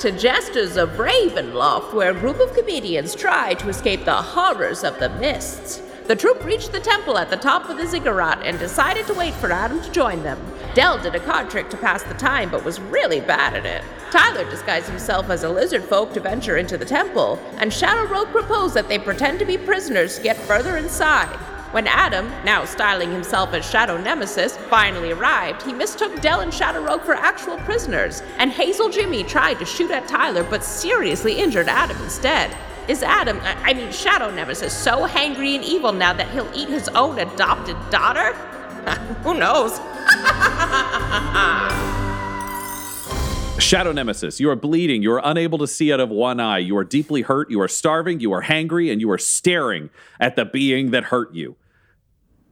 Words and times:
to 0.00 0.12
Jesters 0.12 0.76
of 0.76 0.90
Ravenloft, 0.90 1.94
where 1.94 2.10
a 2.10 2.20
group 2.20 2.40
of 2.40 2.54
comedians 2.54 3.14
try 3.14 3.54
to 3.54 3.68
escape 3.68 4.04
the 4.04 4.14
horrors 4.14 4.84
of 4.84 4.98
the 4.98 5.08
mists. 5.08 5.82
The 6.06 6.16
troupe 6.16 6.44
reached 6.44 6.72
the 6.72 6.80
temple 6.80 7.16
at 7.16 7.30
the 7.30 7.36
top 7.36 7.70
of 7.70 7.78
the 7.78 7.86
ziggurat 7.86 8.40
and 8.44 8.58
decided 8.58 9.06
to 9.06 9.14
wait 9.14 9.32
for 9.34 9.50
Adam 9.50 9.80
to 9.80 9.90
join 9.90 10.22
them. 10.22 10.38
Del 10.74 10.98
did 10.98 11.14
a 11.14 11.20
card 11.20 11.48
trick 11.48 11.70
to 11.70 11.76
pass 11.76 12.02
the 12.02 12.14
time, 12.14 12.50
but 12.50 12.64
was 12.64 12.80
really 12.80 13.20
bad 13.20 13.54
at 13.54 13.64
it. 13.64 13.82
Tyler 14.10 14.48
disguised 14.50 14.88
himself 14.88 15.30
as 15.30 15.44
a 15.44 15.48
lizard 15.48 15.82
folk 15.82 16.12
to 16.12 16.20
venture 16.20 16.58
into 16.58 16.76
the 16.76 16.84
temple, 16.84 17.38
and 17.56 17.72
Shadow 17.72 18.06
Rogue 18.12 18.28
proposed 18.28 18.74
that 18.74 18.88
they 18.88 18.98
pretend 18.98 19.38
to 19.38 19.44
be 19.44 19.56
prisoners 19.56 20.16
to 20.16 20.22
get 20.22 20.36
further 20.36 20.76
inside. 20.76 21.38
When 21.74 21.88
Adam, 21.88 22.30
now 22.44 22.64
styling 22.64 23.10
himself 23.10 23.52
as 23.52 23.68
Shadow 23.68 24.00
Nemesis, 24.00 24.56
finally 24.56 25.10
arrived, 25.10 25.62
he 25.62 25.72
mistook 25.72 26.20
Del 26.20 26.38
and 26.38 26.54
Shadow 26.54 26.80
Rogue 26.80 27.02
for 27.02 27.14
actual 27.14 27.56
prisoners, 27.58 28.22
and 28.38 28.52
Hazel 28.52 28.90
Jimmy 28.90 29.24
tried 29.24 29.58
to 29.58 29.64
shoot 29.64 29.90
at 29.90 30.06
Tyler 30.06 30.44
but 30.44 30.62
seriously 30.62 31.36
injured 31.36 31.66
Adam 31.66 32.00
instead. 32.00 32.56
Is 32.86 33.02
Adam, 33.02 33.40
I 33.42 33.74
mean 33.74 33.90
Shadow 33.90 34.30
Nemesis, 34.30 34.72
so 34.72 35.08
hangry 35.08 35.56
and 35.56 35.64
evil 35.64 35.90
now 35.90 36.12
that 36.12 36.30
he'll 36.30 36.48
eat 36.54 36.68
his 36.68 36.86
own 36.90 37.18
adopted 37.18 37.76
daughter? 37.90 38.34
Who 39.24 39.34
knows? 39.34 39.72
Shadow 43.60 43.90
Nemesis, 43.90 44.38
you 44.38 44.48
are 44.48 44.54
bleeding. 44.54 45.02
You 45.02 45.14
are 45.14 45.22
unable 45.24 45.58
to 45.58 45.66
see 45.66 45.92
out 45.92 45.98
of 45.98 46.10
one 46.10 46.38
eye. 46.38 46.58
You 46.58 46.76
are 46.76 46.84
deeply 46.84 47.22
hurt. 47.22 47.50
You 47.50 47.60
are 47.62 47.66
starving. 47.66 48.20
You 48.20 48.32
are 48.32 48.42
hangry, 48.42 48.92
and 48.92 49.00
you 49.00 49.10
are 49.10 49.18
staring 49.18 49.90
at 50.20 50.36
the 50.36 50.44
being 50.44 50.92
that 50.92 51.04
hurt 51.04 51.34
you. 51.34 51.56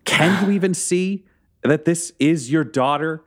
Can 0.05 0.45
you 0.47 0.53
even 0.53 0.75
see 0.89 1.25
that 1.62 1.84
this 1.84 2.12
is 2.19 2.50
your 2.50 2.64
daughter, 2.64 3.25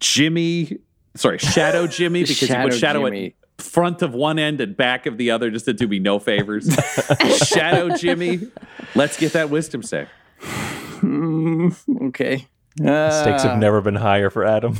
Jimmy? 0.00 0.78
Sorry, 1.16 1.38
Shadow 1.38 1.86
Jimmy, 1.88 2.22
because 2.22 2.42
you 2.48 2.54
put 2.56 2.74
Shadow 2.74 3.04
Jimmy. 3.06 3.34
at 3.58 3.64
front 3.64 4.02
of 4.02 4.14
one 4.14 4.38
end 4.38 4.60
and 4.60 4.76
back 4.76 5.06
of 5.06 5.16
the 5.18 5.30
other 5.32 5.50
just 5.50 5.64
to 5.64 5.72
do 5.72 5.88
me 5.88 5.98
no 5.98 6.18
favors. 6.20 6.72
Shadow 7.46 7.96
Jimmy, 7.96 8.40
let's 8.94 9.18
get 9.18 9.32
that 9.32 9.50
wisdom 9.50 9.82
save. 9.82 10.08
Okay. 12.02 12.46
Stakes 12.76 12.86
Uh, 13.44 13.48
have 13.50 13.58
never 13.58 13.80
been 13.80 13.96
higher 13.96 14.30
for 14.30 14.44
Adam. 14.44 14.78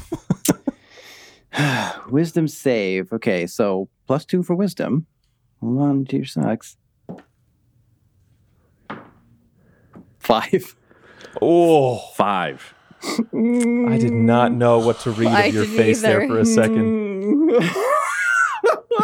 wisdom 2.08 2.46
save. 2.46 3.12
Okay, 3.12 3.46
so 3.46 3.88
plus 4.06 4.24
two 4.24 4.42
for 4.44 4.54
wisdom. 4.54 5.06
Hold 5.60 5.78
on 5.80 6.04
to 6.06 6.16
your 6.16 6.24
socks. 6.24 6.76
Five. 10.20 10.76
Oh, 11.42 11.98
Five. 12.14 12.74
I 13.02 13.96
did 13.98 14.12
not 14.12 14.52
know 14.52 14.78
what 14.80 14.98
to 15.00 15.12
read 15.12 15.28
I 15.28 15.44
of 15.44 15.54
your 15.54 15.64
didn't 15.64 15.76
face 15.76 16.02
there 16.02 16.26
for 16.26 16.38
a 16.38 16.44
second. 16.44 17.62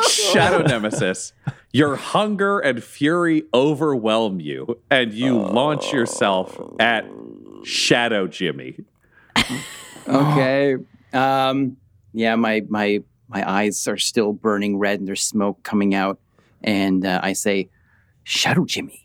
Shadow 0.08 0.62
Nemesis, 0.62 1.32
your 1.72 1.94
hunger 1.96 2.58
and 2.58 2.82
fury 2.82 3.44
overwhelm 3.54 4.40
you, 4.40 4.80
and 4.90 5.12
you 5.12 5.38
launch 5.38 5.92
yourself 5.92 6.58
at 6.80 7.04
Shadow 7.62 8.26
Jimmy. 8.26 8.78
Okay. 10.08 10.76
Um. 11.12 11.76
Yeah. 12.12 12.34
My 12.34 12.62
my 12.68 13.02
my 13.28 13.48
eyes 13.48 13.86
are 13.86 13.96
still 13.96 14.32
burning 14.32 14.76
red, 14.76 14.98
and 14.98 15.08
there's 15.08 15.22
smoke 15.22 15.62
coming 15.62 15.94
out. 15.94 16.18
And 16.62 17.06
uh, 17.06 17.20
I 17.22 17.32
say, 17.32 17.68
"Shadow 18.24 18.64
Jimmy, 18.64 19.03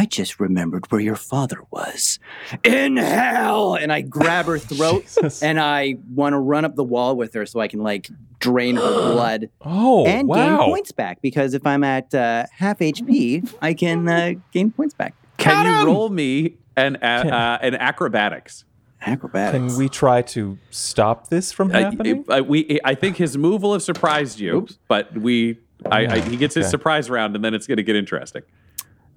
I 0.00 0.06
just 0.06 0.40
remembered 0.40 0.90
where 0.90 1.00
your 1.00 1.14
father 1.16 1.58
was. 1.70 2.18
In 2.64 2.96
hell!" 2.96 3.74
And 3.74 3.92
I 3.92 4.00
grab 4.00 4.46
her 4.46 4.58
throat, 4.72 5.04
and 5.42 5.60
I 5.60 5.96
want 6.08 6.32
to 6.32 6.38
run 6.38 6.64
up 6.64 6.74
the 6.74 6.84
wall 6.84 7.16
with 7.16 7.34
her 7.34 7.44
so 7.44 7.60
I 7.60 7.68
can 7.68 7.80
like 7.80 8.08
drain 8.38 8.76
her 8.76 8.94
blood 9.12 9.50
Oh, 9.60 10.06
and 10.06 10.26
wow. 10.26 10.36
gain 10.36 10.56
points 10.70 10.92
back. 10.92 11.20
Because 11.20 11.52
if 11.52 11.66
I'm 11.66 11.84
at 11.84 12.14
uh, 12.14 12.46
half 12.56 12.78
HP, 12.78 13.46
I 13.60 13.74
can 13.74 14.08
uh, 14.08 14.32
gain 14.52 14.70
points 14.70 14.94
back. 14.94 15.14
Can 15.36 15.66
you 15.66 15.86
roll 15.86 16.08
me 16.08 16.56
an 16.78 16.96
a- 17.02 17.06
uh, 17.06 17.58
an 17.60 17.74
acrobatics? 17.74 18.64
Acrobatics. 19.02 19.72
Can 19.72 19.76
we 19.78 19.88
try 19.90 20.22
to 20.22 20.58
stop 20.70 21.28
this 21.28 21.52
from 21.52 21.70
happening? 21.70 22.24
uh, 22.28 22.42
we, 22.46 22.78
I 22.84 22.94
think 22.94 23.16
his 23.16 23.36
move 23.36 23.62
will 23.62 23.72
have 23.74 23.82
surprised 23.82 24.38
you, 24.40 24.66
but 24.88 25.16
we, 25.16 25.58
I, 25.90 26.06
I, 26.06 26.20
he 26.20 26.36
gets 26.36 26.54
his 26.54 26.64
Okay. 26.66 26.70
surprise 26.70 27.08
round, 27.10 27.34
and 27.34 27.42
then 27.44 27.54
it's 27.54 27.66
going 27.66 27.78
to 27.78 27.82
get 27.82 27.96
interesting. 27.96 28.42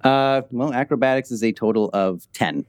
Uh, 0.04 0.42
well, 0.50 0.72
acrobatics 0.72 1.30
is 1.30 1.42
a 1.42 1.50
total 1.52 1.90
of 1.92 2.30
ten. 2.32 2.64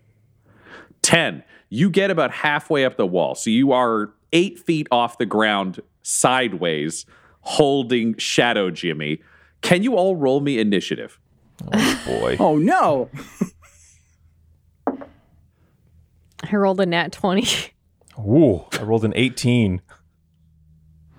10. 1.01 1.43
You 1.69 1.89
get 1.91 2.09
about 2.09 2.31
halfway 2.31 2.83
up 2.85 2.97
the 2.97 3.05
wall. 3.05 3.35
So 3.35 3.51
you 3.51 3.71
are 3.73 4.11
eight 4.33 4.57
feet 4.57 4.87
off 4.89 5.19
the 5.19 5.25
ground 5.27 5.79
sideways, 6.01 7.05
holding 7.41 8.17
Shadow 8.17 8.71
Jimmy. 8.71 9.21
Can 9.61 9.83
you 9.83 9.95
all 9.95 10.15
roll 10.15 10.39
me 10.39 10.57
initiative? 10.57 11.19
oh 11.73 12.01
boy. 12.07 12.37
Oh 12.39 12.57
no! 12.57 13.09
I 16.43 16.55
rolled 16.55 16.79
a 16.79 16.85
nat 16.85 17.11
20. 17.11 17.71
Ooh, 18.19 18.65
I 18.71 18.83
rolled 18.83 19.03
an 19.05 19.13
18. 19.15 19.81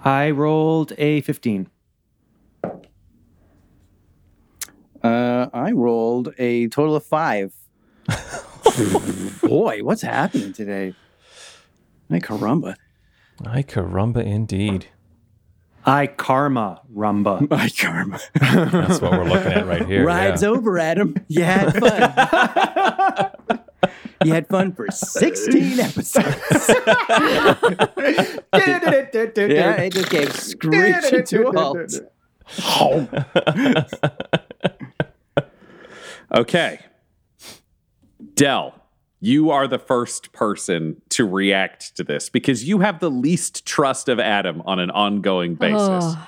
I 0.05 0.31
rolled 0.31 0.93
a 0.99 1.21
15. 1.23 1.69
Uh, 5.07 5.49
I 5.53 5.71
rolled 5.71 6.35
a 6.39 6.67
total 6.69 6.97
of 6.97 7.05
five. 7.05 7.53
Boy, 9.43 9.85
what's 9.85 10.03
happening 10.03 10.53
today? 10.53 10.95
My 12.09 12.19
caramba! 12.19 12.75
Ay 13.45 13.63
caramba 13.63 14.25
indeed. 14.25 14.87
I 15.85 16.09
karma 16.09 16.81
rumba. 16.93 17.49
My 17.51 17.69
karma. 17.69 18.19
That's 18.41 19.01
what 19.01 19.13
we're 19.13 19.25
looking 19.25 19.53
at 19.53 19.67
right 19.67 19.87
here. 19.87 20.05
Ride's 20.05 20.43
yeah. 20.43 20.49
over, 20.49 20.79
Adam. 20.81 21.15
You 21.29 21.45
had 21.45 21.73
fun. 21.79 23.61
you 24.25 24.33
had 24.33 24.49
fun 24.49 24.73
for 24.73 24.91
16 24.91 25.79
episodes. 25.79 26.27
yeah, 29.37 29.77
it 29.77 29.93
just 29.93 30.11
came 30.11 30.31
screeching 30.31 31.25
to 31.25 31.47
a 31.47 31.53
halt. 31.53 31.93
Okay. 36.35 36.81
Del, 38.35 38.75
you 39.21 39.51
are 39.51 39.67
the 39.67 39.79
first 39.79 40.33
person 40.33 41.01
to 41.11 41.27
react 41.27 41.97
to 41.97 42.05
this 42.05 42.29
because 42.29 42.65
you 42.65 42.81
have 42.81 43.01
the 43.01 43.11
least 43.11 43.67
trust 43.67 44.09
of 44.09 44.21
Adam 44.21 44.63
on 44.67 44.79
an 44.79 44.91
ongoing 44.91 45.55
basis. 45.55 46.05
Ugh. 46.05 46.27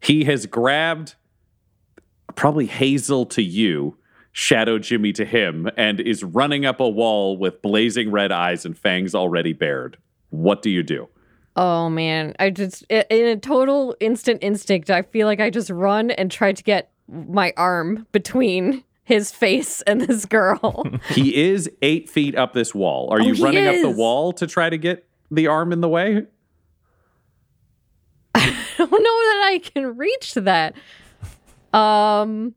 He 0.00 0.24
has 0.24 0.46
grabbed 0.46 1.14
probably 2.34 2.66
Hazel 2.66 3.26
to 3.26 3.42
you, 3.42 3.96
Shadow 4.32 4.78
Jimmy 4.78 5.12
to 5.14 5.24
him, 5.24 5.68
and 5.76 6.00
is 6.00 6.22
running 6.22 6.64
up 6.64 6.80
a 6.80 6.88
wall 6.88 7.36
with 7.36 7.62
blazing 7.62 8.10
red 8.10 8.30
eyes 8.30 8.64
and 8.64 8.78
fangs 8.78 9.14
already 9.14 9.52
bared. 9.52 9.96
What 10.30 10.62
do 10.62 10.70
you 10.70 10.82
do? 10.82 11.08
Oh 11.56 11.88
man, 11.90 12.36
I 12.38 12.50
just 12.50 12.84
in 12.90 13.26
a 13.26 13.36
total 13.36 13.96
instant 13.98 14.38
instinct, 14.42 14.90
I 14.90 15.02
feel 15.02 15.26
like 15.26 15.40
I 15.40 15.50
just 15.50 15.70
run 15.70 16.12
and 16.12 16.30
try 16.30 16.52
to 16.52 16.62
get 16.62 16.92
my 17.08 17.52
arm 17.56 18.06
between 18.12 18.84
his 19.08 19.32
face 19.32 19.80
and 19.82 20.02
this 20.02 20.26
girl. 20.26 20.84
He 21.08 21.34
is 21.34 21.68
eight 21.80 22.10
feet 22.10 22.36
up 22.36 22.52
this 22.52 22.74
wall. 22.74 23.08
Are 23.10 23.18
Oh, 23.20 23.24
you 23.24 23.42
running 23.42 23.66
up 23.66 23.80
the 23.80 23.90
wall 23.90 24.32
to 24.34 24.46
try 24.46 24.68
to 24.68 24.76
get 24.76 25.08
the 25.30 25.46
arm 25.46 25.72
in 25.72 25.80
the 25.80 25.88
way? 25.88 26.26
I 28.34 28.54
don't 28.76 28.90
know 28.90 28.96
that 28.98 29.48
I 29.50 29.60
can 29.64 29.96
reach 29.96 30.34
that. 30.34 30.74
Um 31.72 32.54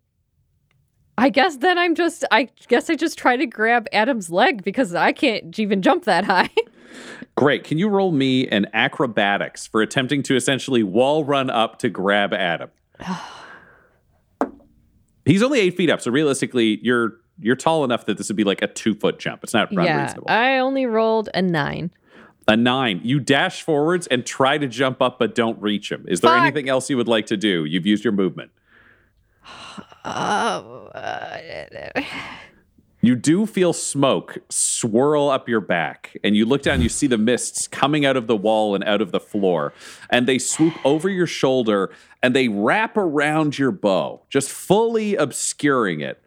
I 1.18 1.30
guess 1.30 1.58
then 1.58 1.78
I'm 1.78 1.96
just 1.96 2.26
I 2.32 2.50
guess 2.68 2.90
I 2.90 2.96
just 2.96 3.18
try 3.18 3.38
to 3.38 3.46
grab 3.46 3.88
Adam's 3.94 4.30
leg 4.30 4.64
because 4.64 4.94
I 4.94 5.14
can't 5.14 5.58
even 5.58 5.82
jump 5.82 6.04
that 6.04 6.26
high. 6.26 6.50
Great. 7.36 7.64
Can 7.64 7.78
you 7.78 7.88
roll 7.88 8.12
me 8.12 8.46
an 8.50 8.68
acrobatics 8.74 9.68
for 9.68 9.82
attempting 9.82 10.22
to 10.24 10.36
essentially 10.36 10.84
wall 10.84 11.24
run 11.24 11.50
up 11.50 11.80
to 11.80 11.90
grab 11.90 12.34
Adam? 12.34 12.70
He's 15.26 15.44
only 15.44 15.60
eight 15.60 15.78
feet 15.78 15.90
up, 15.90 16.02
so 16.02 16.12
realistically, 16.12 16.80
you're 16.82 17.14
you're 17.40 17.56
tall 17.56 17.84
enough 17.84 18.06
that 18.06 18.18
this 18.18 18.30
would 18.30 18.36
be 18.38 18.44
like 18.44 18.62
a 18.62 18.68
two 18.68 18.94
foot 18.94 19.20
jump. 19.20 19.44
It's 19.44 19.54
not 19.54 19.72
yeah. 19.72 19.98
unreasonable. 19.98 20.30
I 20.30 20.60
only 20.60 20.86
rolled 20.86 21.30
a 21.34 21.42
9. 21.42 21.92
A 22.48 22.58
nine. 22.58 23.02
You 23.04 23.20
dash 23.20 23.62
forwards 23.62 24.08
and 24.08 24.26
try 24.26 24.58
to 24.58 24.68
jump 24.68 25.02
up, 25.02 25.20
but 25.20 25.36
don't 25.36 25.62
reach 25.62 25.92
him. 25.92 26.06
Is 26.08 26.22
there 26.22 26.32
Fuck. 26.32 26.42
anything 26.42 26.70
else 26.70 26.90
you 26.90 26.98
would 26.98 27.08
like 27.08 27.28
to 27.28 27.38
do? 27.38 27.66
You've 27.66 27.86
used 27.86 28.04
your 28.04 28.14
movement. 28.14 28.52
Oh, 30.04 30.90
uh, 30.96 31.38
You 33.02 33.16
do 33.16 33.48
feel 33.48 33.74
smoke 33.74 34.38
swirl 34.50 35.30
up 35.30 35.50
your 35.50 35.60
back, 35.60 36.16
and 36.24 36.36
you 36.36 36.46
look 36.46 36.62
down, 36.62 36.82
you 36.82 36.90
see 36.90 37.08
the 37.08 37.18
mists 37.18 37.68
coming 37.68 38.06
out 38.06 38.16
of 38.16 38.28
the 38.28 38.38
wall 38.38 38.76
and 38.76 38.84
out 38.84 39.02
of 39.02 39.12
the 39.12 39.20
floor, 39.20 39.74
and 40.10 40.28
they 40.28 40.38
swoop 40.38 40.74
over 40.86 41.10
your 41.10 41.28
shoulder 41.28 41.92
and 42.22 42.36
they 42.36 42.48
wrap 42.48 42.98
around 42.98 43.58
your 43.58 43.72
bow, 43.72 44.22
just 44.30 44.52
fully 44.52 45.16
obscuring 45.16 46.02
it. 46.02 46.22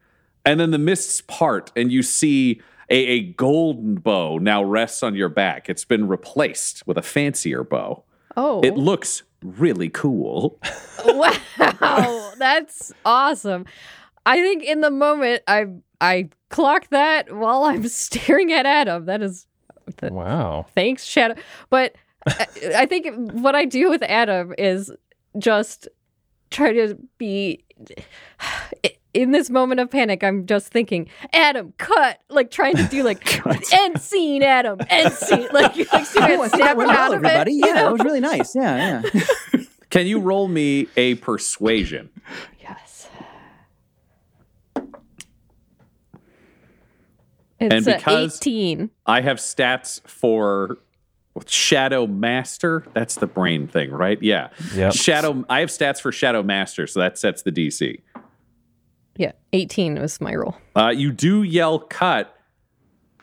And 0.44 0.58
then 0.58 0.72
the 0.72 0.78
mists 0.78 1.20
part, 1.20 1.70
and 1.76 1.92
you 1.92 2.02
see 2.02 2.60
a, 2.90 2.96
a 2.96 3.20
golden 3.22 3.94
bow 3.94 4.38
now 4.38 4.62
rests 4.62 5.02
on 5.02 5.14
your 5.14 5.28
back. 5.28 5.68
It's 5.70 5.84
been 5.84 6.08
replaced 6.08 6.86
with 6.86 6.98
a 6.98 7.02
fancier 7.02 7.62
bow. 7.62 8.02
oh. 8.36 8.60
It 8.62 8.76
looks 8.76 9.22
really 9.42 9.88
cool. 9.88 10.58
wow, 11.06 12.32
that's 12.36 12.92
awesome. 13.04 13.64
I 14.26 14.40
think 14.40 14.64
in 14.64 14.80
the 14.80 14.90
moment 14.90 15.42
I 15.46 15.66
I 16.00 16.30
clock 16.54 16.88
that 16.90 17.34
while 17.34 17.64
I'm 17.64 17.86
staring 17.88 18.52
at 18.52 18.64
Adam. 18.66 19.06
That 19.06 19.22
is 19.22 19.46
Wow. 20.02 20.66
thanks 20.74 21.04
Shadow. 21.04 21.34
But 21.68 21.94
I, 22.26 22.46
I 22.76 22.86
think 22.86 23.08
what 23.32 23.54
I 23.54 23.64
do 23.66 23.90
with 23.90 24.02
Adam 24.04 24.54
is 24.56 24.90
just 25.38 25.88
try 26.50 26.72
to 26.72 26.96
be 27.18 27.64
in 29.14 29.32
this 29.32 29.50
moment 29.50 29.80
of 29.80 29.90
panic. 29.90 30.24
I'm 30.24 30.46
just 30.46 30.68
thinking, 30.68 31.08
Adam, 31.32 31.74
cut, 31.78 32.20
like 32.30 32.50
trying 32.50 32.76
to 32.76 32.84
do 32.84 33.02
like 33.02 33.44
end 33.74 34.00
scene, 34.00 34.42
Adam, 34.42 34.78
end 34.88 35.12
scene, 35.12 35.48
like 35.52 35.76
like 35.92 36.06
see 36.06 36.18
Oh, 36.20 36.24
it 36.24 36.40
I 36.40 36.48
think 36.48 36.54
snap 36.54 36.76
that 36.78 36.88
out 36.88 37.08
of 37.14 37.24
everybody. 37.24 37.58
it. 37.58 37.60
Yeah, 37.60 37.66
you 37.66 37.74
that 37.74 37.84
know? 37.84 37.92
was 37.92 38.00
really 38.04 38.20
nice. 38.20 38.54
Yeah, 38.54 39.02
yeah. 39.12 39.60
Can 39.90 40.06
you 40.06 40.18
roll 40.18 40.48
me 40.48 40.86
a 40.96 41.16
persuasion? 41.16 42.08
Yes. 42.60 43.08
And 44.76 44.94
It's 47.72 47.86
a 47.86 47.96
because- 47.96 48.36
18. 48.38 48.90
I 49.06 49.20
have 49.20 49.38
stats 49.38 50.00
for 50.08 50.78
Shadow 51.46 52.06
Master. 52.06 52.84
That's 52.94 53.16
the 53.16 53.26
brain 53.26 53.66
thing, 53.66 53.90
right? 53.90 54.22
Yeah. 54.22 54.48
Yep. 54.74 54.92
Shadow. 54.94 55.44
I 55.48 55.60
have 55.60 55.68
stats 55.68 56.00
for 56.00 56.12
Shadow 56.12 56.42
Master, 56.42 56.86
so 56.86 57.00
that 57.00 57.18
sets 57.18 57.42
the 57.42 57.50
DC. 57.50 58.00
Yeah, 59.16 59.32
18 59.52 60.00
was 60.00 60.20
my 60.20 60.34
roll. 60.34 60.56
Uh, 60.74 60.88
you 60.88 61.12
do 61.12 61.42
yell 61.42 61.78
"cut," 61.78 62.36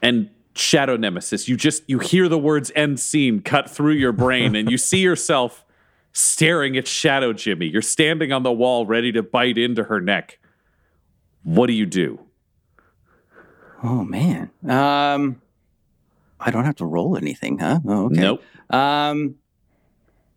and 0.02 0.30
Shadow 0.56 0.96
Nemesis. 0.98 1.48
You 1.48 1.56
just 1.58 1.84
you 1.88 2.00
hear 2.00 2.28
the 2.30 2.38
words 2.38 2.72
"end 2.76 3.00
scene" 3.00 3.42
cut 3.42 3.70
through 3.70 3.94
your 3.94 4.12
brain, 4.14 4.56
and 4.56 4.70
you 4.72 4.78
see 4.90 5.00
yourself 5.00 5.66
staring 6.14 6.76
at 6.78 6.88
Shadow 6.88 7.34
Jimmy. 7.34 7.68
You're 7.68 7.82
standing 7.82 8.32
on 8.34 8.44
the 8.44 8.52
wall, 8.52 8.86
ready 8.86 9.12
to 9.14 9.24
bite 9.24 9.58
into 9.58 9.84
her 9.84 10.02
neck. 10.02 10.40
What 11.44 11.68
do 11.68 11.74
you 11.74 11.86
do? 11.86 12.20
Oh 13.84 14.04
man. 14.04 14.52
Um, 14.68 15.42
I 16.40 16.52
don't 16.52 16.66
have 16.66 16.76
to 16.78 16.86
roll 16.86 17.18
anything, 17.18 17.60
huh? 17.60 17.80
Oh, 17.86 18.06
okay. 18.06 18.22
Nope. 18.22 18.44
Um, 18.70 19.36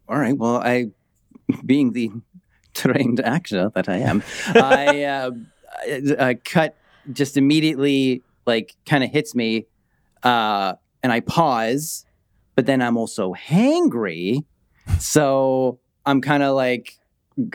all 0.08 0.18
right. 0.18 0.36
Well, 0.36 0.56
I, 0.56 0.86
being 1.64 1.92
the 1.92 2.10
trained 2.74 3.20
actor 3.20 3.70
that 3.74 3.88
I 3.88 3.96
am, 3.98 4.22
I, 4.48 5.04
uh, 5.04 5.30
I, 5.82 6.28
I 6.28 6.34
cut 6.34 6.76
just 7.12 7.36
immediately, 7.36 8.22
like, 8.46 8.74
kind 8.86 9.04
of 9.04 9.10
hits 9.10 9.34
me, 9.34 9.66
uh, 10.22 10.74
and 11.02 11.12
I 11.12 11.20
pause, 11.20 12.06
but 12.54 12.66
then 12.66 12.80
I'm 12.80 12.96
also 12.96 13.34
hangry, 13.34 14.44
so 14.98 15.78
I'm 16.06 16.20
kind 16.20 16.42
of 16.42 16.54
like, 16.54 16.98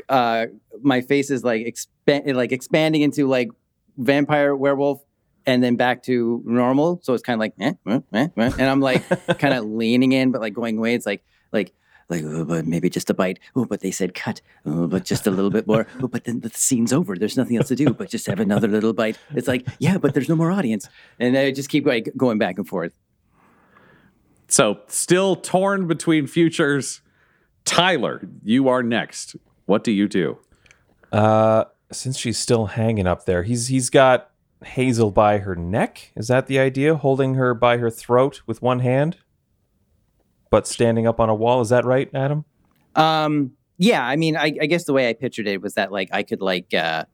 uh, 0.07 0.47
my 0.81 1.01
face 1.01 1.31
is 1.31 1.43
like 1.43 1.65
expand, 1.65 2.35
like 2.35 2.51
expanding 2.51 3.01
into 3.01 3.27
like 3.27 3.49
vampire 3.97 4.55
werewolf 4.55 5.01
and 5.49 5.63
then 5.63 5.75
back 5.75 6.03
to 6.03 6.41
normal. 6.45 6.99
So 7.03 7.13
it's 7.13 7.23
kind 7.23 7.35
of 7.35 7.39
like, 7.39 7.53
eh, 7.59 7.73
eh, 7.87 7.99
eh, 8.13 8.27
eh. 8.37 8.51
and 8.57 8.61
I'm 8.61 8.79
like 8.79 9.07
kind 9.39 9.53
of 9.53 9.65
leaning 9.65 10.11
in, 10.11 10.31
but 10.31 10.41
like 10.41 10.53
going 10.53 10.77
away. 10.77 10.93
It's 10.93 11.05
like, 11.05 11.23
like, 11.51 11.73
like, 12.09 12.23
oh, 12.23 12.45
but 12.45 12.65
maybe 12.65 12.89
just 12.89 13.09
a 13.09 13.13
bite. 13.13 13.39
Oh, 13.55 13.65
but 13.65 13.81
they 13.81 13.91
said 13.91 14.13
cut. 14.13 14.41
Oh, 14.65 14.87
but 14.87 15.05
just 15.05 15.27
a 15.27 15.31
little 15.31 15.51
bit 15.51 15.67
more. 15.67 15.87
Oh, 16.01 16.07
but 16.07 16.23
then 16.23 16.39
the 16.39 16.49
scene's 16.49 16.93
over. 16.93 17.15
There's 17.15 17.35
nothing 17.35 17.57
else 17.57 17.67
to 17.67 17.75
do 17.75 17.93
but 17.93 18.09
just 18.09 18.25
have 18.27 18.39
another 18.39 18.67
little 18.67 18.93
bite. 18.93 19.17
It's 19.35 19.47
like, 19.47 19.67
yeah, 19.79 19.97
but 19.97 20.13
there's 20.13 20.29
no 20.29 20.35
more 20.35 20.51
audience, 20.51 20.87
and 21.19 21.37
I 21.37 21.51
just 21.51 21.69
keep 21.69 21.85
like 21.85 22.11
going 22.15 22.37
back 22.37 22.57
and 22.57 22.67
forth. 22.67 22.93
So, 24.47 24.79
still 24.87 25.35
torn 25.35 25.87
between 25.87 26.25
futures. 26.25 27.01
Tyler, 27.65 28.27
you 28.43 28.69
are 28.69 28.81
next. 28.81 29.35
What 29.65 29.83
do 29.83 29.91
you 29.91 30.07
do? 30.07 30.39
Uh, 31.11 31.65
since 31.91 32.17
she's 32.17 32.37
still 32.37 32.67
hanging 32.67 33.05
up 33.05 33.25
there, 33.25 33.43
he's 33.43 33.67
he's 33.67 33.89
got 33.89 34.31
Hazel 34.63 35.11
by 35.11 35.37
her 35.39 35.55
neck. 35.55 36.11
Is 36.15 36.27
that 36.27 36.47
the 36.47 36.59
idea? 36.59 36.95
Holding 36.95 37.35
her 37.35 37.53
by 37.53 37.77
her 37.77 37.89
throat 37.89 38.41
with 38.45 38.61
one 38.61 38.79
hand, 38.79 39.17
but 40.49 40.67
standing 40.67 41.07
up 41.07 41.19
on 41.19 41.29
a 41.29 41.35
wall. 41.35 41.61
Is 41.61 41.69
that 41.69 41.85
right, 41.85 42.09
Adam? 42.13 42.45
Um, 42.95 43.51
yeah, 43.77 44.05
I 44.05 44.15
mean, 44.17 44.35
I, 44.35 44.53
I 44.61 44.65
guess 44.65 44.83
the 44.83 44.93
way 44.93 45.07
I 45.09 45.13
pictured 45.13 45.47
it 45.47 45.61
was 45.61 45.75
that 45.75 45.91
like 45.91 46.09
I 46.11 46.23
could 46.23 46.41
like, 46.41 46.73
uh, 46.73 47.05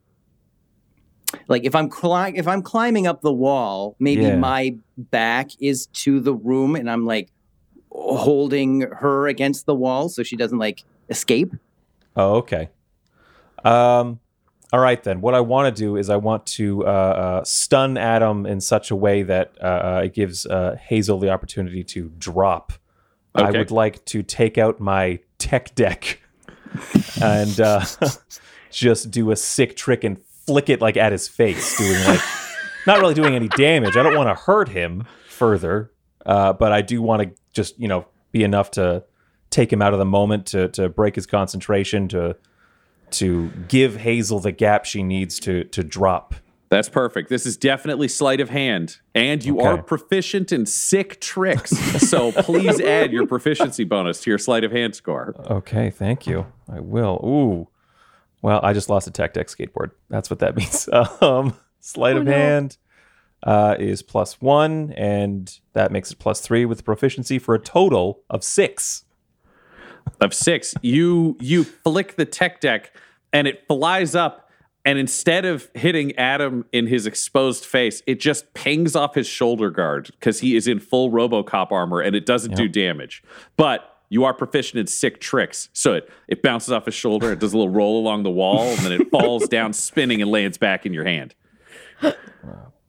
like 1.48 1.64
if 1.64 1.74
I'm 1.74 1.88
cli- 1.88 2.36
if 2.36 2.48
I'm 2.48 2.62
climbing 2.62 3.06
up 3.06 3.20
the 3.20 3.32
wall, 3.32 3.94
maybe 4.00 4.22
Yeah. 4.22 4.36
my 4.36 4.76
back 4.96 5.50
is 5.60 5.86
to 5.88 6.18
the 6.18 6.34
room, 6.34 6.74
and 6.74 6.90
I'm 6.90 7.04
like 7.06 7.30
holding 7.92 8.82
her 8.82 9.28
against 9.28 9.66
the 9.66 9.74
wall 9.74 10.08
so 10.08 10.22
she 10.22 10.36
doesn't 10.36 10.58
like 10.58 10.84
escape. 11.08 11.52
Oh, 12.16 12.36
okay. 12.36 12.70
Um, 13.64 14.20
all 14.72 14.80
right 14.80 15.02
then. 15.02 15.20
What 15.20 15.34
I 15.34 15.40
want 15.40 15.74
to 15.74 15.80
do 15.80 15.96
is 15.96 16.10
I 16.10 16.16
want 16.16 16.44
to 16.46 16.84
uh, 16.84 16.90
uh, 16.90 17.44
stun 17.44 17.96
Adam 17.96 18.46
in 18.46 18.60
such 18.60 18.90
a 18.90 18.96
way 18.96 19.22
that 19.22 19.56
uh, 19.62 19.64
uh, 19.64 20.02
it 20.04 20.14
gives 20.14 20.44
uh, 20.44 20.76
Hazel 20.80 21.18
the 21.18 21.30
opportunity 21.30 21.84
to 21.84 22.10
drop. 22.18 22.72
I 23.34 23.50
would 23.50 23.70
like 23.70 24.04
to 24.06 24.22
take 24.22 24.56
out 24.56 24.80
my 24.80 25.20
tech 25.38 25.74
deck 25.74 26.20
and 27.22 27.60
uh, 27.60 27.84
just 28.70 29.10
do 29.10 29.30
a 29.30 29.36
sick 29.36 29.76
trick 29.76 30.04
and 30.04 30.18
flick 30.46 30.68
it 30.68 30.80
like 30.80 30.96
at 30.96 31.12
his 31.12 31.28
face, 31.28 31.76
doing 31.76 32.02
like 32.04 32.20
not 32.86 33.00
really 33.00 33.14
doing 33.14 33.34
any 33.34 33.48
damage. 33.48 33.96
I 33.96 34.02
don't 34.02 34.16
want 34.16 34.28
to 34.28 34.42
hurt 34.42 34.68
him 34.68 35.04
further, 35.28 35.92
uh, 36.24 36.54
but 36.54 36.72
I 36.72 36.82
do 36.82 37.02
want 37.02 37.22
to 37.22 37.30
just 37.52 37.78
you 37.78 37.88
know 37.88 38.06
be 38.32 38.42
enough 38.42 38.72
to 38.72 39.04
take 39.50 39.72
him 39.72 39.82
out 39.82 39.92
of 39.92 39.98
the 39.98 40.06
moment 40.06 40.46
to 40.46 40.68
to 40.68 40.88
break 40.88 41.14
his 41.14 41.26
concentration 41.26 42.08
to 42.08 42.36
to 43.12 43.48
give 43.68 43.96
Hazel 43.98 44.40
the 44.40 44.52
gap 44.52 44.84
she 44.84 45.02
needs 45.02 45.38
to 45.40 45.64
to 45.64 45.82
drop. 45.82 46.34
That's 46.68 46.88
perfect. 46.88 47.28
This 47.28 47.46
is 47.46 47.56
definitely 47.56 48.08
sleight 48.08 48.40
of 48.40 48.50
hand, 48.50 48.98
and 49.14 49.44
you 49.44 49.58
Okay. 49.60 49.68
are 49.68 49.82
proficient 49.82 50.50
in 50.50 50.66
sick 50.66 51.20
tricks. 51.20 51.70
so 52.10 52.32
please 52.32 52.80
add 52.80 53.12
your 53.12 53.24
proficiency 53.26 53.84
bonus 53.84 54.20
to 54.22 54.30
your 54.30 54.38
sleight 54.38 54.64
of 54.64 54.72
hand 54.72 54.96
score. 54.96 55.34
Okay, 55.48 55.90
thank 55.90 56.26
you. 56.26 56.46
I 56.68 56.80
will. 56.80 57.20
Ooh. 57.24 57.68
Well, 58.42 58.58
I 58.64 58.72
just 58.72 58.90
lost 58.90 59.06
a 59.06 59.12
tech 59.12 59.32
deck 59.32 59.46
skateboard. 59.46 59.92
That's 60.10 60.28
what 60.28 60.40
that 60.40 60.56
means. 60.56 60.88
Um, 61.20 61.54
sleight 61.80 62.16
Oh, 62.16 62.20
of 62.20 62.24
no. 62.26 62.32
hand 62.32 62.78
uh, 63.44 63.76
is 63.78 64.02
plus 64.02 64.40
one, 64.40 64.92
and 64.96 65.56
that 65.72 65.92
makes 65.92 66.10
it 66.10 66.18
plus 66.18 66.40
three 66.40 66.64
with 66.64 66.84
proficiency 66.84 67.38
for 67.38 67.54
a 67.54 67.60
total 67.60 68.22
of 68.28 68.42
six. 68.42 69.04
Of 70.20 70.32
six, 70.32 70.74
you 70.82 71.36
you 71.40 71.64
flick 71.64 72.16
the 72.16 72.24
tech 72.24 72.60
deck, 72.60 72.92
and 73.32 73.46
it 73.46 73.66
flies 73.66 74.14
up. 74.14 74.50
And 74.84 75.00
instead 75.00 75.44
of 75.44 75.68
hitting 75.74 76.14
Adam 76.16 76.64
in 76.72 76.86
his 76.86 77.06
exposed 77.06 77.64
face, 77.64 78.02
it 78.06 78.20
just 78.20 78.54
pings 78.54 78.94
off 78.94 79.16
his 79.16 79.26
shoulder 79.26 79.68
guard 79.68 80.10
because 80.12 80.38
he 80.38 80.54
is 80.54 80.68
in 80.68 80.78
full 80.78 81.10
RoboCop 81.10 81.72
armor, 81.72 82.00
and 82.00 82.14
it 82.14 82.24
doesn't 82.24 82.54
do 82.54 82.68
damage. 82.68 83.22
But 83.56 83.96
you 84.08 84.22
are 84.24 84.32
proficient 84.32 84.78
in 84.78 84.86
sick 84.86 85.20
tricks, 85.20 85.68
so 85.72 85.94
it 85.94 86.10
it 86.28 86.40
bounces 86.40 86.70
off 86.70 86.84
his 86.86 86.94
shoulder, 86.94 87.32
it 87.32 87.40
does 87.40 87.52
a 87.52 87.58
little 87.58 87.72
roll 87.72 87.98
along 88.00 88.22
the 88.22 88.30
wall, 88.30 88.62
and 88.62 88.78
then 88.78 88.92
it 88.92 89.10
falls 89.10 89.48
down, 89.48 89.72
spinning, 89.72 90.22
and 90.22 90.30
lands 90.30 90.56
back 90.56 90.86
in 90.86 90.92
your 90.92 91.04
hand. 91.04 91.34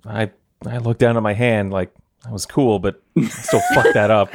I 0.06 0.32
I 0.66 0.78
looked 0.78 1.00
down 1.00 1.18
at 1.18 1.24
my 1.24 1.34
hand 1.34 1.72
like 1.72 1.92
that 2.24 2.32
was 2.32 2.46
cool, 2.46 2.80
but 2.80 3.02
I 3.18 3.26
still 3.26 3.62
fucked 3.74 3.94
that 3.94 4.12
up. 4.12 4.30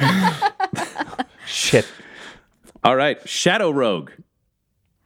Shit. 1.45 1.87
All 2.85 2.97
right, 2.97 3.17
Shadow 3.27 3.71
Rogue. 3.71 4.11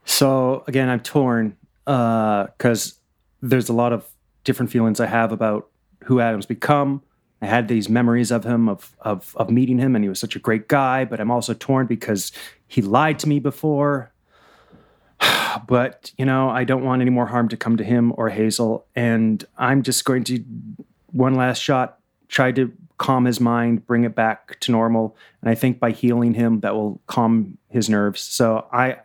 So 0.04 0.64
again, 0.66 0.88
I'm 0.88 0.98
torn 0.98 1.56
uh, 1.86 2.46
because 2.46 2.98
there's 3.40 3.68
a 3.68 3.72
lot 3.72 3.92
of 3.92 4.04
different 4.42 4.72
feelings 4.72 4.98
I 4.98 5.06
have 5.06 5.30
about 5.30 5.68
who 6.04 6.18
Adam's 6.18 6.46
become. 6.46 7.02
I 7.40 7.46
had 7.46 7.68
these 7.68 7.88
memories 7.88 8.32
of 8.32 8.42
him, 8.42 8.68
of 8.68 8.96
of 9.02 9.32
of 9.36 9.48
meeting 9.48 9.78
him, 9.78 9.94
and 9.94 10.04
he 10.04 10.08
was 10.08 10.18
such 10.18 10.34
a 10.34 10.40
great 10.40 10.66
guy. 10.66 11.04
But 11.04 11.20
I'm 11.20 11.30
also 11.30 11.54
torn 11.54 11.86
because 11.86 12.32
he 12.66 12.82
lied 12.82 13.20
to 13.20 13.28
me 13.28 13.38
before. 13.38 14.12
but 15.68 16.10
you 16.18 16.24
know, 16.24 16.50
I 16.50 16.64
don't 16.64 16.84
want 16.84 17.00
any 17.00 17.12
more 17.12 17.26
harm 17.26 17.48
to 17.50 17.56
come 17.56 17.76
to 17.76 17.84
him 17.84 18.12
or 18.16 18.28
Hazel, 18.28 18.86
and 18.96 19.44
I'm 19.56 19.84
just 19.84 20.04
going 20.04 20.24
to 20.24 20.44
one 21.12 21.36
last 21.36 21.62
shot 21.62 22.00
try 22.26 22.50
to 22.50 22.72
calm 22.98 23.24
his 23.24 23.40
mind, 23.40 23.86
bring 23.86 24.04
it 24.04 24.14
back 24.14 24.60
to 24.60 24.72
normal. 24.72 25.16
And 25.40 25.50
I 25.50 25.54
think 25.54 25.80
by 25.80 25.92
healing 25.92 26.34
him, 26.34 26.60
that 26.60 26.74
will 26.74 27.00
calm 27.06 27.56
his 27.68 27.88
nerves. 27.88 28.20
So 28.20 28.66
I, 28.72 28.96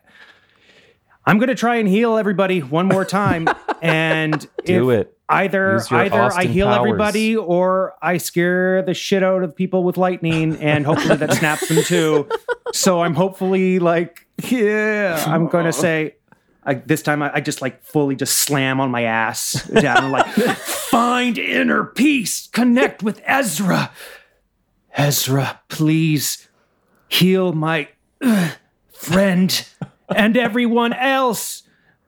I'm 1.24 1.38
going 1.38 1.48
to 1.48 1.54
try 1.54 1.76
and 1.76 1.88
heal 1.88 2.16
everybody 2.16 2.60
one 2.60 2.86
more 2.86 3.04
time. 3.04 3.48
and 3.82 4.46
Do 4.64 4.90
it. 4.90 5.16
Either 5.26 5.80
either 5.90 6.20
I 6.20 6.44
heal 6.44 6.66
powers. 6.66 6.78
everybody 6.78 7.34
or 7.34 7.94
I 8.02 8.18
scare 8.18 8.82
the 8.82 8.92
shit 8.92 9.22
out 9.22 9.42
of 9.42 9.56
people 9.56 9.82
with 9.82 9.96
lightning, 9.96 10.56
and 10.56 10.84
hopefully 10.84 11.16
that 11.16 11.32
snaps 11.38 11.66
them 11.66 11.82
too. 11.82 12.28
So 12.74 13.00
I'm 13.02 13.14
hopefully 13.14 13.78
like, 13.78 14.26
yeah, 14.50 15.24
I'm 15.26 15.48
going 15.48 15.64
to 15.64 15.72
say. 15.72 16.16
I, 16.66 16.74
this 16.74 17.02
time 17.02 17.22
I, 17.22 17.34
I 17.34 17.40
just 17.40 17.60
like 17.60 17.82
fully 17.82 18.16
just 18.16 18.36
slam 18.38 18.80
on 18.80 18.90
my 18.90 19.02
ass 19.02 19.68
down 19.68 20.04
and 20.04 20.12
like 20.12 20.26
find 20.88 21.38
inner 21.38 21.84
peace 21.84 22.48
connect 22.52 23.02
with 23.02 23.20
ezra. 23.24 23.90
Ezra 24.96 25.60
please 25.68 26.48
heal 27.08 27.52
my 27.52 27.88
uh, 28.22 28.52
friend 28.92 29.68
and 30.14 30.36
everyone 30.36 30.92
else. 30.92 31.62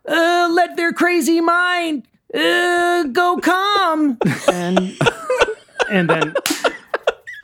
Uh, 0.08 0.48
let 0.50 0.76
their 0.76 0.92
crazy 0.92 1.40
mind 1.40 2.06
uh, 2.34 3.04
go 3.04 3.38
calm. 3.42 4.18
And 4.50 4.96
and 5.90 6.08
then 6.08 6.34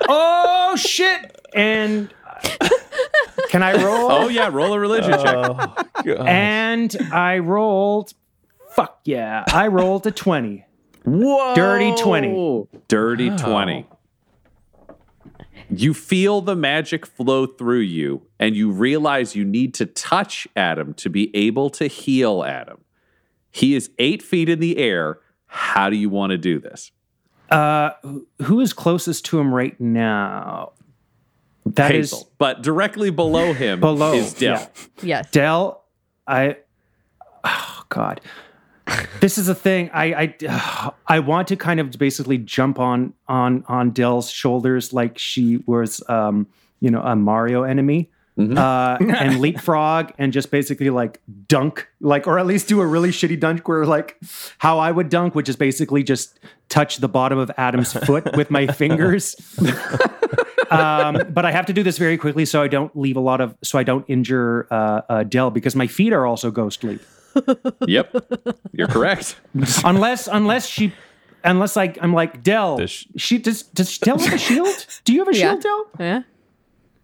oh 0.09 0.76
shit. 0.76 1.38
And 1.54 2.12
can 3.52 3.62
i 3.62 3.73
roll 3.85 4.11
Oh 4.11 4.28
yeah, 4.28 4.49
roll 4.52 4.73
a 4.73 4.80
religion 4.80 5.12
check. 5.12 5.37
Oh, 5.37 6.25
and 6.25 6.97
I 7.12 7.38
rolled, 7.38 8.12
fuck 8.71 9.00
yeah, 9.04 9.44
I 9.49 9.66
rolled 9.68 10.06
a 10.06 10.11
20. 10.11 10.64
Whoa. 11.04 11.54
Dirty 11.54 11.94
20. 12.02 12.66
Dirty 12.88 13.30
20. 13.37 13.87
You 15.71 15.94
feel 15.94 16.40
the 16.42 16.54
magic 16.56 17.06
flow 17.06 17.47
through 17.47 17.80
you, 17.80 18.23
and 18.38 18.54
you 18.56 18.71
realize 18.71 19.35
you 19.37 19.44
need 19.44 19.75
to 19.75 19.87
touch 19.87 20.47
Adam 20.54 20.92
to 20.94 21.09
be 21.09 21.35
able 21.35 21.71
to 21.71 21.87
heal 21.87 22.44
Adam. 22.44 22.80
He 23.50 23.75
is 23.75 23.90
eight 23.99 24.23
feet 24.23 24.49
in 24.49 24.61
the 24.61 24.76
air. 24.78 25.18
How 25.47 25.88
do 25.90 25.97
you 25.97 26.09
want 26.11 26.30
to 26.30 26.38
do 26.38 26.59
this? 26.59 26.90
Uh, 27.50 27.90
who- 28.02 28.26
who 28.42 28.61
is 28.61 28.73
closest 28.73 29.25
to 29.26 29.38
him 29.38 29.54
right 29.54 29.78
now? 29.80 30.73
That 31.66 31.95
is 31.95 32.11
Hazel. 32.11 32.31
but 32.38 32.62
directly 32.62 33.11
below 33.11 33.52
him 33.52 33.81
Below, 33.81 34.14
is 34.14 34.35
Del. 34.35 34.54
yeah. 34.59 34.66
Yes. 35.02 35.31
Del. 35.31 35.83
I, 36.26 36.57
oh 37.45 37.83
God. 37.88 38.21
This 39.21 39.38
is 39.38 39.49
a 39.49 39.54
thing. 39.54 39.90
I, 39.95 40.35
I 40.45 40.92
I 41.07 41.19
want 41.21 41.49
to 41.49 41.57
kind 41.57 41.78
of 41.78 41.92
basically 41.92 42.37
jump 42.38 42.78
on 42.81 43.14
on 43.28 43.64
on 43.69 43.90
Del's 43.90 44.28
shoulders 44.31 44.92
like 44.92 45.19
she 45.19 45.59
was 45.66 46.02
um 46.09 46.49
you 46.81 46.90
know 46.90 47.00
a 47.00 47.14
Mario 47.14 47.62
enemy. 47.62 48.11
Uh, 48.39 48.97
and 49.19 49.41
leapfrog 49.41 50.11
and 50.19 50.33
just 50.33 50.51
basically 50.51 50.89
like 50.89 51.21
dunk, 51.49 51.87
like, 52.01 52.27
or 52.27 52.39
at 52.39 52.47
least 52.47 52.67
do 52.67 52.81
a 52.81 52.87
really 52.87 53.11
shitty 53.11 53.39
dunk 53.39 53.69
where 53.69 53.85
like 53.85 54.17
how 54.59 54.79
I 54.79 54.91
would 54.91 55.11
dunk, 55.11 55.35
which 55.35 55.51
is 55.51 55.57
basically 55.57 56.03
just 56.03 56.41
touch 56.71 56.97
the 56.97 57.09
bottom 57.09 57.39
of 57.39 57.51
Adam's 57.59 57.93
foot 58.07 58.35
with 58.35 58.51
my 58.51 58.67
fingers. 58.69 59.37
um, 60.71 61.19
but 61.31 61.45
I 61.45 61.51
have 61.51 61.67
to 61.67 61.73
do 61.73 61.83
this 61.83 61.99
very 61.99 62.17
quickly 62.17 62.45
so 62.47 62.62
I 62.62 62.69
don't 62.69 62.97
leave 62.97 63.17
a 63.17 63.21
lot 63.21 63.41
of, 63.41 63.55
so 63.62 63.79
I 63.79 63.83
don't 63.83 64.05
injure 64.09 64.67
uh, 64.71 65.03
uh, 65.09 65.23
Del 65.25 65.51
because 65.51 65.77
my 65.77 65.87
feet 65.87 66.12
are 66.12 66.27
also 66.27 66.51
ghostly. 66.51 66.99
Yep. 67.87 68.15
You're 68.73 68.89
correct. 68.89 69.37
unless, 69.85 70.27
unless 70.27 70.67
she, 70.67 70.93
unless 71.45 71.77
like 71.77 71.99
I'm 72.03 72.12
like 72.15 72.43
Del, 72.43 72.79
Does 72.79 72.91
she- 72.91 73.11
she 73.17 73.39
does 73.39 73.62
does 73.62 73.99
Del 73.99 74.19
have 74.19 74.33
a 74.35 74.39
shield? 74.39 74.87
Do 75.05 75.12
you 75.12 75.19
have 75.25 75.29
a 75.29 75.37
Yeah. 75.37 75.51
shield, 75.51 75.62
Del? 75.62 75.87
Yeah. 76.01 76.23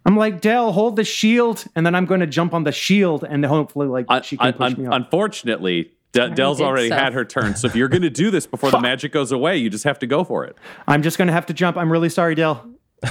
I'm 0.08 0.16
like 0.16 0.40
Del, 0.40 0.72
hold 0.72 0.96
the 0.96 1.04
shield, 1.04 1.66
and 1.76 1.84
then 1.84 1.94
I'm 1.94 2.06
going 2.06 2.20
to 2.20 2.26
jump 2.26 2.54
on 2.54 2.64
the 2.64 2.72
shield, 2.72 3.24
and 3.24 3.44
hopefully 3.44 3.88
like 3.88 4.06
Un- 4.08 4.22
she 4.22 4.38
can 4.38 4.46
un- 4.46 4.52
push 4.54 4.72
un- 4.72 4.80
me 4.80 4.86
up. 4.86 4.94
unfortunately, 4.94 5.92
D- 6.12 6.30
Del's 6.30 6.62
already 6.62 6.88
so. 6.88 6.94
had 6.96 7.12
her 7.12 7.26
turn. 7.26 7.56
So 7.56 7.66
if 7.66 7.76
you're 7.76 7.88
going 7.88 8.00
to 8.00 8.08
do 8.08 8.30
this 8.30 8.46
before 8.46 8.70
the 8.70 8.80
magic 8.80 9.12
goes 9.12 9.32
away, 9.32 9.58
you 9.58 9.68
just 9.68 9.84
have 9.84 9.98
to 9.98 10.06
go 10.06 10.24
for 10.24 10.46
it. 10.46 10.56
I'm 10.88 11.02
just 11.02 11.18
going 11.18 11.26
to 11.28 11.34
have 11.34 11.44
to 11.46 11.52
jump. 11.52 11.76
I'm 11.76 11.92
really 11.92 12.08
sorry, 12.08 12.34
Del. 12.34 12.66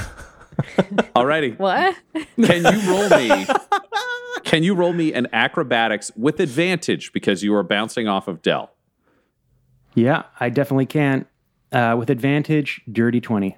Alrighty. 1.15 1.59
What? 1.59 1.95
Can 2.43 2.65
you 2.65 2.91
roll 2.91 3.09
me? 3.09 3.45
Can 4.43 4.63
you 4.63 4.73
roll 4.73 4.93
me 4.93 5.13
an 5.13 5.27
acrobatics 5.33 6.11
with 6.15 6.39
advantage 6.39 7.13
because 7.13 7.43
you 7.43 7.53
are 7.53 7.61
bouncing 7.63 8.07
off 8.07 8.27
of 8.27 8.41
Del? 8.41 8.71
Yeah, 9.93 10.23
I 10.39 10.49
definitely 10.49 10.85
can. 10.87 11.25
Uh, 11.71 11.95
with 11.99 12.09
advantage, 12.09 12.81
dirty 12.91 13.19
20. 13.21 13.55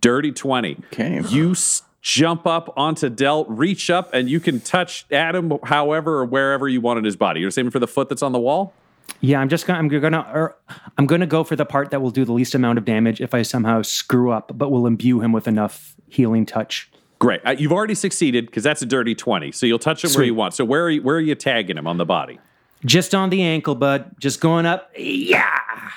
Dirty 0.00 0.30
20. 0.30 0.76
Okay. 0.92 1.20
You 1.30 1.52
s- 1.52 1.82
jump 2.00 2.46
up 2.46 2.72
onto 2.76 3.08
Del, 3.08 3.44
reach 3.46 3.90
up, 3.90 4.12
and 4.12 4.28
you 4.28 4.40
can 4.40 4.60
touch 4.60 5.06
Adam 5.10 5.58
however 5.64 6.20
or 6.20 6.24
wherever 6.24 6.68
you 6.68 6.80
want 6.80 6.98
in 6.98 7.04
his 7.04 7.16
body. 7.16 7.40
You're 7.40 7.50
saving 7.50 7.70
for 7.70 7.78
the 7.78 7.88
foot 7.88 8.08
that's 8.08 8.22
on 8.22 8.32
the 8.32 8.40
wall? 8.40 8.72
Yeah, 9.20 9.40
I'm 9.40 9.48
just 9.48 9.66
gonna 9.66 9.78
I'm 9.78 9.88
gonna 9.88 10.26
er, 10.34 10.56
I'm 10.98 11.06
gonna 11.06 11.26
go 11.26 11.44
for 11.44 11.56
the 11.56 11.64
part 11.64 11.90
that 11.90 12.02
will 12.02 12.10
do 12.10 12.24
the 12.24 12.32
least 12.32 12.54
amount 12.54 12.78
of 12.78 12.84
damage 12.84 13.20
if 13.20 13.34
I 13.34 13.42
somehow 13.42 13.82
screw 13.82 14.30
up, 14.30 14.52
but 14.54 14.70
will 14.70 14.86
imbue 14.86 15.20
him 15.20 15.32
with 15.32 15.48
enough 15.48 15.96
healing 16.08 16.44
touch. 16.44 16.90
Great. 17.18 17.40
Uh, 17.46 17.52
you've 17.58 17.72
already 17.72 17.94
succeeded 17.94 18.46
because 18.46 18.62
that's 18.62 18.82
a 18.82 18.86
dirty 18.86 19.14
20. 19.14 19.52
So 19.52 19.64
you'll 19.64 19.78
touch 19.78 20.04
him 20.04 20.10
where 20.12 20.24
you 20.24 20.34
want. 20.34 20.54
So 20.54 20.64
where 20.64 20.84
are 20.84 20.90
you, 20.90 21.02
where 21.02 21.16
are 21.16 21.20
you 21.20 21.34
tagging 21.34 21.78
him 21.78 21.86
on 21.86 21.96
the 21.96 22.04
body? 22.04 22.38
Just 22.84 23.14
on 23.14 23.30
the 23.30 23.42
ankle, 23.42 23.74
bud. 23.74 24.14
Just 24.20 24.40
going 24.40 24.66
up. 24.66 24.90
Yeah. 24.96 25.48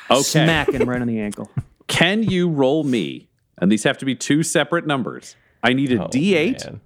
Okay. 0.09 0.21
Smacking 0.21 0.85
right 0.85 1.01
on 1.01 1.07
the 1.07 1.19
ankle. 1.19 1.49
Can 1.87 2.23
you 2.23 2.49
roll 2.49 2.83
me? 2.83 3.27
And 3.57 3.69
these 3.69 3.83
have 3.83 3.97
to 3.97 4.05
be 4.05 4.15
two 4.15 4.43
separate 4.43 4.87
numbers. 4.87 5.35
I 5.63 5.73
need 5.73 5.91
a 5.91 6.03
Oh, 6.05 6.09
8 6.13 6.65
man. 6.65 6.81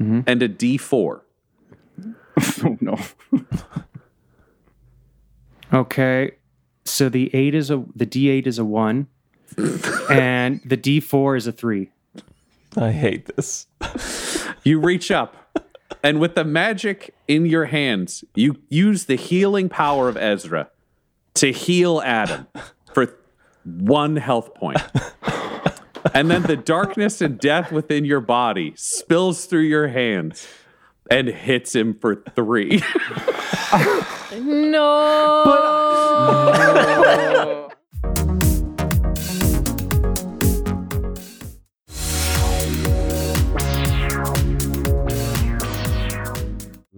Mm-hmm. 0.00 0.20
and 0.26 0.42
a 0.42 0.48
D4. 0.48 1.20
Oh 2.64 2.76
no. 2.82 2.98
Okay. 5.72 6.32
So 6.84 7.08
the 7.08 7.34
eight 7.34 7.54
is 7.54 7.70
a 7.70 7.82
the 7.94 8.06
D8 8.06 8.46
is 8.46 8.58
a 8.58 8.64
one, 8.64 9.08
and 10.10 10.60
the 10.66 10.76
D4 10.76 11.36
is 11.38 11.46
a 11.46 11.52
three. 11.52 11.90
I 12.76 12.92
hate 12.92 13.34
this. 13.34 13.66
You 14.62 14.78
reach 14.80 15.10
up, 15.10 15.34
and 16.02 16.20
with 16.20 16.34
the 16.34 16.44
magic 16.44 17.14
in 17.26 17.46
your 17.46 17.64
hands, 17.66 18.22
you 18.34 18.56
use 18.68 19.06
the 19.06 19.16
healing 19.16 19.68
power 19.68 20.08
of 20.08 20.16
Ezra 20.16 20.68
to 21.34 21.52
heal 21.52 22.00
Adam 22.04 22.46
for 22.92 23.16
one 23.64 24.16
health 24.16 24.54
point. 24.54 24.78
And 26.14 26.30
then 26.30 26.42
the 26.42 26.56
darkness 26.56 27.20
and 27.20 27.38
death 27.38 27.72
within 27.72 28.04
your 28.04 28.20
body 28.20 28.72
spills 28.76 29.46
through 29.46 29.62
your 29.62 29.88
hands 29.88 30.46
and 31.10 31.28
hits 31.28 31.74
him 31.74 31.94
for 31.94 32.22
three. 32.34 32.82
No. 34.38 35.44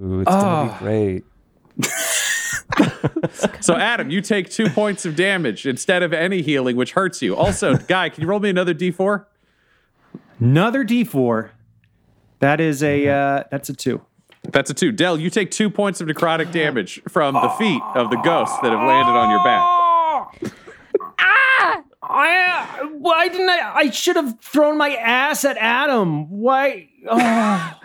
Ooh, 0.01 0.21
it's 0.21 0.31
gonna 0.31 0.61
Oh. 0.61 0.65
be 0.65 0.71
ah. 0.71 0.79
great. 0.81 1.25
So, 3.61 3.77
Adam, 3.77 4.11
you 4.11 4.21
take 4.21 4.51
two 4.51 4.69
points 4.71 5.05
of 5.05 5.15
damage 5.15 5.67
instead 5.67 6.03
of 6.03 6.13
any 6.13 6.43
healing, 6.43 6.77
which 6.77 6.93
hurts 6.93 7.21
you. 7.23 7.37
Also, 7.37 7.77
Guy, 7.77 8.09
can 8.09 8.23
you 8.23 8.29
roll 8.29 8.41
me 8.41 8.49
another 8.51 8.75
d4? 8.75 9.27
Another 10.41 10.85
D4. 10.85 11.51
That 12.39 12.61
is 12.61 12.83
a 12.83 13.05
mm-hmm. 13.05 13.41
uh, 13.41 13.49
that's 13.51 13.69
a 13.69 13.75
two. 13.75 14.03
That's 14.45 14.71
a 14.71 14.75
two. 14.75 14.93
Del, 14.93 15.19
you 15.19 15.31
take 15.31 15.51
two 15.51 15.69
points 15.69 16.01
of 16.01 16.07
necrotic 16.09 16.53
damage 16.53 17.03
from 17.09 17.35
the 17.35 17.49
feet 17.59 17.83
of 17.95 18.11
the 18.11 18.17
ghosts 18.17 18.57
that 18.63 18.71
have 18.71 18.81
landed 18.81 19.13
on 19.13 19.31
your 19.31 19.45
back. 19.45 20.55
Ah! 21.19 21.83
I, 22.01 22.79
uh, 22.81 22.87
why 22.99 23.29
didn't 23.29 23.51
I? 23.51 23.73
I 23.75 23.91
should 23.91 24.17
have 24.17 24.41
thrown 24.41 24.79
my 24.79 24.95
ass 24.95 25.45
at 25.45 25.57
Adam. 25.59 26.31
Why? 26.31 26.89
Oh. 27.09 27.81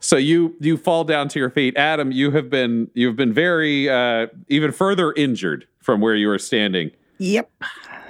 So 0.00 0.16
you 0.16 0.56
you 0.60 0.76
fall 0.76 1.04
down 1.04 1.28
to 1.28 1.38
your 1.38 1.50
feet. 1.50 1.76
Adam, 1.76 2.10
you 2.10 2.30
have 2.32 2.48
been 2.50 2.90
you've 2.94 3.16
been 3.16 3.32
very 3.32 3.88
uh, 3.88 4.28
even 4.48 4.72
further 4.72 5.12
injured 5.12 5.66
from 5.78 6.00
where 6.00 6.14
you 6.14 6.28
were 6.28 6.38
standing. 6.38 6.90
Yep. 7.18 7.50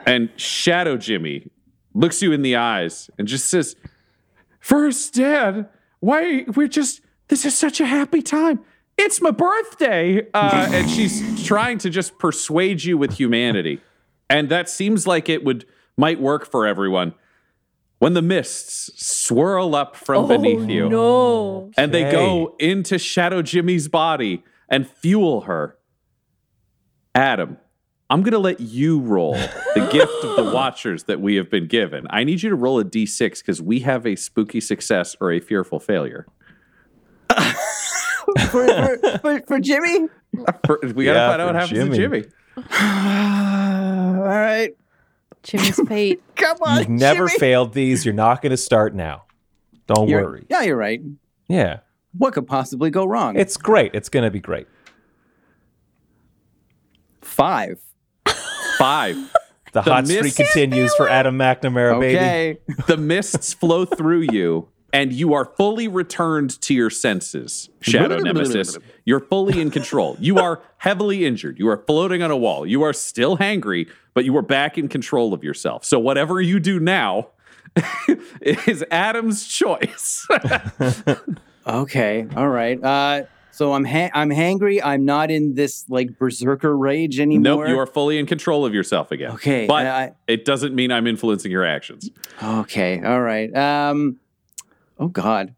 And 0.07 0.31
Shadow 0.37 0.97
Jimmy 0.97 1.51
looks 1.93 2.23
you 2.23 2.33
in 2.33 2.43
the 2.43 2.57
eyes 2.57 3.11
and 3.19 3.27
just 3.27 3.51
says, 3.51 3.77
First, 4.61 5.15
Dad, 5.15 5.69
why 5.99 6.45
we're 6.55 6.69
just 6.69 7.01
this 7.29 7.45
is 7.45 7.59
such 7.59 7.81
a 7.81 7.87
happy 7.87 8.23
time. 8.23 8.61
It's 8.97 9.21
my 9.21 9.31
birthday. 9.31 10.27
Uh, 10.35 10.69
and 10.73 10.91
she's 10.91 11.45
trying 11.45 11.79
to 11.79 11.91
just 11.91 12.19
persuade 12.19 12.85
you 12.85 12.99
with 12.99 13.15
humanity. 13.15 13.81
And 14.29 14.49
that 14.51 14.69
seems 14.69 15.07
like 15.07 15.29
it 15.29 15.43
would 15.43 15.65
might 15.97 16.21
work 16.21 16.47
for 16.47 16.67
everyone. 16.67 17.15
When 18.01 18.15
the 18.15 18.23
mists 18.23 18.91
swirl 18.97 19.75
up 19.75 19.95
from 19.95 20.25
oh, 20.25 20.27
beneath 20.29 20.69
you 20.71 20.89
No. 20.89 21.71
and 21.77 21.93
they 21.93 22.11
go 22.11 22.57
into 22.59 22.99
Shadow 22.99 23.43
Jimmy's 23.43 23.89
body 23.89 24.43
and 24.71 24.89
fuel 24.89 25.43
her. 25.43 25.77
Adam, 27.15 27.59
I'm 28.09 28.23
going 28.23 28.33
to 28.33 28.39
let 28.39 28.59
you 28.61 29.01
roll 29.01 29.35
the 29.35 29.87
gift 29.93 30.25
of 30.25 30.37
the 30.37 30.51
watchers 30.55 31.05
that 31.05 31.21
we 31.21 31.35
have 31.35 31.51
been 31.51 31.67
given. 31.67 32.07
I 32.09 32.25
need 32.25 32.43
you 32.43 32.49
to 32.49 32.57
roll 32.57 32.81
a 32.81 32.85
d6 32.87 33.41
because 33.41 33.61
we 33.61 33.81
have 33.81 34.07
a 34.07 34.17
spooky 34.17 34.63
success 34.63 35.15
or 35.21 35.31
a 35.33 35.39
fearful 35.41 35.79
failure. 35.79 36.27
for, 38.49 38.67
for, 38.67 39.19
for, 39.21 39.41
for 39.47 39.61
Jimmy? 39.61 40.09
For- 40.65 40.81
we 40.83 41.05
got 41.05 41.13
to 41.13 41.19
Yeah, 41.19 41.29
find 41.31 41.43
out 41.43 41.47
what 41.47 41.53
for 41.53 41.59
happens 41.77 41.91
to 41.91 41.97
Jimmy. 41.97 42.23
Jimmy. 42.23 42.33
All 44.17 44.25
right. 44.27 44.71
Jimmy's 45.43 45.81
fate. 45.89 46.23
Come 46.37 46.59
on. 46.63 46.79
You've 46.79 46.89
never 46.89 47.27
Jimmy. 47.27 47.39
failed 47.39 47.75
these. 47.75 48.05
You're 48.05 48.15
not 48.15 48.43
going 48.43 48.51
to 48.51 48.57
start 48.57 48.95
now. 48.95 49.25
Don't 49.87 50.09
You're- 50.09 50.23
worry. 50.25 50.47
Yeah, 50.49 50.63
you're 50.63 50.77
right. 50.77 51.01
Yeah. 51.49 51.81
What 52.17 52.35
could 52.35 52.47
possibly 52.47 52.91
go 52.91 53.05
wrong? 53.05 53.37
It's 53.37 53.57
great. 53.57 53.95
It's 53.95 54.09
going 54.09 54.25
to 54.25 54.31
be 54.31 54.41
great. 54.41 54.67
five. 57.23 57.81
Five. 58.79 59.17
The, 59.73 59.83
hot 59.83 60.05
streak 60.09 60.23
mist- 60.25 60.37
continues 60.37 60.93
for 60.97 61.09
Adam 61.09 61.39
McNamara, 61.39 62.01
baby. 62.01 62.17
Okay. 62.17 62.59
the 62.89 62.97
mists 62.97 63.55
flow 63.61 63.85
through 63.85 64.27
you 64.33 64.67
and 64.93 65.13
you 65.13 65.33
are 65.33 65.45
fully 65.45 65.87
returned 65.87 66.61
to 66.63 66.75
your 66.75 66.91
senses 66.91 67.71
shadow 67.81 68.19
nemesis 68.19 68.77
you're 69.05 69.21
fully 69.21 69.61
in 69.61 69.71
control 69.71 70.17
you 70.19 70.39
are 70.41 70.61
heavily 70.79 71.25
injured 71.25 71.57
you 71.61 71.69
are 71.69 71.85
floating 71.87 72.21
on 72.21 72.33
a 72.33 72.37
wall 72.37 72.67
you 72.67 72.83
are 72.83 72.93
still 72.93 73.37
hangry 73.39 73.89
but 74.15 74.25
you 74.25 74.37
are 74.37 74.43
back 74.43 74.77
in 74.79 74.89
control 74.89 75.33
of 75.35 75.43
yourself 75.45 75.85
so 75.85 75.99
whatever 75.99 76.41
you 76.41 76.59
do 76.61 76.79
now 76.81 77.29
is 78.43 78.85
adam's 78.91 79.47
choice 79.47 80.27
Okay. 81.67 82.27
All 82.37 82.49
right. 82.49 82.83
Uh, 82.83 83.25
so 83.53 83.75
I'm 83.75 83.85
ha- 83.85 84.11
I'm 84.15 84.31
hangry. 84.31 84.81
I'm 84.83 85.05
not 85.05 85.31
in 85.31 85.55
this 85.55 85.85
like 85.91 86.19
berserker 86.19 86.77
rage 86.77 87.21
anymore. 87.21 87.65
nope 87.67 87.69
you 87.69 87.79
are 87.79 87.87
fully 87.87 88.19
in 88.19 88.25
control 88.27 88.65
of 88.65 88.73
yourself 88.75 89.13
again 89.13 89.33
Okay, 89.33 89.67
but 89.67 89.87
I- 89.87 90.13
it 90.27 90.45
doesn't 90.47 90.75
mean 90.75 90.91
i'm 90.91 91.07
influencing 91.07 91.53
your 91.53 91.65
actions 91.65 92.11
Okay. 92.43 93.03
All 93.03 93.21
right. 93.21 93.55
Um. 93.55 94.19
Oh 94.99 95.09
God. 95.09 95.55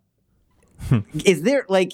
is 1.24 1.42
there 1.42 1.64
like? 1.68 1.92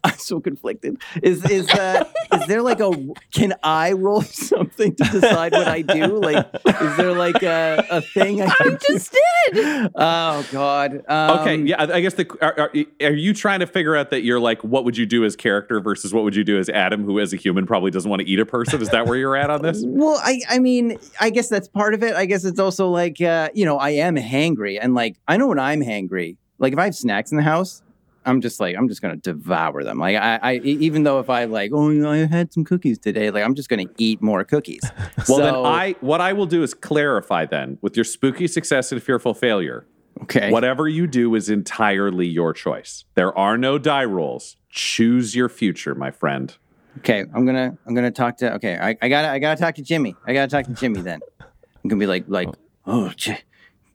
I'm 0.04 0.16
so 0.18 0.40
conflicted. 0.40 1.00
Is 1.22 1.44
is 1.50 1.68
uh 1.70 2.04
is 2.34 2.46
there 2.46 2.62
like 2.62 2.80
a 2.80 2.90
can 3.32 3.54
I 3.62 3.92
roll 3.92 4.22
something 4.22 4.94
to 4.94 5.04
decide 5.04 5.52
what 5.52 5.66
I 5.66 5.82
do? 5.82 6.20
Like, 6.20 6.46
is 6.66 6.96
there 6.96 7.12
like 7.12 7.42
a, 7.42 7.84
a 7.90 8.00
thing 8.00 8.40
I 8.42 8.48
can 8.48 8.78
Just 8.86 9.12
did. 9.52 9.90
Oh 9.94 10.46
God. 10.52 11.02
Um, 11.08 11.38
Okay, 11.40 11.56
yeah, 11.56 11.82
I 11.82 11.96
I 11.98 12.00
guess 12.00 12.14
the 12.14 12.26
are, 12.40 12.60
are, 12.60 12.72
are 13.06 13.12
you 13.12 13.34
trying 13.34 13.60
to 13.60 13.66
figure 13.66 13.96
out 13.96 14.10
that 14.10 14.22
you're 14.22 14.40
like, 14.40 14.62
what 14.62 14.84
would 14.84 14.96
you 14.96 15.06
do 15.06 15.24
as 15.24 15.34
character 15.36 15.80
versus 15.80 16.14
what 16.14 16.22
would 16.24 16.36
you 16.36 16.44
do 16.44 16.58
as 16.58 16.68
Adam, 16.68 17.04
who 17.04 17.18
as 17.18 17.32
a 17.32 17.36
human 17.36 17.66
probably 17.66 17.90
doesn't 17.90 18.08
want 18.08 18.20
to 18.20 18.28
eat 18.28 18.38
a 18.38 18.46
person? 18.46 18.80
Is 18.80 18.90
that 18.90 19.06
where 19.06 19.18
you're 19.18 19.36
at 19.36 19.50
on 19.50 19.62
this? 19.62 19.82
Well, 19.84 20.20
I 20.22 20.40
I 20.48 20.58
mean, 20.58 20.98
I 21.20 21.30
guess 21.30 21.48
that's 21.48 21.66
part 21.68 21.94
of 21.94 22.02
it. 22.02 22.14
I 22.14 22.26
guess 22.26 22.44
it's 22.44 22.60
also 22.60 22.88
like 22.88 23.20
uh, 23.20 23.48
you 23.54 23.64
know, 23.64 23.78
I 23.78 23.90
am 23.90 24.16
hangry 24.16 24.78
and 24.80 24.94
like 24.94 25.16
I 25.26 25.36
know 25.36 25.48
when 25.48 25.58
I'm 25.58 25.80
hangry. 25.80 26.36
Like 26.58 26.72
if 26.72 26.78
I 26.78 26.84
have 26.84 26.94
snacks 26.94 27.30
in 27.30 27.36
the 27.36 27.42
house, 27.44 27.82
I'm 28.28 28.40
just 28.40 28.60
like 28.60 28.76
I'm 28.76 28.88
just 28.88 29.00
gonna 29.02 29.16
devour 29.16 29.82
them. 29.82 29.98
Like 29.98 30.16
I, 30.16 30.56
even 30.56 31.02
though 31.02 31.18
if 31.18 31.30
I 31.30 31.44
like, 31.44 31.70
oh, 31.74 31.88
you 31.90 32.00
know, 32.00 32.10
I 32.12 32.26
had 32.26 32.52
some 32.52 32.64
cookies 32.64 32.98
today, 32.98 33.30
like 33.30 33.42
I'm 33.42 33.54
just 33.54 33.68
gonna 33.68 33.86
eat 33.96 34.20
more 34.22 34.44
cookies. 34.44 34.82
Well, 35.28 35.38
then 35.38 35.54
I 35.54 35.94
what 36.00 36.20
I 36.20 36.32
will 36.32 36.46
do 36.46 36.62
is 36.62 36.72
clarify 36.74 37.44
then 37.44 37.78
with 37.82 37.96
your 37.96 38.04
spooky 38.04 38.46
success 38.46 38.92
and 38.92 39.02
fearful 39.02 39.34
failure. 39.34 39.86
okay. 40.22 40.50
Whatever 40.50 40.88
you 40.88 41.06
do 41.06 41.34
is 41.34 41.50
entirely 41.50 42.26
your 42.26 42.52
choice. 42.52 43.04
There 43.14 43.36
are 43.36 43.58
no 43.58 43.78
die 43.78 44.04
rolls. 44.04 44.56
Choose 44.70 45.34
your 45.34 45.48
future, 45.48 45.94
my 45.94 46.10
friend. 46.10 46.56
Okay, 46.98 47.20
I'm 47.34 47.44
gonna 47.46 47.76
I'm 47.86 47.94
gonna 47.94 48.10
talk 48.10 48.36
to. 48.38 48.54
Okay, 48.54 48.76
I, 48.78 48.96
I 49.02 49.08
gotta 49.08 49.28
I 49.28 49.38
gotta 49.38 49.60
talk 49.60 49.74
to 49.76 49.82
Jimmy. 49.82 50.14
I 50.26 50.32
gotta 50.32 50.48
talk 50.50 50.64
to 50.66 50.72
Jimmy 50.72 51.00
then. 51.00 51.20
I'm 51.40 51.88
gonna 51.88 52.00
be 52.00 52.06
like 52.06 52.24
like 52.28 52.48
oh, 52.48 52.54
oh 52.86 53.12
J- 53.16 53.40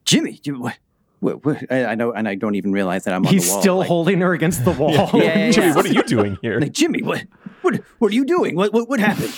Jimmy, 0.05 0.33
Jimmy, 0.33 0.59
what? 0.59 0.77
I, 1.69 1.95
know, 1.95 2.11
and 2.11 2.27
I 2.27 2.35
don't 2.35 2.55
even 2.55 2.71
realize 2.71 3.03
that 3.05 3.13
I'm 3.13 3.25
on 3.25 3.33
He's 3.33 3.45
the 3.47 3.53
wall. 3.53 3.61
still 3.61 3.77
like, 3.77 3.87
holding 3.87 4.19
her 4.21 4.33
against 4.33 4.63
the 4.65 4.71
wall. 4.79 4.91
Yeah, 4.91 5.09
yeah, 5.13 5.51
Jimmy, 5.51 5.67
yeah. 5.67 5.75
what 5.75 5.85
are 5.85 5.93
you 5.93 6.03
doing 6.03 6.37
here? 6.41 6.59
Like 6.59 6.71
Jimmy, 6.73 7.01
what 7.01 7.23
what 7.61 7.75
what 7.99 8.11
are 8.11 8.15
you 8.15 8.25
doing? 8.25 8.55
What 8.55 8.73
what 8.73 8.89
what 8.89 8.99
happened? 8.99 9.33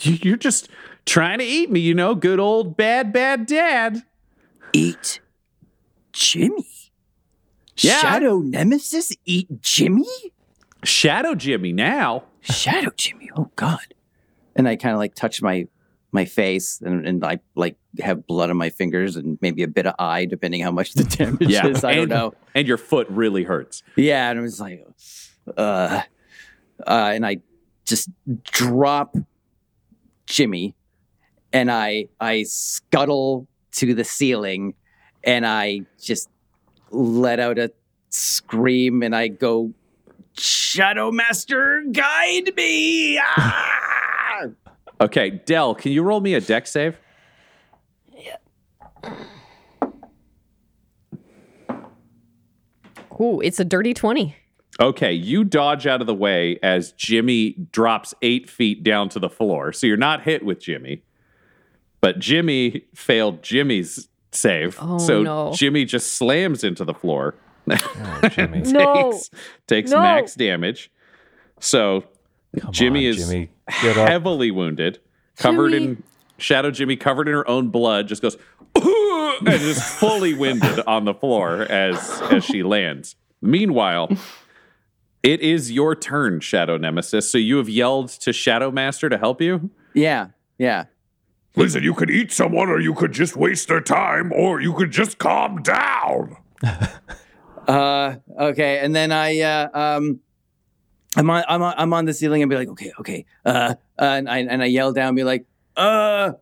You- 0.00 0.18
You're 0.22 0.36
just 0.36 0.68
trying 1.06 1.38
to 1.38 1.44
eat 1.44 1.70
me, 1.70 1.80
you 1.80 1.94
know, 1.94 2.14
good 2.14 2.40
old 2.40 2.76
bad, 2.76 3.12
bad 3.12 3.46
dad. 3.46 4.02
Eat 4.72 5.20
Jimmy. 6.12 6.66
Yeah. 7.76 7.98
Shadow 8.00 8.38
Nemesis 8.38 9.12
eat 9.24 9.60
Jimmy? 9.60 10.06
Shadow 10.84 11.34
Jimmy 11.34 11.72
now. 11.72 12.24
Shadow 12.40 12.90
Jimmy. 12.96 13.30
Oh 13.36 13.50
God. 13.56 13.94
And 14.56 14.68
I 14.68 14.76
kind 14.76 14.92
of 14.94 14.98
like 14.98 15.14
touch 15.14 15.42
my 15.42 15.66
my 16.12 16.24
face 16.24 16.80
and, 16.80 17.06
and 17.06 17.24
I 17.24 17.40
like 17.56 17.76
have 18.00 18.26
blood 18.26 18.50
on 18.50 18.56
my 18.56 18.70
fingers 18.70 19.16
and 19.16 19.38
maybe 19.40 19.62
a 19.62 19.68
bit 19.68 19.86
of 19.86 19.94
eye, 19.98 20.24
depending 20.24 20.60
how 20.62 20.70
much 20.70 20.94
the 20.94 21.04
damage 21.16 21.48
Yeah. 21.48 21.66
is. 21.68 21.84
I 21.84 21.92
and, 21.92 22.08
don't 22.08 22.18
know. 22.18 22.34
And 22.54 22.66
your 22.66 22.78
foot 22.78 23.06
really 23.10 23.44
hurts. 23.44 23.82
Yeah, 23.96 24.30
and 24.30 24.38
I 24.38 24.42
was 24.42 24.60
like, 24.60 24.86
uh, 25.56 26.02
uh, 26.86 27.12
and 27.14 27.24
I 27.26 27.38
just 27.84 28.08
drop 28.42 29.16
Jimmy, 30.26 30.74
and 31.52 31.70
I 31.70 32.08
I 32.20 32.44
scuttle 32.44 33.46
to 33.72 33.94
the 33.94 34.04
ceiling, 34.04 34.74
and 35.22 35.46
I 35.46 35.82
just 36.00 36.28
let 36.90 37.40
out 37.40 37.58
a 37.58 37.70
scream, 38.10 39.02
and 39.02 39.14
I 39.14 39.28
go, 39.28 39.72
Shadow 40.38 41.12
Master, 41.12 41.84
guide 41.92 42.52
me! 42.56 43.20
Ah! 43.36 44.46
Okay, 45.00 45.30
Del, 45.30 45.74
can 45.74 45.92
you 45.92 46.02
roll 46.02 46.20
me 46.20 46.34
a 46.34 46.40
dex 46.40 46.70
save? 46.70 46.96
Ooh, 53.20 53.40
it's 53.40 53.60
a 53.60 53.64
dirty 53.64 53.94
20. 53.94 54.34
Okay, 54.80 55.12
you 55.12 55.44
dodge 55.44 55.86
out 55.86 56.00
of 56.00 56.08
the 56.08 56.14
way 56.14 56.58
as 56.62 56.90
Jimmy 56.92 57.52
drops 57.70 58.12
eight 58.22 58.50
feet 58.50 58.82
down 58.82 59.08
to 59.10 59.20
the 59.20 59.28
floor. 59.28 59.72
So 59.72 59.86
you're 59.86 59.96
not 59.96 60.22
hit 60.22 60.44
with 60.44 60.60
Jimmy. 60.60 61.02
But 62.00 62.18
Jimmy 62.18 62.84
failed 62.94 63.42
Jimmy's 63.42 64.08
save. 64.32 64.76
Oh, 64.80 64.98
so 64.98 65.22
no. 65.22 65.52
Jimmy 65.54 65.84
just 65.84 66.14
slams 66.14 66.64
into 66.64 66.84
the 66.84 66.92
floor. 66.92 67.36
Oh, 67.70 68.20
Jimmy. 68.30 68.62
No. 68.66 69.12
takes 69.12 69.30
takes 69.68 69.90
No. 69.92 70.00
max 70.00 70.34
damage. 70.34 70.90
So 71.60 72.04
Come 72.58 72.72
Jimmy 72.72 73.06
on, 73.06 73.14
is 73.14 73.28
Jimmy. 73.28 73.50
Heavily 73.68 74.50
wounded, 74.50 74.98
covered 75.36 75.70
Jimmy. 75.70 75.84
in 75.84 76.02
Shadow 76.36 76.70
Jimmy, 76.70 76.96
covered 76.96 77.28
in 77.28 77.34
her 77.34 77.48
own 77.48 77.68
blood, 77.68 78.08
just 78.08 78.22
goes 78.22 78.36
and 78.76 79.48
is 79.48 79.82
fully 79.82 80.34
winded 80.34 80.80
on 80.86 81.04
the 81.04 81.14
floor 81.14 81.62
as 81.62 82.20
as 82.30 82.44
she 82.44 82.62
lands. 82.62 83.16
Meanwhile, 83.40 84.10
it 85.22 85.40
is 85.40 85.72
your 85.72 85.94
turn, 85.94 86.40
Shadow 86.40 86.76
Nemesis. 86.76 87.30
So 87.30 87.38
you 87.38 87.58
have 87.58 87.68
yelled 87.68 88.08
to 88.08 88.32
Shadow 88.32 88.70
Master 88.70 89.08
to 89.08 89.18
help 89.18 89.40
you. 89.40 89.70
Yeah, 89.94 90.28
yeah. 90.58 90.84
Listen, 91.56 91.84
you 91.84 91.94
could 91.94 92.10
eat 92.10 92.32
someone, 92.32 92.68
or 92.68 92.80
you 92.80 92.94
could 92.94 93.12
just 93.12 93.36
waste 93.36 93.68
their 93.68 93.80
time, 93.80 94.32
or 94.32 94.60
you 94.60 94.72
could 94.74 94.90
just 94.90 95.18
calm 95.18 95.62
down. 95.62 96.36
Uh, 97.66 98.16
okay, 98.38 98.80
and 98.80 98.94
then 98.94 99.10
I 99.10 99.40
uh, 99.40 99.68
um, 99.72 100.20
I'm 101.16 101.30
on 101.30 101.44
I'm 101.48 101.62
on 101.62 101.74
I'm 101.78 101.92
on 101.94 102.04
the 102.04 102.12
ceiling 102.12 102.42
and 102.42 102.50
be 102.50 102.56
like, 102.56 102.68
okay, 102.68 102.92
okay, 103.00 103.24
uh, 103.46 103.74
and 103.98 104.28
I 104.28 104.40
and 104.40 104.62
I 104.62 104.66
yell 104.66 104.92
down, 104.92 105.08
and 105.08 105.16
be 105.16 105.24
like, 105.24 105.46
uh, 105.76 106.32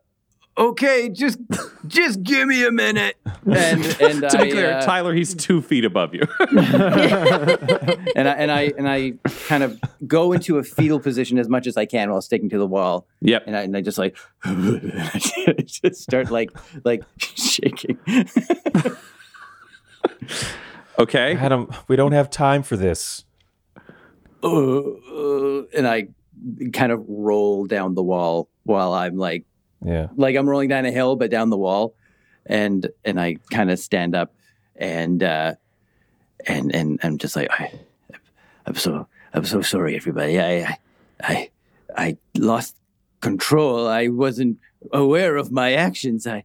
okay, 0.56 1.08
just 1.08 1.38
just 1.86 2.22
give 2.22 2.48
me 2.48 2.64
a 2.66 2.72
minute, 2.72 3.16
and 3.46 3.84
and 4.00 4.22
To 4.22 4.38
I 4.38 4.44
be 4.44 4.50
clear, 4.50 4.72
uh, 4.72 4.82
Tyler, 4.82 5.14
he's 5.14 5.34
two 5.34 5.62
feet 5.62 5.84
above 5.84 6.14
you. 6.14 6.22
and 6.40 8.28
I 8.28 8.34
and 8.34 8.50
I 8.50 8.72
and 8.76 8.88
I 8.88 9.14
kind 9.48 9.62
of 9.62 9.80
go 10.06 10.32
into 10.32 10.58
a 10.58 10.62
fetal 10.62 11.00
position 11.00 11.38
as 11.38 11.48
much 11.48 11.66
as 11.66 11.76
I 11.76 11.86
can 11.86 12.10
while 12.10 12.22
sticking 12.22 12.48
to 12.50 12.58
the 12.58 12.66
wall, 12.66 13.06
yep. 13.20 13.44
and 13.46 13.56
I 13.56 13.62
and 13.62 13.76
I 13.76 13.80
just 13.80 13.98
like 13.98 14.16
just 15.66 16.02
start 16.02 16.30
like 16.30 16.50
like 16.84 17.02
shaking. 17.18 17.98
Okay. 20.98 21.36
Adam, 21.36 21.68
we 21.88 21.96
don't 21.96 22.12
have 22.12 22.30
time 22.30 22.62
for 22.62 22.76
this. 22.76 23.24
uh, 24.42 24.48
uh, 24.48 25.62
and 25.74 25.88
I 25.88 26.08
kind 26.72 26.92
of 26.92 27.04
roll 27.08 27.66
down 27.66 27.94
the 27.94 28.02
wall 28.02 28.48
while 28.64 28.92
I'm 28.92 29.16
like 29.16 29.44
Yeah. 29.84 30.08
like 30.16 30.36
I'm 30.36 30.48
rolling 30.48 30.68
down 30.68 30.84
a 30.86 30.90
hill, 30.92 31.16
but 31.16 31.30
down 31.30 31.50
the 31.50 31.56
wall, 31.58 31.94
and 32.46 32.88
and 33.04 33.20
I 33.20 33.36
kind 33.50 33.70
of 33.70 33.78
stand 33.78 34.14
up, 34.14 34.32
and 34.76 35.22
uh, 35.22 35.54
and 36.46 36.74
and 36.74 37.00
I'm 37.02 37.18
just 37.18 37.36
like 37.36 37.48
I, 37.50 37.72
I'm 38.66 38.74
so 38.76 39.06
I'm 39.34 39.44
so 39.44 39.60
sorry, 39.62 39.96
everybody. 39.96 40.40
I 40.40 40.78
I 41.22 41.50
I 41.96 42.16
lost 42.36 42.76
control. 43.20 43.86
I 43.88 44.08
wasn't 44.08 44.58
aware 44.92 45.36
of 45.36 45.52
my 45.52 45.72
actions. 45.74 46.26
I 46.26 46.44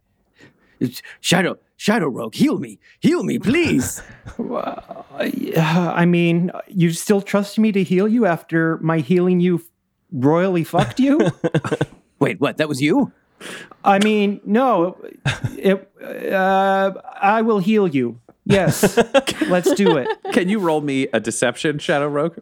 it's, 0.80 1.02
Shadow 1.20 1.58
Shadow 1.76 2.08
Rogue, 2.08 2.34
heal 2.34 2.58
me, 2.58 2.78
heal 3.00 3.22
me, 3.24 3.38
please. 3.38 4.02
Uh, 5.18 5.92
I 5.96 6.04
mean, 6.04 6.52
you 6.68 6.92
still 6.92 7.20
trust 7.20 7.58
me 7.58 7.72
to 7.72 7.82
heal 7.82 8.06
you 8.06 8.24
after 8.26 8.78
my 8.78 8.98
healing 8.98 9.40
you 9.40 9.60
royally 10.12 10.64
fucked 10.64 11.00
you? 11.00 11.20
Wait, 12.18 12.40
what? 12.40 12.56
That 12.56 12.68
was 12.68 12.80
you? 12.80 13.12
I 13.84 13.98
mean, 14.00 14.40
no. 14.44 14.96
It. 15.56 15.90
Uh, 16.32 16.92
I 17.20 17.42
will 17.42 17.58
heal 17.60 17.86
you. 17.86 18.20
Yes. 18.44 18.96
Let's 19.48 19.72
do 19.74 19.96
it. 19.96 20.08
Can 20.32 20.48
you 20.48 20.58
roll 20.58 20.80
me 20.80 21.06
a 21.12 21.20
deception, 21.20 21.78
Shadow 21.78 22.08
Rogue? 22.08 22.38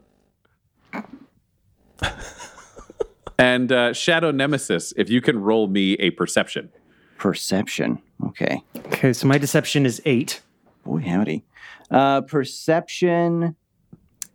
and 3.38 3.70
uh, 3.72 3.92
Shadow 3.92 4.30
Nemesis, 4.30 4.92
if 4.96 5.10
you 5.10 5.20
can 5.20 5.40
roll 5.40 5.66
me 5.66 5.94
a 5.94 6.10
perception. 6.10 6.70
Perception. 7.18 8.00
Okay. 8.24 8.62
Okay, 8.86 9.12
so 9.12 9.26
my 9.26 9.38
deception 9.38 9.84
is 9.84 10.00
eight. 10.04 10.40
Boy, 10.84 11.00
howdy. 11.00 11.44
Uh, 11.90 12.22
perception 12.22 13.56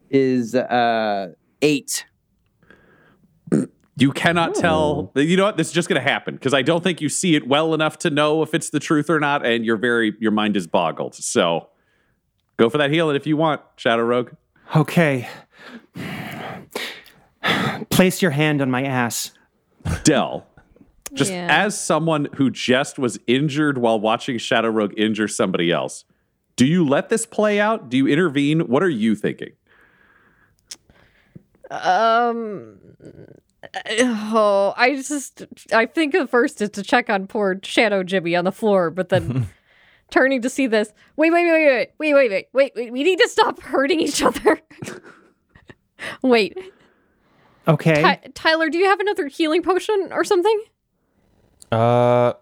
is 0.10 0.56
uh, 0.56 1.34
eight. 1.62 2.06
You 3.98 4.12
cannot 4.14 4.56
tell. 4.56 5.12
You 5.16 5.36
know 5.38 5.44
what? 5.46 5.58
This 5.58 5.68
is 5.68 5.74
just 5.74 5.90
going 5.90 6.02
to 6.02 6.08
happen 6.10 6.36
because 6.36 6.54
I 6.54 6.62
don't 6.62 6.84
think 6.84 7.02
you 7.02 7.10
see 7.10 7.36
it 7.36 7.48
well 7.48 7.74
enough 7.74 7.98
to 8.00 8.10
know 8.10 8.42
if 8.42 8.54
it's 8.54 8.70
the 8.70 8.80
truth 8.80 9.10
or 9.10 9.20
not, 9.20 9.46
and 9.46 9.66
you're 9.66 9.78
very 9.78 10.14
your 10.20 10.32
mind 10.32 10.56
is 10.56 10.66
boggled. 10.66 11.14
So 11.16 11.68
go 12.58 12.70
for 12.70 12.78
that 12.78 12.90
healing 12.92 13.16
if 13.16 13.28
you 13.28 13.36
want, 13.38 13.62
Shadow 13.76 14.04
Rogue. 14.04 14.32
Okay. 14.76 15.28
Place 17.90 18.22
your 18.22 18.32
hand 18.32 18.62
on 18.62 18.72
my 18.72 18.84
ass. 18.84 19.32
Del, 20.04 20.46
just 21.14 21.32
Yeah. 21.32 21.48
as 21.50 21.78
someone 21.80 22.28
who 22.36 22.50
just 22.50 22.98
was 22.98 23.20
injured 23.28 23.78
while 23.78 24.00
watching 24.00 24.38
Shadow 24.38 24.70
Rogue 24.70 24.94
injure 24.98 25.28
somebody 25.28 25.72
else, 25.72 26.06
do 26.56 26.66
you 26.66 26.88
let 26.88 27.10
this 27.10 27.26
play 27.26 27.60
out? 27.60 27.90
Do 27.90 27.98
you 27.98 28.08
intervene? 28.08 28.62
What 28.62 28.84
are 28.84 28.90
you 28.90 29.16
thinking? 29.16 29.52
Um. 31.70 32.78
Oh, 34.34 34.74
I 34.76 34.96
just 34.96 35.46
I 35.72 35.86
think 35.86 36.14
the 36.14 36.26
first 36.28 36.62
is 36.62 36.70
to 36.72 36.84
check 36.84 37.10
on 37.10 37.28
poor 37.28 37.60
Shadow 37.64 38.04
Jimmy 38.04 38.36
on 38.36 38.44
the 38.46 38.52
floor, 38.52 38.90
but 38.90 39.10
then 39.10 39.48
turning 40.10 40.42
to 40.42 40.50
see 40.50 40.66
this. 40.68 40.92
Wait, 41.16 41.32
wait, 41.32 41.46
wait, 41.46 41.54
wait, 41.54 41.90
wait, 42.00 42.14
wait, 42.14 42.30
wait, 42.32 42.48
wait, 42.54 42.72
wait. 42.76 42.92
We 42.92 43.04
need 43.04 43.20
to 43.20 43.28
stop 43.30 43.60
hurting 43.62 44.00
each 44.00 44.22
other. 44.24 44.60
wait, 46.24 46.58
Okay. 47.68 48.02
Ty- 48.02 48.20
Tyler, 48.34 48.70
do 48.70 48.78
you 48.80 48.86
have 48.86 49.00
another 49.00 49.28
healing 49.28 49.62
potion 49.62 50.10
or 50.12 50.24
something? 50.24 50.64
Uh, 51.72 52.34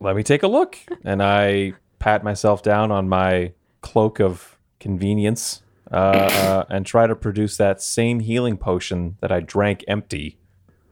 let 0.00 0.16
me 0.16 0.22
take 0.22 0.42
a 0.42 0.48
look. 0.48 0.78
And 1.04 1.22
I 1.22 1.74
pat 1.98 2.24
myself 2.24 2.62
down 2.62 2.90
on 2.90 3.08
my 3.08 3.52
cloak 3.82 4.18
of 4.20 4.58
convenience 4.80 5.62
uh, 5.92 5.94
uh, 5.96 6.64
and 6.68 6.84
try 6.86 7.06
to 7.06 7.16
produce 7.16 7.56
that 7.56 7.80
same 7.82 8.20
healing 8.20 8.56
potion 8.56 9.16
that 9.20 9.32
I 9.32 9.40
drank 9.40 9.84
empty 9.88 10.38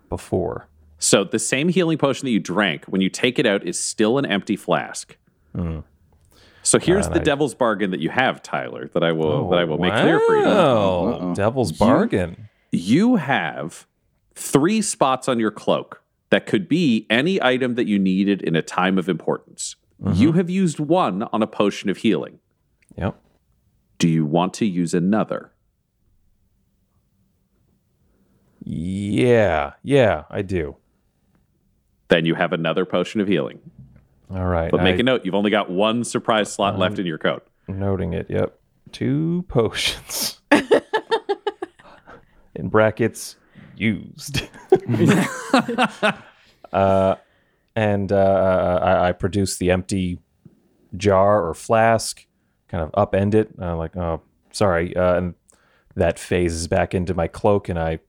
before. 0.09 0.69
So 0.99 1.25
the 1.25 1.39
same 1.39 1.69
healing 1.69 1.99
potion 1.99 2.25
that 2.27 2.31
you 2.33 2.41
drank, 2.41 2.85
when 2.87 3.01
you 3.03 3.11
take 3.11 3.39
it 3.39 3.45
out, 3.47 3.67
is 3.67 3.79
still 3.83 4.17
an 4.19 4.25
empty 4.27 4.57
flask. 4.57 5.17
So 6.63 6.79
here's 6.81 7.07
And 7.07 7.15
the 7.15 7.21
I- 7.21 7.25
devil's 7.25 7.55
bargain 7.55 7.91
that 7.93 8.01
you 8.01 8.11
have, 8.11 8.43
Tyler, 8.43 8.89
that 8.93 9.05
I 9.05 9.13
will 9.13 9.49
that 9.51 9.59
I 9.59 9.65
will 9.65 9.79
make 9.79 9.93
clear 9.93 10.19
for 10.21 10.37
you. 10.37 10.45
Oh, 10.45 11.33
devil's 11.37 11.73
bargain. 11.73 12.49
You 12.73 13.17
have 13.17 13.87
three 14.35 14.83
spots 14.83 15.29
on 15.29 15.39
your 15.39 15.51
cloak 15.53 16.03
that 16.31 16.47
could 16.47 16.69
be 16.69 17.07
any 17.09 17.41
item 17.43 17.75
that 17.77 17.87
you 17.87 17.99
needed 17.99 18.43
in 18.43 18.57
a 18.57 18.63
time 18.63 18.99
of 18.99 19.09
importance. 19.09 19.77
You 20.13 20.33
have 20.33 20.51
used 20.51 20.79
one 20.79 21.23
on 21.33 21.43
a 21.43 21.47
potion 21.47 21.89
of 21.89 21.99
healing. 21.99 22.39
Yep. 22.99 23.19
Do 23.99 24.09
you 24.09 24.25
want 24.27 24.55
to 24.55 24.67
use 24.67 24.93
another? 24.95 25.53
Yeah, 28.65 29.75
yeah, 29.83 30.25
I 30.31 30.43
do. 30.43 30.77
Then 32.09 32.25
you 32.25 32.35
have 32.35 32.53
another 32.53 32.85
potion 32.85 33.21
of 33.21 33.29
healing. 33.29 33.61
All 34.31 34.47
right. 34.47 34.71
But 34.71 34.83
make 34.83 34.97
I- 34.97 35.01
a 35.01 35.03
note, 35.03 35.25
you've 35.25 35.35
only 35.35 35.51
got 35.51 35.71
one 35.71 36.05
surprise 36.05 36.53
slot 36.53 36.79
left 36.79 36.99
in 36.99 37.07
your 37.07 37.19
coat. 37.19 37.47
Noting 37.69 38.13
it. 38.13 38.27
Yep. 38.29 38.59
Two 38.93 39.45
potions. 39.49 40.41
In 42.55 42.69
brackets, 42.69 43.37
used. 43.77 44.43
uh, 46.73 47.17
and 47.77 48.13
uh, 48.13 48.79
I, 48.83 49.09
I 49.09 49.13
produce 49.13 49.59
the 49.59 49.71
empty 49.71 50.19
jar 50.97 51.47
or 51.47 51.53
flask, 51.55 52.26
kind 52.69 52.83
of 52.83 52.93
upend 52.93 53.35
it. 53.35 53.51
I'm 53.59 53.79
like, 53.79 53.97
oh, 53.97 54.23
sorry. 54.53 54.97
Uh, 54.97 55.15
and 55.15 55.35
that 55.95 56.19
phases 56.19 56.69
back 56.69 56.95
into 56.95 57.15
my 57.15 57.29
cloak, 57.29 57.69
and 57.69 57.79
I 57.79 58.01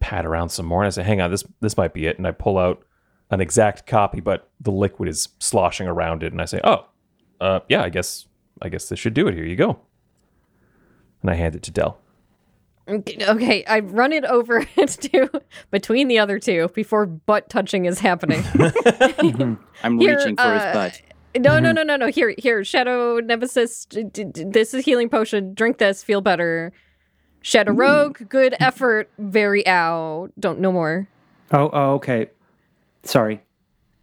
pat 0.00 0.24
around 0.26 0.48
some 0.48 0.66
more. 0.66 0.82
And 0.82 0.86
I 0.86 0.90
say, 0.90 1.02
hang 1.02 1.20
on, 1.20 1.30
this 1.30 1.44
this 1.60 1.76
might 1.76 1.92
be 1.92 2.06
it. 2.06 2.18
And 2.18 2.26
I 2.26 2.32
pull 2.32 2.58
out 2.58 2.84
an 3.30 3.40
exact 3.40 3.86
copy, 3.86 4.20
but 4.20 4.48
the 4.60 4.72
liquid 4.72 5.08
is 5.08 5.28
sloshing 5.38 5.86
around 5.86 6.22
it. 6.22 6.32
And 6.32 6.40
I 6.40 6.46
say, 6.46 6.60
oh, 6.64 6.86
uh, 7.40 7.60
yeah, 7.68 7.82
I 7.82 7.88
guess 7.88 8.26
I 8.62 8.68
guess 8.68 8.88
this 8.88 8.98
should 8.98 9.14
do 9.14 9.28
it. 9.28 9.34
Here 9.34 9.44
you 9.44 9.56
go. 9.56 9.80
And 11.22 11.30
I 11.30 11.34
hand 11.34 11.54
it 11.54 11.62
to 11.64 11.70
Del. 11.70 12.00
Okay, 12.88 13.64
I 13.66 13.80
run 13.80 14.12
it 14.12 14.24
over 14.24 14.64
to 14.86 15.42
between 15.70 16.08
the 16.08 16.18
other 16.18 16.38
two 16.38 16.68
before 16.74 17.06
butt 17.06 17.48
touching 17.48 17.84
is 17.84 18.00
happening. 18.00 18.42
I'm 19.82 19.98
Here, 19.98 20.16
reaching 20.16 20.36
for 20.36 20.42
uh, 20.42 20.54
his 20.54 20.74
butt. 20.74 21.02
No, 21.36 21.58
no, 21.60 21.68
mm-hmm. 21.68 21.74
no, 21.76 21.82
no, 21.84 21.96
no. 21.96 22.06
Here, 22.08 22.34
here, 22.38 22.64
Shadow 22.64 23.20
Nemesis. 23.20 23.84
d- 23.84 24.02
d- 24.04 24.24
This 24.46 24.74
is 24.74 24.84
healing 24.84 25.08
potion. 25.08 25.54
Drink 25.54 25.78
this. 25.78 26.02
Feel 26.02 26.20
better. 26.20 26.72
Shadow 27.42 27.72
Rogue. 27.72 28.28
Good 28.28 28.54
effort. 28.58 29.08
Very 29.18 29.66
ow. 29.66 30.28
Don't 30.38 30.58
no 30.60 30.72
more. 30.72 31.08
Oh, 31.52 31.70
oh, 31.72 31.92
okay. 31.94 32.30
Sorry. 33.04 33.42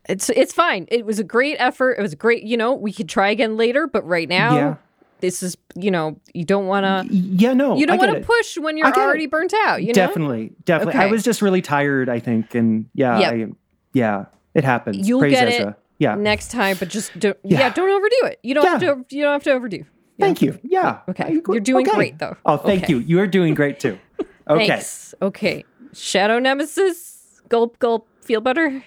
It's 0.10 0.30
it's 0.30 0.54
fine. 0.54 0.88
It 0.90 1.06
was 1.06 1.20
a 1.20 1.24
great 1.24 1.58
effort. 1.60 1.98
It 2.00 2.02
was 2.02 2.16
great. 2.16 2.44
You 2.44 2.56
know, 2.56 2.74
we 2.74 2.94
could 2.94 3.10
try 3.10 3.30
again 3.30 3.58
later, 3.58 3.88
but 3.88 4.08
right 4.08 4.30
now, 4.30 4.56
Yeah. 4.56 4.76
this 5.20 5.44
is 5.44 5.58
you 5.76 5.92
know 5.92 6.18
you 6.34 6.46
don't 6.46 6.66
want 6.68 6.86
to 6.86 7.14
Yeah, 7.14 7.54
no. 7.54 7.76
you 7.76 7.86
don't 7.86 7.98
want 7.98 8.16
to 8.16 8.22
push 8.22 8.58
when 8.58 8.78
you're 8.78 8.88
get 8.88 8.98
it. 8.98 9.02
already 9.02 9.26
burnt 9.28 9.54
out. 9.66 9.82
You 9.82 9.88
know, 9.90 9.94
definitely, 9.94 10.54
definitely. 10.64 11.00
I 11.02 11.08
was 11.08 11.24
just 11.24 11.42
really 11.42 11.62
tired, 11.62 12.08
I 12.08 12.20
think, 12.20 12.56
and 12.56 12.86
yeah, 12.94 13.20
Yep. 13.20 13.34
I, 13.34 13.48
yeah, 13.92 14.26
it 14.54 14.64
happens. 14.64 15.06
You'll 15.08 15.20
Praise 15.20 15.34
get 15.34 15.48
Ezra. 15.50 15.70
it 15.72 15.76
Yeah. 16.00 16.16
next 16.16 16.52
time, 16.52 16.78
but 16.80 16.90
just 16.90 17.18
don't. 17.20 17.38
Yeah, 17.44 17.60
Yeah. 17.60 17.74
don't 17.74 17.90
overdo 17.90 18.16
it. 18.32 18.40
You 18.44 18.54
don't 18.54 18.66
have 18.68 18.80
to. 18.82 19.06
You 19.16 19.24
don't 19.24 19.34
have 19.34 19.44
to 19.44 19.52
overdo. 19.52 19.84
Thank 20.20 20.42
you. 20.42 20.60
Yeah. 20.64 21.00
Okay. 21.10 21.40
You're 21.48 21.60
doing 21.60 21.88
Okay. 21.88 21.96
great, 21.96 22.20
though. 22.20 22.36
Oh, 22.46 22.58
thank 22.58 22.84
Okay. 22.84 22.94
you. 22.94 23.00
You 23.00 23.20
are 23.20 23.28
doing 23.28 23.54
great 23.54 23.80
too. 23.80 23.98
Okay. 24.50 24.68
Thanks. 24.68 25.14
Okay. 25.22 25.66
Shadow 25.94 26.40
Nemesis. 26.40 27.42
Gulp, 27.50 27.78
gulp. 27.80 28.08
Feel 28.22 28.40
better. 28.40 28.82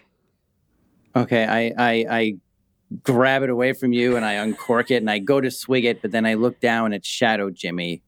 Okay, 1.14 1.44
I, 1.44 1.72
I 1.76 2.06
I 2.10 2.34
grab 3.02 3.42
it 3.42 3.50
away 3.50 3.74
from 3.74 3.92
you 3.92 4.16
and 4.16 4.24
I 4.24 4.34
uncork 4.34 4.90
it 4.90 4.96
and 4.96 5.10
I 5.10 5.18
go 5.18 5.38
to 5.40 5.50
swig 5.50 5.84
it, 5.84 6.00
but 6.02 6.12
then 6.12 6.24
I 6.24 6.32
look 6.34 6.60
down 6.60 6.92
at 6.94 7.04
Shadow 7.04 7.50
Jimmy, 7.50 8.02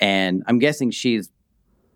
and 0.00 0.42
I'm 0.46 0.58
guessing 0.58 0.90
she's 0.90 1.30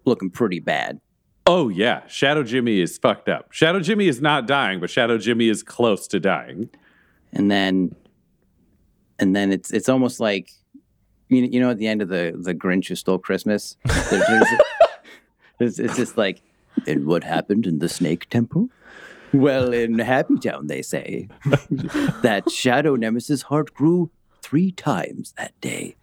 looking 0.06 0.30
pretty 0.30 0.60
bad. 0.60 0.98
Oh 1.46 1.68
yeah, 1.68 2.06
Shadow 2.08 2.42
Jimmy 2.42 2.80
is 2.80 2.98
fucked 2.98 3.28
up. 3.28 3.52
Shadow 3.52 3.80
Jimmy 3.80 4.08
is 4.08 4.20
not 4.20 4.46
dying, 4.46 4.80
but 4.80 4.90
Shadow 4.90 5.16
Jimmy 5.16 5.48
is 5.48 5.62
close 5.62 6.08
to 6.08 6.18
dying. 6.18 6.70
And 7.32 7.50
then, 7.50 7.94
and 9.18 9.36
then 9.36 9.52
it's 9.52 9.70
it's 9.70 9.88
almost 9.88 10.18
like, 10.18 10.50
you 11.28 11.42
you 11.42 11.60
know, 11.60 11.70
at 11.70 11.78
the 11.78 11.86
end 11.86 12.02
of 12.02 12.08
the 12.08 12.36
the 12.36 12.54
Grinch 12.54 12.88
who 12.88 12.96
stole 12.96 13.18
Christmas, 13.18 13.76
there's, 13.84 14.26
there's, 14.28 14.48
it's, 15.60 15.78
it's 15.78 15.96
just 15.96 16.18
like, 16.18 16.42
and 16.86 17.06
what 17.06 17.22
happened 17.22 17.66
in 17.66 17.78
the 17.78 17.88
Snake 17.88 18.28
Temple? 18.28 18.68
Well, 19.32 19.72
in 19.72 19.98
Happy 19.98 20.38
Town, 20.38 20.66
they 20.66 20.82
say 20.82 21.28
that 22.22 22.50
Shadow 22.50 22.96
Nemesis' 22.96 23.42
heart 23.42 23.72
grew 23.74 24.10
three 24.42 24.72
times 24.72 25.34
that 25.36 25.58
day. 25.60 25.96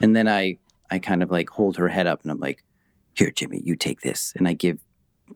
And 0.00 0.14
then 0.14 0.28
I, 0.28 0.58
I 0.90 0.98
kind 0.98 1.22
of 1.22 1.30
like 1.30 1.48
hold 1.50 1.76
her 1.78 1.88
head 1.88 2.06
up 2.06 2.22
and 2.22 2.30
I'm 2.30 2.38
like, 2.38 2.62
here, 3.14 3.30
Jimmy, 3.30 3.62
you 3.64 3.76
take 3.76 4.02
this. 4.02 4.34
And 4.36 4.46
I 4.46 4.52
give 4.52 4.78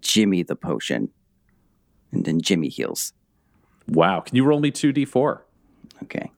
Jimmy 0.01 0.43
the 0.43 0.57
potion. 0.57 1.11
And 2.13 2.25
then 2.25 2.41
Jimmy 2.41 2.69
heals. 2.69 3.13
Wow, 3.89 4.21
can 4.21 4.37
you 4.37 4.45
roll 4.45 4.61
me 4.61 4.71
two 4.71 4.93
d 4.93 5.05
four? 5.05 5.47
Okay. 6.03 6.31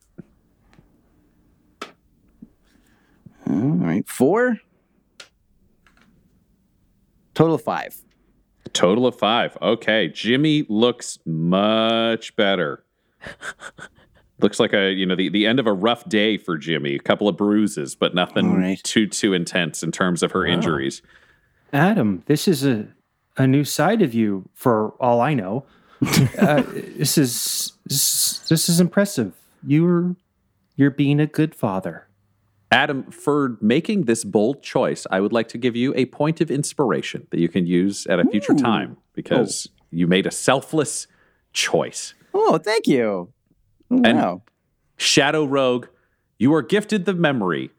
All 3.48 3.54
right. 3.54 4.06
Four. 4.08 4.58
Total 7.34 7.54
of 7.54 7.62
five. 7.62 7.96
Total 8.72 9.06
of 9.06 9.18
five. 9.18 9.56
Okay, 9.60 10.08
Jimmy 10.08 10.64
looks 10.68 11.18
much 11.26 12.34
better. 12.36 12.84
looks 14.40 14.58
like 14.58 14.72
a 14.72 14.92
you 14.92 15.06
know 15.06 15.14
the, 15.14 15.28
the 15.28 15.46
end 15.46 15.58
of 15.58 15.66
a 15.66 15.72
rough 15.72 16.08
day 16.08 16.36
for 16.38 16.56
Jimmy. 16.56 16.94
A 16.94 16.98
couple 16.98 17.28
of 17.28 17.36
bruises, 17.36 17.94
but 17.94 18.14
nothing 18.14 18.50
All 18.50 18.56
right. 18.56 18.82
too 18.82 19.06
too 19.06 19.32
intense 19.32 19.82
in 19.82 19.92
terms 19.92 20.22
of 20.22 20.32
her 20.32 20.46
injuries. 20.46 21.02
Adam, 21.72 22.22
this 22.26 22.46
is 22.46 22.64
a 22.64 22.88
a 23.36 23.46
new 23.46 23.64
side 23.64 24.02
of 24.02 24.14
you. 24.14 24.48
For 24.54 24.90
all 25.00 25.20
I 25.20 25.34
know, 25.34 25.64
uh, 26.38 26.62
this 26.66 27.16
is 27.18 27.72
this, 27.86 28.38
this 28.48 28.68
is 28.68 28.80
impressive. 28.80 29.32
You're 29.66 30.16
you're 30.76 30.90
being 30.90 31.20
a 31.20 31.26
good 31.26 31.54
father. 31.54 32.08
Adam, 32.70 33.04
for 33.10 33.58
making 33.60 34.04
this 34.04 34.24
bold 34.24 34.62
choice, 34.62 35.06
I 35.10 35.20
would 35.20 35.32
like 35.32 35.48
to 35.48 35.58
give 35.58 35.76
you 35.76 35.92
a 35.94 36.06
point 36.06 36.40
of 36.40 36.50
inspiration 36.50 37.26
that 37.30 37.38
you 37.38 37.48
can 37.48 37.66
use 37.66 38.06
at 38.06 38.18
a 38.18 38.24
future 38.24 38.54
time 38.54 38.96
because 39.14 39.68
You 39.90 40.06
made 40.06 40.26
a 40.26 40.30
selfless 40.30 41.06
choice. 41.52 42.14
Oh, 42.32 42.56
thank 42.56 42.86
you. 42.86 43.30
Oh, 43.90 44.00
And- 44.02 44.40
Shadow 44.96 45.44
Rogue, 45.44 45.88
you 46.38 46.54
are 46.54 46.62
gifted 46.62 47.04
the 47.04 47.12
memory 47.12 47.72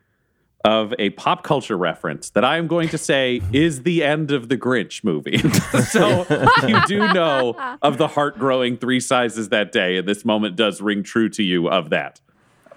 of 0.63 0.93
a 0.97 1.09
pop 1.11 1.43
culture 1.43 1.77
reference 1.77 2.29
that 2.31 2.45
I 2.45 2.57
am 2.57 2.67
going 2.67 2.87
to 2.89 2.97
say 2.97 3.41
is 3.51 3.83
the 3.83 4.03
end 4.03 4.31
of 4.31 4.47
the 4.47 4.57
Grinch 4.57 5.03
movie. 5.03 5.37
so 5.89 6.25
you 6.67 6.79
do 6.87 6.99
know 7.13 7.55
of 7.81 7.97
the 7.97 8.07
heart 8.07 8.39
growing 8.39 8.77
three 8.77 8.99
sizes 8.99 9.49
that 9.49 9.71
day, 9.71 9.97
and 9.97 10.07
this 10.07 10.23
moment 10.23 10.55
does 10.55 10.81
ring 10.81 11.03
true 11.03 11.29
to 11.29 11.43
you 11.43 11.67
of 11.69 11.89
that. 11.89 12.21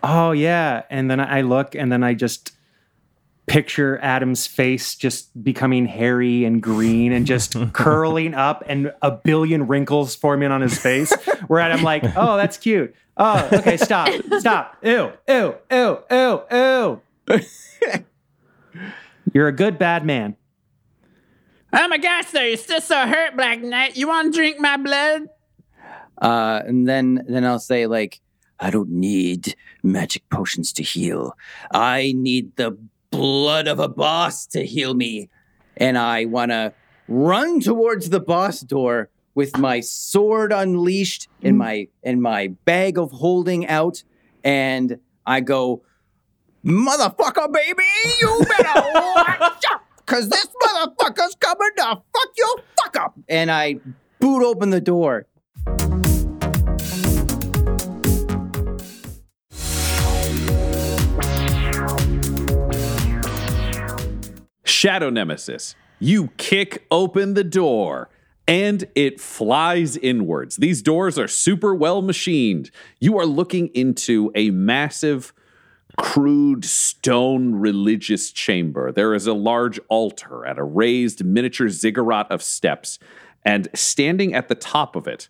Oh 0.02 0.32
yeah, 0.32 0.82
and 0.90 1.10
then 1.10 1.20
I 1.20 1.42
look, 1.42 1.74
and 1.74 1.90
then 1.90 2.02
I 2.02 2.14
just 2.14 2.52
picture 3.46 3.98
Adam's 4.02 4.46
face 4.46 4.96
just 4.96 5.42
becoming 5.42 5.86
hairy 5.86 6.44
and 6.44 6.60
green 6.60 7.12
and 7.12 7.24
just 7.24 7.54
curling 7.72 8.34
up, 8.34 8.64
and 8.66 8.92
a 9.00 9.12
billion 9.12 9.68
wrinkles 9.68 10.16
forming 10.16 10.50
on 10.50 10.60
his 10.60 10.78
face. 10.78 11.14
Where 11.46 11.60
I'm 11.60 11.82
like, 11.82 12.02
oh, 12.16 12.36
that's 12.36 12.56
cute. 12.56 12.94
Oh, 13.16 13.48
okay, 13.52 13.76
stop, 13.76 14.12
stop. 14.40 14.76
Ew, 14.82 15.12
ew, 15.28 15.54
ew, 15.70 15.98
ew, 16.10 16.42
ew. 16.50 17.02
You're 19.32 19.48
a 19.48 19.52
good 19.52 19.78
bad 19.78 20.04
man. 20.04 20.36
Oh 21.72 21.88
my 21.88 21.98
gosh, 21.98 22.30
though, 22.30 22.42
you're 22.42 22.56
still 22.56 22.80
so 22.80 23.06
hurt, 23.06 23.36
Black 23.36 23.60
Knight. 23.60 23.96
You 23.96 24.08
want 24.08 24.32
to 24.32 24.38
drink 24.38 24.58
my 24.60 24.76
blood? 24.76 25.22
Uh, 26.20 26.62
and 26.64 26.88
then 26.88 27.24
then 27.28 27.44
I'll 27.44 27.58
say 27.58 27.86
like, 27.86 28.20
I 28.58 28.70
don't 28.70 28.88
need 28.88 29.56
magic 29.82 30.28
potions 30.30 30.72
to 30.74 30.82
heal. 30.82 31.36
I 31.72 32.14
need 32.16 32.56
the 32.56 32.78
blood 33.10 33.68
of 33.68 33.78
a 33.78 33.88
boss 33.88 34.46
to 34.46 34.64
heal 34.64 34.94
me. 34.94 35.28
And 35.76 35.98
I 35.98 36.24
want 36.24 36.52
to 36.52 36.72
run 37.08 37.60
towards 37.60 38.10
the 38.10 38.20
boss 38.20 38.60
door 38.60 39.10
with 39.34 39.58
my 39.58 39.80
sword 39.80 40.52
unleashed 40.52 41.28
and 41.42 41.58
my 41.58 41.88
and 42.02 42.22
my 42.22 42.48
bag 42.64 42.96
of 42.96 43.10
holding 43.10 43.66
out 43.66 44.02
and 44.42 44.98
I 45.26 45.40
go, 45.40 45.82
"Motherfucker, 46.66 47.52
baby, 47.52 47.84
you 48.20 48.44
better 48.48 48.82
watch 48.94 49.62
out 49.70 49.82
cuz 50.04 50.28
this 50.28 50.48
motherfucker's 50.64 51.36
coming 51.36 51.70
to 51.76 51.84
fuck 51.84 52.30
your 52.36 52.56
fuck 52.82 52.96
up." 52.96 53.14
And 53.28 53.52
I 53.52 53.76
boot 54.18 54.44
open 54.44 54.70
the 54.70 54.80
door. 54.80 55.26
Shadow 64.64 65.10
Nemesis, 65.10 65.76
you 66.00 66.30
kick 66.36 66.84
open 66.90 67.34
the 67.34 67.44
door 67.44 68.10
and 68.48 68.84
it 68.94 69.20
flies 69.20 69.96
inwards. 69.96 70.56
These 70.56 70.82
doors 70.82 71.18
are 71.18 71.28
super 71.28 71.74
well 71.74 72.02
machined. 72.02 72.70
You 73.00 73.18
are 73.18 73.26
looking 73.26 73.68
into 73.68 74.30
a 74.34 74.50
massive, 74.50 75.32
crude 75.96 76.64
stone 76.64 77.54
religious 77.54 78.30
chamber. 78.30 78.92
There 78.92 79.14
is 79.14 79.26
a 79.26 79.32
large 79.32 79.78
altar 79.88 80.44
at 80.46 80.58
a 80.58 80.64
raised 80.64 81.24
miniature 81.24 81.68
ziggurat 81.68 82.30
of 82.30 82.42
steps, 82.42 82.98
and 83.44 83.68
standing 83.74 84.34
at 84.34 84.48
the 84.48 84.54
top 84.54 84.96
of 84.96 85.06
it 85.06 85.28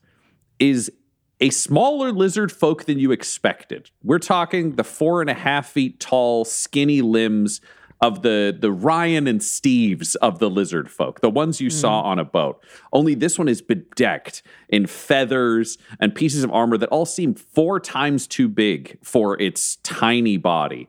is 0.59 0.91
a 1.41 1.51
smaller 1.51 2.13
lizard 2.13 2.51
folk 2.51 2.85
than 2.85 2.99
you 2.99 3.13
expected. 3.13 3.91
We're 4.03 4.19
talking 4.19 4.77
the 4.77 4.85
four 4.85 5.21
and 5.21 5.29
a 5.29 5.35
half 5.35 5.69
feet 5.69 6.01
tall, 6.01 6.45
skinny 6.45 7.03
limbs 7.03 7.61
of 8.01 8.23
the 8.23 8.57
the 8.59 8.71
Ryan 8.71 9.27
and 9.27 9.41
Steves 9.41 10.17
of 10.17 10.39
the 10.39 10.51
lizard 10.51 10.91
folk, 10.91 11.21
the 11.21 11.31
ones 11.31 11.61
you 11.61 11.71
saw 11.71 12.01
mm-hmm. 12.01 12.09
on 12.09 12.19
a 12.19 12.25
boat. 12.25 12.63
Only 12.93 13.15
this 13.15 13.39
one 13.39 13.49
is 13.49 13.63
bedecked 13.63 14.43
in 14.69 14.87
feathers 14.87 15.79
and 15.99 16.15
pieces 16.15 16.45
of 16.45 16.53
armor 16.53 16.77
that 16.79 16.91
all 16.91 17.07
seem 17.07 17.35
four 17.35 17.81
times 17.81 18.27
too 18.27 18.49
big 18.49 18.99
for 19.03 19.41
its 19.41 19.77
tiny 19.77 20.37
body. 20.37 20.89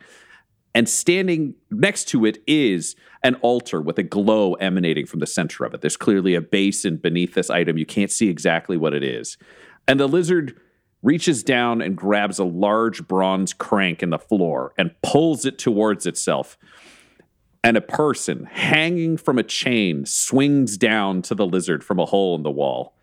And 0.75 0.87
standing 0.87 1.55
next 1.71 2.05
to 2.09 2.25
it 2.25 2.37
is 2.45 2.95
an 3.23 3.35
altar 3.35 3.81
with 3.81 3.97
a 3.97 4.03
glow 4.03 4.53
emanating 4.55 5.07
from 5.07 5.19
the 5.21 5.25
center 5.25 5.65
of 5.65 5.73
it. 5.73 5.81
There's 5.81 5.97
clearly 5.97 6.35
a 6.35 6.41
basin 6.41 6.97
beneath 6.97 7.33
this 7.33 7.49
item. 7.49 7.77
You 7.77 7.85
can't 7.85 8.11
see 8.11 8.29
exactly 8.29 8.77
what 8.77 8.93
it 8.93 9.03
is. 9.03 9.37
And 9.87 9.99
the 9.99 10.07
lizard 10.07 10.59
reaches 11.01 11.43
down 11.43 11.81
and 11.81 11.95
grabs 11.95 12.37
a 12.37 12.43
large 12.43 13.07
bronze 13.07 13.53
crank 13.53 14.03
in 14.03 14.09
the 14.09 14.19
floor 14.19 14.73
and 14.77 14.91
pulls 15.01 15.45
it 15.45 15.57
towards 15.57 16.05
itself. 16.05 16.57
And 17.67 17.75
a 17.75 17.81
person 17.81 18.45
hanging 18.49 19.17
from 19.17 19.37
a 19.37 19.43
chain 19.43 20.05
swings 20.05 20.77
down 20.77 21.21
to 21.23 21.35
the 21.35 21.45
lizard 21.45 21.83
from 21.83 21.99
a 21.99 22.05
hole 22.05 22.33
in 22.37 22.43
the 22.43 22.49
wall. 22.49 22.93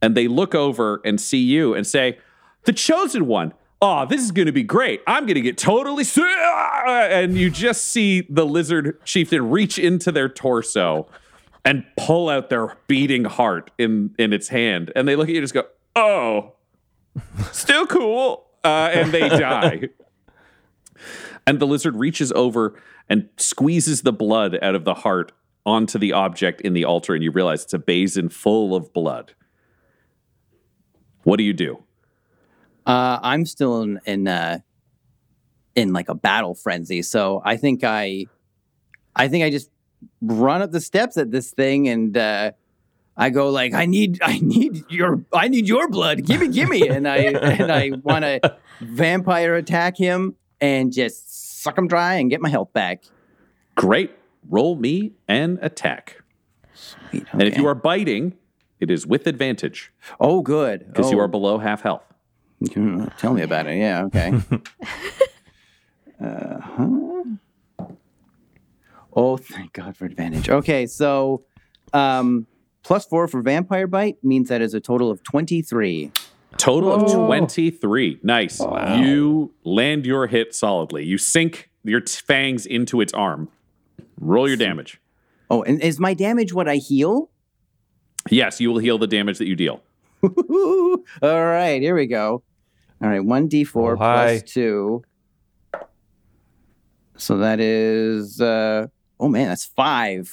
And 0.00 0.16
they 0.16 0.28
look 0.28 0.54
over 0.54 1.02
and 1.04 1.20
see 1.20 1.42
you 1.42 1.74
and 1.74 1.86
say, 1.86 2.18
The 2.64 2.72
chosen 2.72 3.26
one. 3.26 3.52
Oh, 3.82 4.06
this 4.06 4.22
is 4.22 4.32
going 4.32 4.46
to 4.46 4.52
be 4.52 4.62
great. 4.62 5.02
I'm 5.06 5.26
going 5.26 5.34
to 5.34 5.42
get 5.42 5.58
totally. 5.58 6.06
And 6.16 7.36
you 7.36 7.50
just 7.50 7.84
see 7.84 8.22
the 8.30 8.46
lizard 8.46 8.98
chieftain 9.04 9.50
reach 9.50 9.78
into 9.78 10.10
their 10.10 10.30
torso 10.30 11.06
and 11.62 11.84
pull 11.98 12.30
out 12.30 12.48
their 12.48 12.78
beating 12.86 13.24
heart 13.24 13.72
in, 13.76 14.14
in 14.18 14.32
its 14.32 14.48
hand. 14.48 14.90
And 14.96 15.06
they 15.06 15.16
look 15.16 15.28
at 15.28 15.32
you 15.32 15.40
and 15.40 15.44
just 15.44 15.52
go, 15.52 15.64
Oh, 15.94 16.54
still 17.52 17.86
cool. 17.86 18.46
Uh, 18.64 18.88
and 18.90 19.12
they 19.12 19.28
die. 19.28 19.90
and 21.46 21.58
the 21.60 21.66
lizard 21.66 21.96
reaches 21.96 22.32
over 22.32 22.80
and 23.08 23.28
squeezes 23.36 24.02
the 24.02 24.12
blood 24.12 24.58
out 24.62 24.74
of 24.74 24.84
the 24.84 24.94
heart 24.94 25.32
onto 25.66 25.98
the 25.98 26.12
object 26.12 26.60
in 26.60 26.72
the 26.74 26.84
altar, 26.84 27.14
and 27.14 27.22
you 27.22 27.30
realize 27.30 27.64
it's 27.64 27.72
a 27.72 27.78
basin 27.78 28.28
full 28.28 28.74
of 28.74 28.92
blood. 28.92 29.34
What 31.22 31.36
do 31.36 31.44
you 31.44 31.54
do? 31.54 31.82
Uh, 32.86 33.18
I'm 33.22 33.46
still 33.46 33.80
in 33.82 34.00
in, 34.04 34.28
uh, 34.28 34.58
in 35.74 35.92
like 35.92 36.08
a 36.08 36.14
battle 36.14 36.54
frenzy, 36.54 37.02
so 37.02 37.40
I 37.44 37.56
think 37.56 37.82
I, 37.82 38.26
I 39.16 39.28
think 39.28 39.44
I 39.44 39.50
just 39.50 39.70
run 40.20 40.60
up 40.60 40.70
the 40.70 40.80
steps 40.80 41.16
at 41.16 41.30
this 41.30 41.50
thing 41.50 41.88
and 41.88 42.16
uh, 42.16 42.52
I 43.16 43.30
go 43.30 43.48
like, 43.48 43.72
I 43.72 43.86
need, 43.86 44.20
I 44.22 44.38
need 44.40 44.84
your, 44.90 45.24
I 45.32 45.48
need 45.48 45.66
your 45.66 45.88
blood, 45.88 46.26
give 46.26 46.40
me, 46.40 46.48
give 46.48 46.68
me, 46.68 46.88
and 46.88 47.08
I 47.08 47.16
and 47.16 47.72
I 47.72 47.92
want 48.02 48.24
to 48.24 48.58
vampire 48.80 49.54
attack 49.54 49.96
him 49.96 50.34
and 50.60 50.92
just 50.92 51.33
suck 51.64 51.74
them 51.76 51.88
dry 51.88 52.14
and 52.14 52.30
get 52.30 52.40
my 52.40 52.50
health 52.50 52.72
back. 52.72 53.02
Great. 53.74 54.12
Roll 54.48 54.76
me 54.76 55.14
an 55.26 55.58
attack. 55.62 56.20
Sweet, 56.74 57.26
And 57.32 57.42
if 57.42 57.56
you 57.56 57.66
are 57.66 57.74
biting, 57.74 58.34
it 58.78 58.90
is 58.90 59.06
with 59.06 59.26
advantage 59.26 59.90
oh 60.20 60.42
good, 60.42 60.86
because 60.86 61.10
you 61.10 61.18
Oh, 61.18 61.22
are 61.22 61.28
below 61.28 61.58
half 61.58 61.80
health. 61.82 62.02
mm, 62.62 63.16
Tell 63.16 63.32
me 63.32 63.42
about 63.42 63.66
it. 63.66 63.78
Yeah, 63.78 64.04
okay. 64.04 64.32
uh 66.22 66.60
huh. 66.60 67.24
Oh, 69.16 69.36
thank 69.36 69.72
God 69.72 69.96
for 69.96 70.04
advantage. 70.04 70.48
Okay, 70.50 70.86
so 70.86 71.44
um, 71.92 72.46
plus 72.82 73.06
four 73.06 73.28
for 73.28 73.40
vampire 73.42 73.86
bite 73.86 74.16
means 74.22 74.48
that 74.48 74.60
is 74.60 74.74
a 74.74 74.80
total 74.80 75.10
of 75.10 75.22
twenty-three. 75.22 76.10
Total 76.56 76.92
of 76.92 77.02
Oh. 77.04 77.26
23. 77.26 78.20
Nice. 78.22 78.60
You 78.60 79.52
land 79.64 80.06
your 80.06 80.26
hit 80.26 80.54
solidly. 80.54 81.04
You 81.04 81.18
sink 81.18 81.70
your 81.82 82.00
t- 82.00 82.20
fangs 82.26 82.64
into 82.66 83.00
its 83.00 83.12
arm. 83.12 83.48
Roll 84.20 84.48
your 84.48 84.56
damage. 84.56 85.00
Oh, 85.50 85.62
and 85.62 85.80
is 85.82 85.98
my 86.00 86.14
damage 86.14 86.54
what 86.54 86.68
I 86.68 86.76
heal? 86.76 87.30
Yes, 88.30 88.60
you 88.60 88.70
will 88.70 88.78
heal 88.78 88.96
the 88.98 89.06
damage 89.06 89.38
that 89.38 89.46
you 89.46 89.56
deal. 89.56 89.82
All 90.22 90.96
right, 91.22 91.80
here 91.82 91.94
we 91.94 92.06
go. 92.06 92.42
All 93.02 93.08
right, 93.10 93.20
one 93.24 93.48
d 93.48 93.64
four 93.64 93.94
Oh, 93.94 93.96
hi. 93.98 94.38
plus 94.38 94.50
two. 94.50 95.02
So 97.16 97.38
that 97.38 97.60
is 97.60 98.40
uh 98.40 98.86
oh 99.20 99.28
man, 99.28 99.48
that's 99.48 99.66
five. 99.66 100.30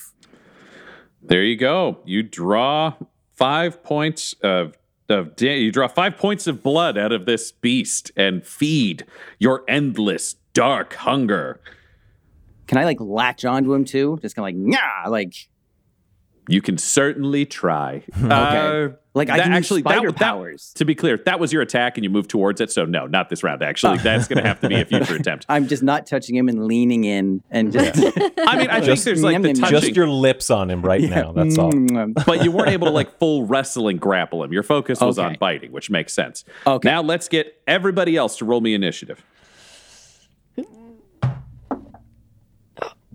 There 1.21 1.43
you 1.43 1.57
go. 1.57 1.99
You 2.05 2.23
draw 2.23 2.93
five 3.35 3.83
points 3.83 4.33
of 4.41 4.75
of 5.11 5.39
you 5.39 5.71
draw 5.71 5.87
five 5.87 6.17
points 6.17 6.47
of 6.47 6.63
blood 6.63 6.97
out 6.97 7.11
of 7.11 7.25
this 7.25 7.51
beast 7.51 8.11
and 8.15 8.45
feed 8.45 9.05
your 9.39 9.63
endless 9.67 10.35
dark 10.53 10.93
hunger. 10.93 11.59
Can 12.67 12.77
I 12.77 12.85
like 12.85 12.99
latch 12.99 13.45
onto 13.45 13.73
him 13.73 13.85
too? 13.85 14.17
Just 14.21 14.35
kind 14.35 14.55
of 14.55 14.61
like 14.61 14.73
yeah, 14.73 15.09
like 15.09 15.33
You 16.51 16.61
can 16.61 16.77
certainly 16.77 17.45
try. 17.45 18.03
Okay. 18.21 18.93
like 19.13 19.29
I 19.29 19.37
that- 19.37 19.43
can 19.43 19.53
actually, 19.53 19.79
use 19.81 19.89
spider 19.89 20.07
that, 20.11 20.19
that- 20.19 20.25
powers. 20.33 20.71
to 20.75 20.85
be 20.85 20.95
clear, 20.95 21.17
that 21.25 21.39
was 21.39 21.51
your 21.51 21.61
attack, 21.61 21.97
and 21.97 22.03
you 22.03 22.09
moved 22.09 22.29
towards 22.29 22.61
it. 22.61 22.71
So 22.71 22.85
no, 22.85 23.07
not 23.07 23.29
this 23.29 23.43
round. 23.43 23.61
Actually, 23.61 23.97
that's 23.97 24.27
going 24.27 24.41
to 24.41 24.47
have 24.47 24.59
to 24.61 24.69
be 24.69 24.75
a 24.75 24.85
future 24.85 25.15
attempt. 25.19 25.45
I'm 25.49 25.67
just 25.67 25.83
not 25.83 26.05
touching 26.05 26.35
him 26.35 26.47
and 26.47 26.65
leaning 26.65 27.03
in 27.03 27.41
and 27.51 27.71
just 27.73 27.97
I 28.37 28.57
mean, 28.57 28.69
I 28.69 28.75
think 28.75 28.85
Just 28.85 29.05
there's 29.05 29.21
like 29.23 29.41
the 29.41 29.53
touching, 29.53 29.79
Just 29.81 29.95
your 29.95 30.07
lips 30.07 30.49
on 30.49 30.69
him 30.69 30.81
right 30.81 31.01
now. 31.01 31.31
That's 31.33 31.57
all. 31.57 31.71
Mm, 31.73 32.25
but 32.25 32.43
you 32.43 32.51
weren't 32.51 32.69
able 32.69 32.87
to 32.87 32.93
like 32.93 33.17
full 33.19 33.45
wrestle 33.45 33.87
and 33.89 33.99
grapple 33.99 34.43
him. 34.43 34.53
Your 34.53 34.63
focus 34.63 35.01
was 35.01 35.19
on 35.19 35.35
biting, 35.39 35.71
which 35.71 35.89
makes 35.89 36.13
sense. 36.13 36.45
Okay. 36.65 36.87
Now 36.89 37.01
let's 37.01 37.27
get 37.27 37.61
everybody 37.67 38.15
else 38.15 38.37
to 38.37 38.45
roll 38.45 38.61
me 38.61 38.73
initiative. 38.73 39.23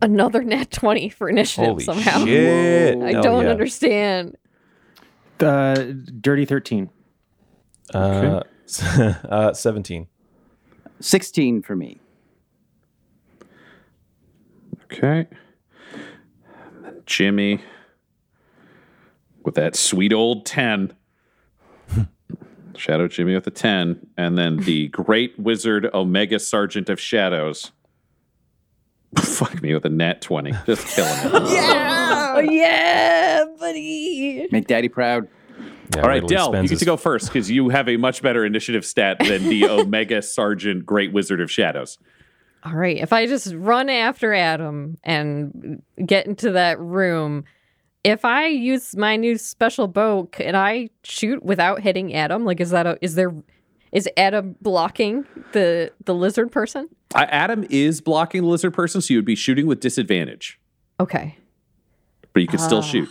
Another 0.03 0.43
nat 0.43 0.71
20 0.71 1.09
for 1.09 1.29
initiative 1.29 1.71
Holy 1.71 1.85
somehow. 1.85 2.25
shit. 2.25 3.03
I 3.03 3.13
Hell 3.13 3.23
don't 3.23 3.45
yeah. 3.45 3.51
understand. 3.51 4.37
Uh, 5.41 5.75
dirty 6.21 6.45
13. 6.45 6.91
Uh, 7.95 8.43
uh, 9.29 9.53
17. 9.53 10.07
16 11.01 11.63
for 11.63 11.77
me. 11.77 12.01
Okay. 14.85 15.27
Jimmy 17.07 17.61
with 19.45 19.55
that 19.55 19.77
sweet 19.77 20.13
old 20.13 20.45
10. 20.45 20.95
Shadow 22.77 23.09
Jimmy 23.09 23.35
with 23.35 23.47
a 23.47 23.51
10. 23.51 24.07
And 24.19 24.37
then 24.37 24.59
the 24.59 24.89
great 24.89 25.39
wizard 25.39 25.89
Omega 25.95 26.39
Sergeant 26.39 26.89
of 26.89 27.01
Shadows. 27.01 27.73
Fuck 29.57 29.63
me 29.63 29.73
with 29.73 29.87
a 29.87 29.89
nat 29.89 30.21
20. 30.21 30.53
Just 30.67 30.87
killing 30.95 31.13
it. 31.13 31.93
Oh 32.37 32.41
yeah, 32.41 33.47
buddy. 33.59 34.47
Make 34.53 34.67
daddy 34.67 34.91
proud. 34.91 35.27
Yeah, 35.95 36.03
All 36.03 36.09
right, 36.09 36.27
Del, 36.27 36.55
you 36.63 36.69
get 36.69 36.79
to 36.81 36.85
go 36.85 36.99
first 36.99 37.29
because 37.29 37.51
you 37.51 37.71
have 37.71 37.89
a 37.89 37.97
much 37.97 38.21
better 38.21 38.45
initiative 38.45 38.85
stat 38.85 39.17
than 39.21 39.49
the 39.49 39.65
Omega 39.71 40.21
Sergeant 40.21 40.85
Great 40.85 41.15
Wizard 41.15 41.41
of 41.41 41.51
Shadows. 41.51 41.97
All 42.63 42.75
right, 42.75 42.99
if 42.99 43.11
I 43.11 43.27
just 43.27 43.55
run 43.55 43.89
after 43.89 44.35
Adam 44.35 44.99
and 45.03 45.83
get 46.05 46.27
into 46.27 46.51
that 46.53 46.79
room, 46.79 47.45
if 48.05 48.27
I 48.27 48.49
use 48.49 48.95
my 48.95 49.17
new 49.17 49.39
special 49.39 49.89
bow, 49.89 50.29
can 50.31 50.55
I 50.55 50.91
shoot 51.05 51.43
without 51.43 51.81
hitting 51.81 52.13
Adam? 52.15 52.45
Like, 52.45 52.61
is 52.61 52.71
that 52.71 52.87
a 52.87 52.99
is 53.01 53.15
there 53.15 53.35
is 53.97 54.09
Adam 54.17 54.57
blocking 54.61 55.25
the 55.53 55.91
the 56.05 56.15
lizard 56.15 56.53
person? 56.53 56.89
Uh, 57.15 57.25
Adam 57.29 57.65
is 57.71 58.01
blocking 58.01 58.43
the 58.43 58.49
lizard 58.49 58.75
person, 58.75 59.01
so 59.01 59.13
you 59.15 59.19
would 59.19 59.25
be 59.25 59.35
shooting 59.37 59.67
with 59.67 59.81
disadvantage, 59.81 60.61
Okay. 61.01 61.37
but 62.33 62.43
you 62.43 62.49
could 62.49 62.61
still 62.61 62.79
Ah. 62.79 62.83
shoot. 62.83 63.09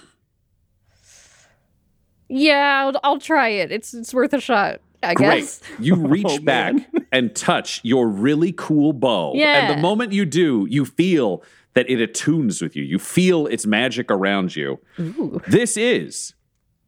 Yeah, 2.27 2.83
I'll, 2.85 2.99
I'll 3.03 3.19
try 3.19 3.49
it. 3.49 3.71
It's 3.71 3.93
it's 3.93 4.13
worth 4.13 4.33
a 4.33 4.41
shot, 4.41 4.81
I 5.03 5.13
Great. 5.13 5.41
guess. 5.41 5.61
You 5.79 5.95
reach 6.07 6.43
back 6.43 6.73
and 7.11 7.35
touch 7.35 7.81
your 7.83 8.07
really 8.07 8.51
cool 8.51 8.93
bow. 8.93 9.33
Yeah. 9.35 9.67
And 9.67 9.77
the 9.77 9.81
moment 9.81 10.11
you 10.11 10.25
do, 10.25 10.65
you 10.69 10.85
feel 10.85 11.43
that 11.75 11.89
it 11.89 11.99
attunes 12.01 12.61
with 12.61 12.75
you. 12.75 12.83
You 12.83 12.97
feel 12.99 13.47
its 13.47 13.65
magic 13.65 14.09
around 14.09 14.55
you. 14.55 14.79
Ooh. 14.99 15.39
This 15.47 15.77
is 15.77 16.33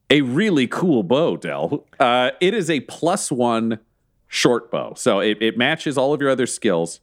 a 0.09 0.21
really 0.21 0.65
cool 0.67 1.03
bow, 1.03 1.35
Del. 1.37 1.85
Uh, 1.99 2.31
it 2.41 2.53
is 2.53 2.69
a 2.69 2.79
plus 2.81 3.31
one 3.31 3.79
short 4.27 4.69
bow. 4.71 4.93
So 4.95 5.19
it, 5.19 5.37
it 5.41 5.57
matches 5.57 5.97
all 5.97 6.13
of 6.13 6.21
your 6.21 6.29
other 6.29 6.45
skills 6.47 6.99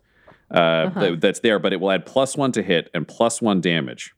uh, 0.50 0.88
that- 0.90 1.20
that's 1.20 1.40
there, 1.40 1.58
but 1.58 1.72
it 1.72 1.80
will 1.80 1.90
add 1.90 2.06
plus 2.06 2.36
one 2.36 2.52
to 2.52 2.62
hit 2.62 2.90
and 2.94 3.06
plus 3.08 3.40
one 3.42 3.60
damage. 3.60 4.14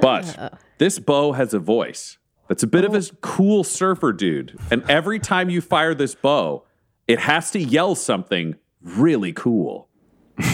But 0.00 0.58
this 0.78 0.98
bow 0.98 1.32
has 1.32 1.54
a 1.54 1.58
voice. 1.60 2.18
That's 2.48 2.62
a 2.62 2.66
bit 2.66 2.84
of 2.84 2.94
a 2.94 3.02
cool 3.20 3.62
surfer 3.64 4.12
dude. 4.12 4.58
And 4.70 4.82
every 4.90 5.18
time 5.18 5.48
you 5.48 5.60
fire 5.60 5.94
this 5.94 6.14
bow, 6.14 6.64
it 7.06 7.20
has 7.20 7.50
to 7.52 7.60
yell 7.60 7.94
something 7.94 8.56
really 8.82 9.32
cool. 9.32 9.88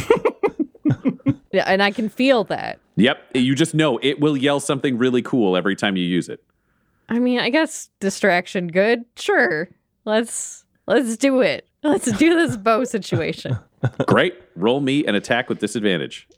Yeah, 1.53 1.65
and 1.67 1.83
I 1.83 1.91
can 1.91 2.09
feel 2.09 2.45
that. 2.45 2.79
Yep, 2.95 3.31
you 3.35 3.57
just 3.57 3.75
know 3.75 3.99
it 4.03 4.21
will 4.21 4.37
yell 4.37 4.61
something 4.61 4.99
really 4.99 5.21
cool 5.21 5.57
every 5.57 5.75
time 5.75 5.97
you 5.97 6.05
use 6.05 6.29
it. 6.29 6.45
I 7.09 7.19
mean, 7.19 7.41
I 7.41 7.51
guess 7.51 7.91
distraction 7.99 8.69
good. 8.69 9.05
Sure. 9.17 9.69
Let's 10.05 10.65
let's 10.91 11.17
do 11.17 11.41
it. 11.41 11.67
Let's 11.83 12.13
do 12.19 12.35
this 12.35 12.59
bow 12.59 12.85
situation. 12.97 13.59
Great. 14.07 14.35
Roll 14.55 14.81
me 14.81 15.07
an 15.07 15.15
attack 15.15 15.49
with 15.49 15.59
disadvantage. 15.61 16.29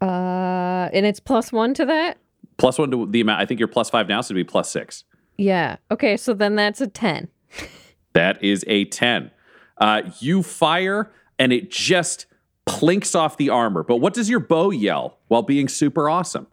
Uh 0.00 0.88
and 0.92 1.06
it's 1.06 1.20
plus 1.20 1.52
1 1.52 1.74
to 1.74 1.86
that? 1.86 2.18
Plus 2.56 2.78
one 2.78 2.90
to 2.90 3.06
the 3.06 3.20
amount. 3.20 3.40
I 3.40 3.46
think 3.46 3.60
you're 3.60 3.68
plus 3.68 3.88
five 3.90 4.08
now, 4.08 4.20
so 4.20 4.32
it'd 4.34 4.46
be 4.46 4.50
plus 4.50 4.70
six. 4.70 5.04
Yeah. 5.38 5.76
Okay, 5.90 6.16
so 6.16 6.34
then 6.34 6.56
that's 6.56 6.80
a 6.80 6.86
10. 6.86 7.28
That 8.14 8.44
is 8.44 8.62
a 8.68 8.84
10. 8.84 9.30
Uh, 9.78 10.02
you 10.20 10.42
fire 10.42 11.10
and 11.38 11.50
it 11.50 11.70
just 11.70 12.26
plinks 12.66 13.14
off 13.14 13.38
the 13.38 13.48
armor. 13.48 13.82
But 13.82 13.96
what 13.96 14.12
does 14.12 14.28
your 14.28 14.38
bow 14.38 14.70
yell 14.70 15.16
while 15.28 15.40
being 15.40 15.66
super 15.66 16.10
awesome? 16.10 16.46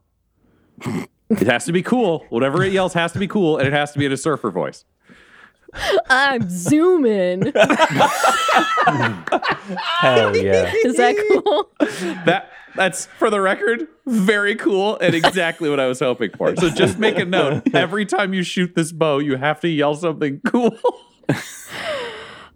It 1.30 1.48
has 1.48 1.66
to 1.66 1.72
be 1.72 1.84
cool. 1.84 2.26
Whatever 2.30 2.64
it 2.64 2.74
yells 2.74 2.94
has 2.94 3.12
to 3.14 3.20
be 3.20 3.28
cool, 3.28 3.58
and 3.58 3.68
it 3.68 3.74
has 3.74 3.92
to 3.94 4.00
be 4.00 4.06
in 4.06 4.12
a 4.12 4.18
surfer 4.18 4.52
voice. 4.52 4.86
I'm 6.10 6.50
zooming. 6.50 7.52
Hell 7.54 7.66
yeah. 10.36 10.74
Is 10.84 10.98
that 10.98 11.16
cool? 11.30 11.70
That 12.26 12.50
that's 12.76 13.06
for 13.06 13.30
the 13.30 13.40
record, 13.40 13.88
very 14.08 14.56
cool 14.56 14.98
and 15.00 15.14
exactly 15.14 15.70
what 15.70 15.80
I 15.80 15.86
was 15.86 16.00
hoping 16.00 16.32
for. 16.36 16.56
So 16.56 16.70
just 16.72 16.98
make 16.98 17.20
a 17.20 17.26
note. 17.26 17.64
Every 17.76 18.06
time 18.06 18.34
you 18.34 18.42
shoot 18.42 18.74
this 18.74 18.92
bow, 18.92 19.20
you 19.20 19.38
have 19.38 19.60
to 19.62 19.68
yell 19.68 19.94
something 19.96 20.42
cool. 20.46 20.76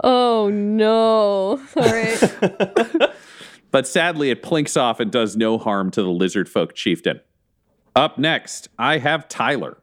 Oh 0.03 0.49
no. 0.49 1.61
All 1.75 1.83
right. 1.83 2.19
But 3.69 3.87
sadly, 3.87 4.31
it 4.31 4.41
plinks 4.43 4.75
off 4.75 4.99
and 4.99 5.11
does 5.11 5.35
no 5.35 5.57
harm 5.57 5.91
to 5.91 6.01
the 6.01 6.09
lizard 6.09 6.49
folk 6.49 6.73
chieftain. 6.73 7.21
Up 7.95 8.17
next, 8.17 8.69
I 8.77 8.97
have 8.97 9.27
Tyler. 9.27 9.77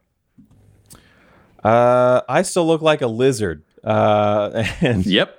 Uh, 1.63 2.21
I 2.27 2.41
still 2.41 2.65
look 2.67 2.81
like 2.81 3.01
a 3.01 3.07
lizard. 3.07 3.63
Uh, 3.83 4.63
and 4.81 5.05
Yep. 5.05 5.37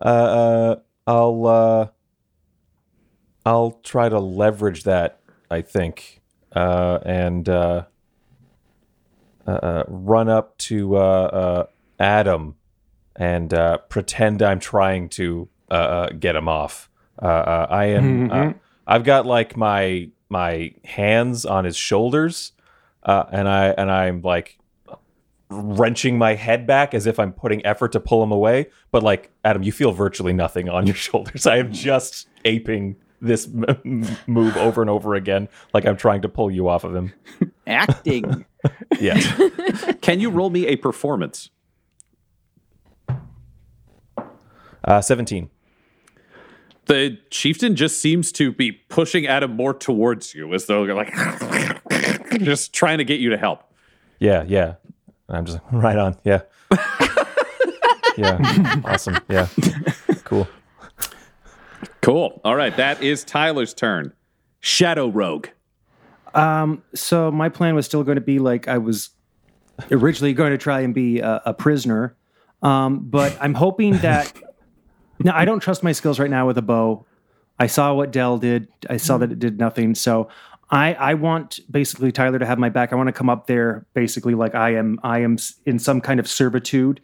uh, 0.00 0.04
uh, 0.04 0.76
I'll 1.06 1.46
uh, 1.46 1.86
I'll 3.44 3.72
try 3.82 4.08
to 4.08 4.18
leverage 4.20 4.84
that. 4.84 5.20
I 5.50 5.62
think, 5.62 6.20
uh, 6.54 7.00
and 7.04 7.48
uh, 7.48 7.84
uh, 9.46 9.50
uh, 9.50 9.84
run 9.88 10.28
up 10.28 10.56
to 10.58 10.96
uh, 10.96 11.00
uh, 11.00 11.66
Adam 11.98 12.54
and 13.16 13.52
uh, 13.52 13.78
pretend 13.88 14.42
I'm 14.42 14.60
trying 14.60 15.08
to 15.10 15.48
uh, 15.70 15.74
uh, 15.74 16.08
get 16.10 16.36
him 16.36 16.48
off. 16.48 16.88
Uh, 17.20 17.26
uh, 17.26 17.66
I 17.68 17.84
am. 17.86 18.30
Uh, 18.30 18.52
I've 18.86 19.02
got 19.04 19.26
like 19.26 19.56
my 19.56 20.10
my 20.30 20.72
hands 20.84 21.44
on 21.44 21.64
his 21.64 21.76
shoulders, 21.76 22.52
uh, 23.02 23.24
and 23.30 23.48
I 23.48 23.66
and 23.70 23.90
I'm 23.90 24.22
like 24.22 24.58
wrenching 25.50 26.16
my 26.16 26.34
head 26.34 26.66
back 26.66 26.94
as 26.94 27.06
if 27.06 27.18
I'm 27.18 27.32
putting 27.32 27.64
effort 27.66 27.92
to 27.92 28.00
pull 28.00 28.22
him 28.22 28.30
away. 28.32 28.68
But 28.92 29.02
like 29.02 29.30
Adam, 29.44 29.62
you 29.62 29.72
feel 29.72 29.92
virtually 29.92 30.32
nothing 30.32 30.68
on 30.68 30.86
your 30.86 30.96
shoulders. 31.08 31.46
I 31.46 31.56
am 31.56 31.72
just 31.72 32.28
aping 32.44 32.96
this 33.20 33.46
m- 33.46 34.06
move 34.26 34.56
over 34.56 34.80
and 34.80 34.88
over 34.88 35.14
again, 35.14 35.48
like 35.74 35.84
I'm 35.86 35.96
trying 35.96 36.22
to 36.22 36.28
pull 36.28 36.50
you 36.50 36.68
off 36.68 36.84
of 36.84 36.94
him. 36.94 37.12
Acting. 37.66 38.46
Yeah. 39.00 39.18
Can 40.02 40.20
you 40.20 40.28
roll 40.28 40.50
me 40.50 40.66
a 40.66 40.76
performance? 40.76 41.48
Uh, 44.84 45.00
17. 45.00 45.48
The 46.90 47.16
chieftain 47.30 47.76
just 47.76 48.00
seems 48.00 48.32
to 48.32 48.50
be 48.50 48.72
pushing 48.72 49.24
Adam 49.24 49.54
more 49.54 49.72
towards 49.72 50.34
you 50.34 50.52
as 50.54 50.66
though 50.66 50.84
they're 50.84 50.96
like 50.96 51.14
just 52.40 52.72
trying 52.72 52.98
to 52.98 53.04
get 53.04 53.20
you 53.20 53.30
to 53.30 53.38
help. 53.38 53.62
Yeah, 54.18 54.42
yeah. 54.44 54.74
And 55.28 55.36
I'm 55.36 55.44
just 55.46 55.60
like, 55.62 55.84
right 55.84 55.96
on. 55.96 56.16
Yeah. 56.24 56.40
yeah. 58.18 58.80
awesome. 58.84 59.18
Yeah. 59.28 59.46
Cool. 60.24 60.48
Cool. 62.02 62.40
All 62.44 62.56
right, 62.56 62.76
that 62.76 63.00
is 63.00 63.22
Tyler's 63.22 63.72
turn. 63.72 64.12
Shadow 64.58 65.10
Rogue. 65.10 65.46
Um, 66.34 66.82
so 66.92 67.30
my 67.30 67.50
plan 67.50 67.76
was 67.76 67.86
still 67.86 68.02
going 68.02 68.16
to 68.16 68.20
be 68.20 68.40
like 68.40 68.66
I 68.66 68.78
was 68.78 69.10
originally 69.92 70.32
going 70.32 70.50
to 70.50 70.58
try 70.58 70.80
and 70.80 70.92
be 70.92 71.20
a, 71.20 71.40
a 71.46 71.54
prisoner, 71.54 72.16
um, 72.64 72.98
but 73.08 73.38
I'm 73.40 73.54
hoping 73.54 73.98
that. 73.98 74.32
now 75.20 75.36
I 75.36 75.44
don't 75.44 75.60
trust 75.60 75.82
my 75.82 75.92
skills 75.92 76.18
right 76.18 76.30
now 76.30 76.46
with 76.46 76.58
a 76.58 76.62
bow. 76.62 77.06
I 77.58 77.66
saw 77.66 77.92
what 77.94 78.10
Del 78.10 78.38
did. 78.38 78.68
I 78.88 78.96
saw 78.96 79.18
that 79.18 79.30
it 79.30 79.38
did 79.38 79.58
nothing. 79.58 79.94
So 79.94 80.28
I 80.70 80.94
I 80.94 81.14
want 81.14 81.60
basically 81.70 82.12
Tyler 82.12 82.38
to 82.38 82.46
have 82.46 82.58
my 82.58 82.70
back. 82.70 82.92
I 82.92 82.96
want 82.96 83.08
to 83.08 83.12
come 83.12 83.28
up 83.28 83.46
there 83.46 83.86
basically 83.94 84.34
like 84.34 84.54
I 84.54 84.74
am. 84.74 84.98
I 85.02 85.20
am 85.20 85.36
in 85.66 85.78
some 85.78 86.00
kind 86.00 86.20
of 86.20 86.28
servitude 86.28 87.00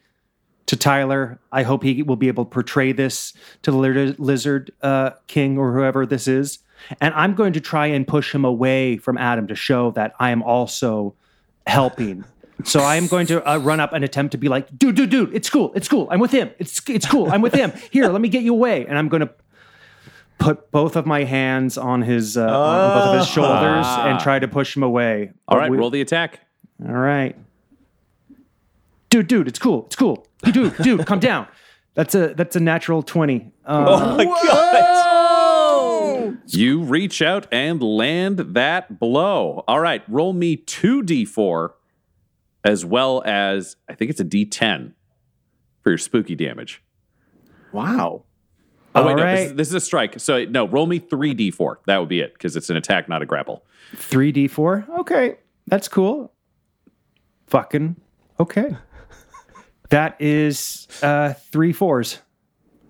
to 0.67 0.77
Tyler. 0.77 1.39
I 1.53 1.63
hope 1.63 1.83
he 1.83 2.03
will 2.03 2.17
be 2.17 2.29
able 2.29 2.45
to 2.45 2.51
portray 2.51 2.93
this 2.93 3.33
to 3.63 3.71
the 3.71 4.15
Lizard 4.19 4.73
uh, 4.83 5.11
King 5.27 5.59
or 5.59 5.73
whoever 5.73 6.07
this 6.07 6.29
is. 6.29 6.59
And 7.01 7.15
I'm 7.15 7.35
going 7.35 7.53
to 7.55 7.61
try 7.61 7.87
and 7.87 8.07
push 8.07 8.35
him 8.35 8.45
away 8.45 8.97
from 8.97 9.17
Adam 9.17 9.47
to 9.49 9.55
show 9.55 9.93
that 9.93 10.15
I 10.19 10.31
am 10.31 10.43
also 10.43 11.15
helping. 11.67 12.25
So 12.65 12.81
I 12.81 12.97
am 12.97 13.07
going 13.07 13.27
to 13.29 13.47
uh, 13.49 13.59
run 13.59 13.81
up 13.81 13.93
and 13.93 14.05
attempt 14.05 14.33
to 14.33 14.39
be 14.39 14.49
like, 14.49 14.77
dude, 14.77 14.97
dude, 14.97 15.11
dude, 15.11 15.35
it's 15.35 15.51
cool, 15.51 15.73
it's 15.75 15.89
cool. 15.89 16.09
I'm 16.11 16.21
with 16.21 16.33
him. 16.33 16.51
It's 16.59 16.81
it's 16.89 17.07
cool. 17.07 17.31
I'm 17.31 17.43
with 17.43 17.55
him. 17.55 17.73
Here, 17.91 18.09
let 18.09 18.21
me 18.21 18.29
get 18.29 18.43
you 18.43 18.53
away. 18.55 18.87
And 18.87 18.99
I'm 18.99 19.09
going 19.09 19.21
to 19.21 19.31
put 20.39 20.71
both 20.71 20.97
of 20.97 21.07
my 21.07 21.25
hands 21.25 21.79
on 21.79 22.03
his 22.03 22.37
uh, 22.37 22.43
on 22.43 22.99
both 22.99 23.09
of 23.09 23.19
his 23.21 23.29
shoulders 23.29 23.87
and 23.87 24.19
try 24.21 24.39
to 24.39 24.49
push 24.49 24.77
him 24.77 24.83
away. 24.83 25.33
All 25.49 25.57
But 25.57 25.59
right, 25.59 25.71
we- 25.71 25.79
roll 25.79 25.91
the 25.91 26.01
attack. 26.01 26.41
all 26.85 26.93
right. 26.95 27.37
Dude, 29.11 29.29
dude, 29.29 29.49
it's 29.49 29.59
cool. 29.59 29.87
It's 29.87 29.97
cool. 29.97 30.27
Dude, 30.53 30.77
dude, 30.79 31.07
calm 31.07 31.21
down. 31.21 31.47
That's 31.95 32.15
a 32.15 32.35
that's 32.35 32.57
a 32.57 32.61
natural 32.61 33.03
20. 33.03 33.53
Uh, 33.65 33.85
Oh 33.89 34.17
my 34.17 34.25
god. 34.25 35.03
You 36.49 36.83
reach 36.83 37.23
out 37.23 37.47
and 37.53 37.81
land 37.83 38.39
that 38.39 38.99
blow. 38.99 39.63
All 39.69 39.81
right, 39.81 40.03
roll 40.09 40.33
me 40.33 40.57
2d4 40.57 41.71
as 42.67 42.85
well 42.85 43.23
as 43.25 43.77
I 43.89 43.95
think 43.95 44.11
it's 44.11 44.19
a 44.21 44.25
d10 44.25 44.93
for 45.83 45.91
your 45.91 45.99
spooky 45.99 46.35
damage. 46.35 46.83
Wow. 47.73 48.25
Oh, 48.95 49.05
wait, 49.07 49.13
All 49.13 49.17
no, 49.17 49.23
this, 49.23 49.23
right. 49.25 49.39
is, 49.39 49.55
this 49.55 49.69
is 49.69 49.75
a 49.75 49.81
strike. 49.81 50.19
So, 50.19 50.45
no, 50.47 50.67
roll 50.67 50.87
me 50.87 50.99
3d4. 50.99 51.77
That 51.87 51.99
would 51.99 52.09
be 52.09 52.21
it 52.21 52.33
because 52.33 52.57
it's 52.57 52.69
an 52.69 52.77
attack, 52.77 53.09
not 53.09 53.23
a 53.23 53.27
grapple. 53.27 53.65
3d4. 53.95 54.99
Okay, 55.01 55.37
that's 55.67 55.87
cool. 55.89 56.33
Fucking 57.47 57.97
okay. 58.41 58.77
That 59.91 60.17
is 60.21 60.89
uh 61.01 61.35
three 61.53 61.73
fours. 61.73 62.19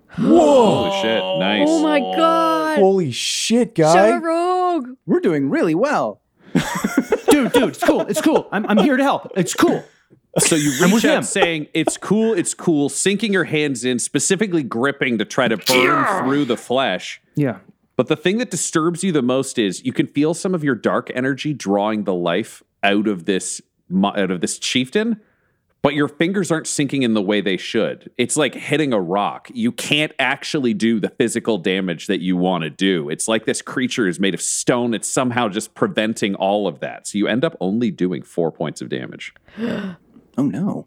Holy 0.09 0.89
shit. 1.03 1.23
Nice. 1.23 1.67
Oh 1.69 1.83
my 1.83 1.99
god. 1.99 2.79
Holy 2.79 3.11
shit, 3.11 3.75
guy. 3.75 3.93
Shadow 3.93 4.25
Rogue. 4.25 4.89
We're 5.05 5.19
doing 5.19 5.51
really 5.51 5.75
well. 5.75 6.21
Dude, 7.43 7.51
dude, 7.53 7.69
it's 7.69 7.83
cool. 7.83 8.01
It's 8.01 8.21
cool. 8.21 8.47
I'm, 8.51 8.65
I'm 8.65 8.77
here 8.77 8.97
to 8.97 9.03
help. 9.03 9.31
It's 9.35 9.53
cool. 9.53 9.83
So 10.39 10.55
you 10.55 10.71
I'm 10.81 10.93
reach 10.93 11.05
out 11.05 11.25
saying, 11.25 11.67
It's 11.73 11.97
cool, 11.97 12.33
it's 12.33 12.53
cool, 12.53 12.89
sinking 12.89 13.33
your 13.33 13.45
hands 13.45 13.83
in, 13.83 13.99
specifically 13.99 14.63
gripping 14.63 15.17
to 15.17 15.25
try 15.25 15.47
to 15.47 15.57
burn 15.57 16.23
through 16.23 16.45
the 16.45 16.57
flesh. 16.57 17.21
Yeah. 17.35 17.59
But 17.95 18.07
the 18.07 18.15
thing 18.15 18.37
that 18.37 18.51
disturbs 18.51 19.03
you 19.03 19.11
the 19.11 19.23
most 19.23 19.57
is 19.57 19.83
you 19.83 19.91
can 19.91 20.05
feel 20.05 20.35
some 20.35 20.53
of 20.53 20.63
your 20.63 20.75
dark 20.75 21.11
energy 21.15 21.53
drawing 21.53 22.03
the 22.03 22.13
life 22.13 22.61
out 22.83 23.07
of 23.07 23.25
this 23.25 23.61
out 24.03 24.29
of 24.29 24.41
this 24.41 24.59
chieftain, 24.59 25.19
but 25.81 25.93
your 25.93 26.07
fingers 26.07 26.51
aren't 26.51 26.67
sinking 26.67 27.03
in 27.03 27.13
the 27.13 27.21
way 27.21 27.41
they 27.41 27.57
should. 27.57 28.11
It's 28.17 28.35
like 28.35 28.55
hitting 28.55 28.93
a 28.93 28.99
rock. 28.99 29.49
You 29.53 29.71
can't 29.71 30.11
actually 30.19 30.73
do 30.73 30.99
the 30.99 31.09
physical 31.09 31.57
damage 31.57 32.07
that 32.07 32.19
you 32.19 32.35
want 32.35 32.63
to 32.63 32.69
do. 32.69 33.09
It's 33.09 33.27
like 33.27 33.45
this 33.45 33.61
creature 33.61 34.07
is 34.07 34.19
made 34.19 34.33
of 34.33 34.41
stone. 34.41 34.93
It's 34.93 35.07
somehow 35.07 35.49
just 35.49 35.75
preventing 35.75 36.35
all 36.35 36.67
of 36.67 36.79
that. 36.79 37.07
So 37.07 37.17
you 37.17 37.27
end 37.27 37.45
up 37.45 37.55
only 37.59 37.91
doing 37.91 38.23
four 38.23 38.51
points 38.51 38.81
of 38.81 38.89
damage. 38.89 39.33
Oh 40.39 40.45
no. 40.45 40.85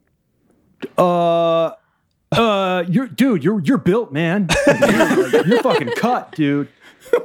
Uh 0.96 1.72
uh 2.30 2.84
you're 2.88 3.08
dude, 3.08 3.42
you're 3.42 3.60
you're 3.64 3.78
built, 3.78 4.12
man. 4.12 4.48
you're, 4.68 5.44
you're 5.44 5.60
fucking 5.60 5.90
cut, 5.96 6.30
dude. 6.36 6.68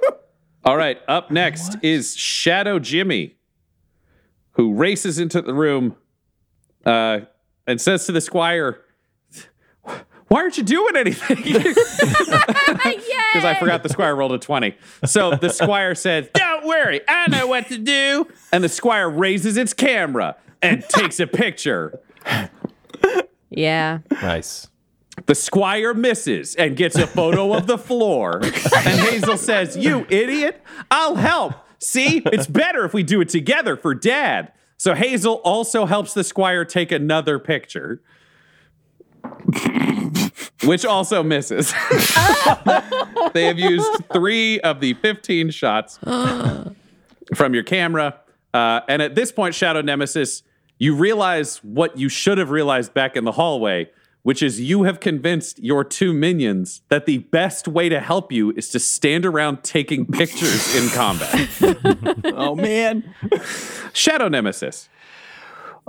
All 0.63 0.75
right, 0.75 0.97
up 1.07 1.29
next 1.29 1.77
is 1.83 2.15
Shadow 2.17 2.79
Jimmy, 2.79 3.35
who 4.53 4.73
races 4.73 5.19
into 5.19 5.43
the 5.43 5.53
room 5.53 5.95
uh, 6.85 7.19
and 7.67 7.79
says 7.81 8.05
to 8.05 8.11
the 8.11 8.21
squire, 8.21 8.81
Why 10.27 10.41
aren't 10.41 10.57
you 10.57 10.63
doing 10.63 10.95
anything? 10.95 11.37
Because 13.35 13.43
I 13.45 13.55
forgot 13.59 13.83
the 13.83 13.89
squire 13.89 14.15
rolled 14.15 14.31
a 14.31 14.37
20. 14.37 14.75
So 15.05 15.35
the 15.35 15.49
squire 15.49 15.93
says, 15.93 16.29
Don't 16.33 16.65
worry, 16.65 17.01
I 17.05 17.27
know 17.29 17.47
what 17.47 17.67
to 17.67 17.77
do. 17.77 18.27
and 18.53 18.63
the 18.63 18.69
squire 18.69 19.09
raises 19.09 19.57
its 19.57 19.73
camera 19.73 20.37
and 20.61 20.81
takes 20.87 21.19
a 21.19 21.27
picture. 21.27 21.99
Yeah. 23.49 23.99
Nice. 24.09 24.67
The 25.25 25.35
squire 25.35 25.93
misses 25.93 26.55
and 26.55 26.77
gets 26.77 26.95
a 26.97 27.07
photo 27.07 27.53
of 27.53 27.67
the 27.67 27.77
floor. 27.77 28.39
And 28.41 28.99
Hazel 29.01 29.37
says, 29.37 29.75
You 29.75 30.05
idiot, 30.09 30.61
I'll 30.89 31.15
help. 31.15 31.53
See, 31.79 32.21
it's 32.25 32.47
better 32.47 32.85
if 32.85 32.93
we 32.93 33.03
do 33.03 33.19
it 33.19 33.27
together 33.29 33.75
for 33.75 33.93
dad. 33.93 34.53
So 34.77 34.93
Hazel 34.93 35.35
also 35.43 35.85
helps 35.85 36.13
the 36.13 36.23
squire 36.23 36.65
take 36.65 36.91
another 36.91 37.39
picture, 37.39 38.01
which 40.63 40.85
also 40.85 41.23
misses. 41.23 41.71
they 43.33 43.45
have 43.45 43.57
used 43.57 43.89
three 44.11 44.59
of 44.59 44.81
the 44.81 44.93
15 44.95 45.49
shots 45.51 45.97
from 47.35 47.53
your 47.53 47.63
camera. 47.63 48.19
Uh, 48.53 48.81
and 48.87 49.01
at 49.01 49.15
this 49.15 49.31
point, 49.31 49.55
Shadow 49.55 49.81
Nemesis, 49.81 50.43
you 50.77 50.95
realize 50.95 51.57
what 51.63 51.97
you 51.97 52.09
should 52.09 52.37
have 52.37 52.49
realized 52.49 52.93
back 52.93 53.15
in 53.15 53.23
the 53.23 53.31
hallway, 53.31 53.89
which 54.25 54.41
is 54.41 54.59
you 54.59 54.81
have 54.83 54.99
convinced 54.99 55.59
your 55.59 55.83
two 55.83 56.11
minions 56.11 56.81
that 56.89 57.05
the 57.05 57.19
best 57.19 57.67
way 57.67 57.89
to 57.89 57.99
help 57.99 58.31
you 58.31 58.51
is 58.53 58.69
to 58.69 58.79
stand 58.79 59.23
around 59.23 59.63
taking 59.63 60.03
pictures 60.11 60.75
in 60.75 60.89
combat. 60.89 61.47
Oh 62.37 62.55
man. 62.55 63.13
Shadow 63.93 64.27
Nemesis. 64.27 64.89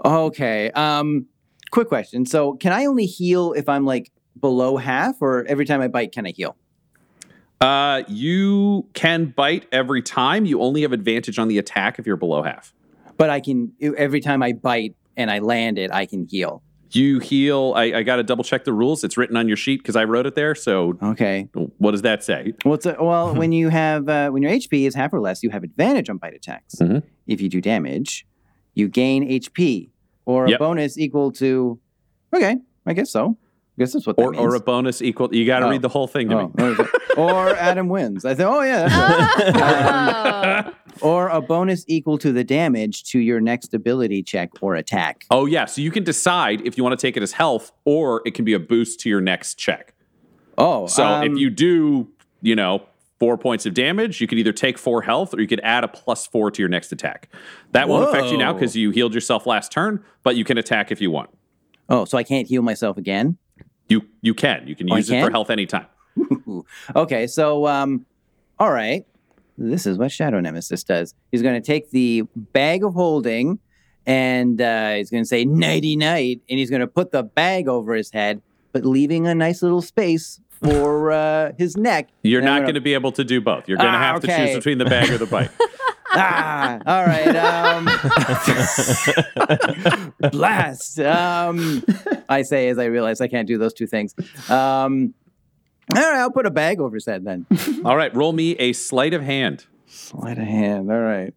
Okay. 0.05 0.71
Um 0.73 1.27
quick 1.71 1.89
question. 1.89 2.27
So 2.27 2.53
can 2.55 2.75
I 2.75 2.85
only 2.85 3.07
heal 3.07 3.55
if 3.55 3.71
I'm 3.71 3.87
like 3.87 4.13
below 4.39 4.77
half 4.77 5.23
or 5.23 5.47
every 5.47 5.65
time 5.65 5.81
I 5.81 5.89
bite 5.89 6.13
can 6.13 6.27
I 6.27 6.33
heal? 6.37 6.57
Uh, 7.59 8.03
you 8.07 8.87
can 8.93 9.33
bite 9.35 9.67
every 9.73 10.03
time. 10.03 10.45
You 10.45 10.61
only 10.61 10.83
have 10.83 10.93
advantage 10.93 11.39
on 11.39 11.49
the 11.49 11.57
attack 11.57 11.99
if 11.99 12.07
you're 12.07 12.17
below 12.17 12.43
half. 12.43 12.75
But 13.17 13.31
I 13.31 13.41
can 13.41 13.73
every 13.81 14.21
time 14.21 14.43
I 14.43 14.53
bite 14.53 14.95
and 15.17 15.31
I 15.31 15.39
land 15.39 15.79
it, 15.79 15.91
I 15.91 16.05
can 16.05 16.27
heal. 16.27 16.63
You 16.91 17.19
heal. 17.19 17.73
I, 17.77 17.85
I 17.93 18.03
got 18.03 18.17
to 18.17 18.23
double 18.23 18.45
check 18.45 18.65
the 18.65 18.73
rules. 18.73 19.03
It's 19.05 19.17
written 19.17 19.37
on 19.37 19.49
your 19.49 19.57
sheet 19.57 19.79
because 19.83 19.97
I 19.97 20.05
wrote 20.05 20.27
it 20.27 20.35
there. 20.35 20.55
So, 20.55 20.97
Okay. 21.03 21.49
what 21.79 21.91
does 21.93 22.03
that 22.03 22.23
say? 22.25 22.55
Well, 22.65 22.75
it's 22.75 22.87
a, 22.87 22.97
well, 23.01 23.35
when 23.35 23.53
you 23.61 23.69
have 23.71 24.09
uh, 24.09 24.31
when 24.31 24.43
your 24.43 24.53
HP 24.53 24.87
is 24.87 24.95
half 24.95 25.13
or 25.13 25.21
less, 25.21 25.43
you 25.43 25.51
have 25.51 25.63
advantage 25.65 26.09
on 26.09 26.19
bite 26.19 26.35
attacks. 26.35 26.77
Mhm. 26.77 27.03
If 27.27 27.41
you 27.41 27.49
do 27.49 27.61
damage, 27.61 28.27
you 28.75 28.89
gain 28.89 29.29
HP 29.29 29.91
or 30.27 30.47
a 30.47 30.51
Yep. 30.51 30.59
bonus 30.59 30.99
equal 30.99 31.33
to. 31.33 31.79
Okay, 32.35 32.57
I 32.87 32.93
guess 32.93 33.11
so. 33.11 33.37
I 33.79 33.83
guess 33.83 33.93
that's 33.93 34.07
what 34.07 34.17
that 34.17 34.23
Or, 34.25 34.31
means. 34.33 34.43
or 34.43 34.55
a 34.55 34.61
bonus 34.61 35.03
equal. 35.03 35.35
You 35.35 35.45
got 35.45 35.59
to 35.61 35.67
Oh. 35.67 35.71
read 35.71 35.83
the 35.83 35.89
whole 35.91 36.07
thing 36.07 36.31
to 36.31 36.35
Oh, 36.39 36.47
me. 36.47 36.53
what 36.55 36.65
is 36.73 36.79
it? 36.81 36.87
or 37.19 37.51
Adam 37.57 37.89
wins. 37.89 38.25
I 38.25 38.35
think. 38.35 38.49
Oh 38.49 38.63
yeah. 38.63 38.89
That's 38.89 39.55
right. 39.55 40.67
Um, 40.67 40.75
or 41.03 41.29
a 41.29 41.43
bonus 41.43 41.85
equal 41.87 42.17
to 42.19 42.33
the 42.33 42.43
damage 42.45 43.05
to 43.11 43.19
your 43.19 43.39
next 43.41 43.75
ability 43.75 44.23
check 44.23 44.51
or 44.63 44.75
attack. 44.77 45.25
Oh 45.31 45.45
yeah, 45.45 45.67
so 45.67 45.83
you 45.83 45.91
can 45.91 46.05
decide 46.05 46.63
if 46.67 46.79
you 46.79 46.85
want 46.85 46.99
to 46.99 47.07
take 47.07 47.17
it 47.19 47.23
as 47.23 47.33
health 47.33 47.71
or 47.85 48.23
it 48.25 48.33
can 48.33 48.45
be 48.47 48.55
a 48.55 48.59
boost 48.59 49.01
to 49.01 49.11
your 49.11 49.21
next 49.21 49.57
check. 49.57 49.93
Oh, 50.57 50.87
So 50.87 51.05
um, 51.05 51.23
if 51.33 51.39
you 51.39 51.51
do, 51.51 52.09
you 52.41 52.57
know, 52.57 52.83
four 53.21 53.37
points 53.37 53.67
of 53.67 53.75
damage, 53.75 54.23
you 54.23 54.27
could 54.27 54.39
either 54.39 54.53
take 54.53 54.79
four 54.79 55.03
health 55.03 55.35
or 55.35 55.41
you 55.43 55.47
could 55.47 55.61
add 55.61 55.85
a 55.85 55.89
plus 55.89 56.27
four 56.27 56.51
to 56.51 56.63
your 56.63 56.69
next 56.71 56.93
attack. 56.93 57.29
That 57.73 57.89
won't 57.91 58.09
affect 58.09 58.33
you 58.33 58.39
now 58.39 58.55
because 58.55 58.75
you 58.75 58.91
healed 58.91 59.13
yourself 59.15 59.47
last 59.47 59.71
turn, 59.71 60.03
but 60.23 60.35
you 60.37 60.45
can 60.45 60.57
attack 60.57 60.91
if 60.91 61.01
you 61.03 61.11
want. 61.11 61.29
Oh, 61.91 62.07
so 62.07 62.17
I 62.17 62.23
can't 62.23 62.49
heal 62.49 62.63
myself 62.63 62.97
again. 62.97 63.37
You 63.89 64.03
you 64.23 64.35
can. 64.35 64.67
You 64.67 64.75
can 64.77 64.91
Oh, 64.91 64.97
use 64.97 65.11
it 65.11 65.23
for 65.25 65.31
health 65.31 65.51
anytime. 65.51 65.87
Okay, 66.97 67.27
so 67.27 67.67
um, 67.67 68.07
all 68.59 68.73
right. 68.73 69.05
This 69.59 69.87
is 69.87 69.97
what 69.99 70.11
Shadow 70.13 70.41
Nemesis 70.41 70.85
does. 70.85 71.15
He's 71.33 71.43
going 71.43 71.61
to 71.61 71.67
take 71.67 71.91
the 71.91 72.23
bag 72.35 72.85
of 72.85 72.95
holding, 72.95 73.59
and 74.07 74.61
uh, 74.61 74.95
he's 74.95 75.11
going 75.11 75.23
to 75.23 75.29
say 75.29 75.45
"nighty 75.45 75.97
night," 75.97 76.41
and 76.49 76.59
he's 76.59 76.71
going 76.71 76.81
to 76.81 76.87
put 76.87 77.11
the 77.13 77.23
bag 77.23 77.69
over 77.69 77.95
his 77.95 78.11
head, 78.11 78.43
but 78.73 78.85
leaving 78.85 79.27
a 79.27 79.35
nice 79.35 79.63
little 79.63 79.83
space 79.83 80.41
for 80.51 81.13
uh, 81.13 81.53
his 81.59 81.77
neck. 81.77 82.09
You're 82.23 82.41
And 82.41 82.47
not 82.47 82.67
gonna- 82.67 82.81
be 82.81 82.95
able 82.95 83.13
to 83.13 83.25
do 83.25 83.41
both. 83.41 83.69
You're 83.69 83.79
going 83.79 83.93
to 83.93 83.97
Ah, 83.99 84.13
have 84.15 84.21
to 84.23 84.27
choose 84.27 84.57
between 84.57 84.79
the 84.79 84.85
bag 84.87 85.11
or 85.11 85.19
the 85.19 85.27
bite. 85.27 85.51
ah, 86.17 86.79
all 86.87 87.05
right. 87.05 87.37
Um, 87.37 87.89
blast. 90.33 90.99
Um, 91.01 91.85
I 92.29 92.43
say 92.43 92.69
as 92.69 92.79
I 92.79 92.87
realize 92.87 93.21
I 93.21 93.29
can't 93.29 93.47
do 93.47 93.59
those 93.59 93.75
two 93.75 93.87
things. 93.87 94.15
Um, 94.51 95.15
all 95.95 96.03
right, 96.03 96.19
I'll 96.19 96.33
put 96.33 96.47
a 96.47 96.51
bag 96.51 96.81
over 96.81 96.97
his 96.97 97.07
head 97.07 97.25
then. 97.25 97.47
All 97.85 97.97
right, 97.97 98.13
roll 98.13 98.33
me 98.33 98.57
a 98.57 98.73
sleight 98.73 99.15
of 99.15 99.23
hand. 99.23 99.67
Sleight 99.87 100.37
of 100.37 100.45
hand. 100.45 100.91
All 100.91 100.99
right. 100.99 101.33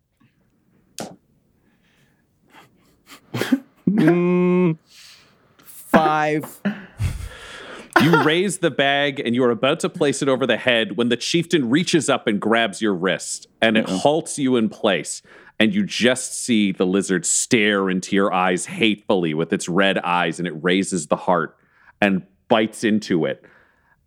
Mm, 3.88 4.78
five. 5.64 6.62
You 8.02 8.24
raise 8.24 8.60
the 8.60 8.72
bag 8.72 9.20
and 9.20 9.36
you 9.36 9.44
are 9.44 9.52
about 9.52 9.82
to 9.82 9.90
place 9.90 10.22
it 10.22 10.30
over 10.30 10.48
the 10.48 10.56
head 10.56 10.96
when 10.96 11.10
the 11.10 11.18
chieftain 11.18 11.70
reaches 11.70 12.10
up 12.10 12.28
and 12.28 12.40
grabs 12.40 12.82
your 12.82 12.94
wrist 12.94 13.48
and 13.62 13.78
it 13.78 13.90
halts 13.90 14.40
you 14.40 14.56
in 14.56 14.70
place. 14.70 15.22
And 15.60 15.74
you 15.74 15.86
just 15.86 16.40
see 16.40 16.72
the 16.72 16.86
lizard 16.86 17.26
stare 17.26 17.90
into 17.90 18.16
your 18.16 18.32
eyes 18.32 18.68
hatefully 18.68 19.34
with 19.34 19.52
its 19.52 19.68
red 19.68 19.98
eyes 19.98 20.40
and 20.40 20.48
it 20.48 20.54
raises 20.62 21.08
the 21.08 21.18
heart 21.18 21.58
and 22.00 22.24
bites 22.48 22.86
into 22.86 23.26
it. 23.26 23.44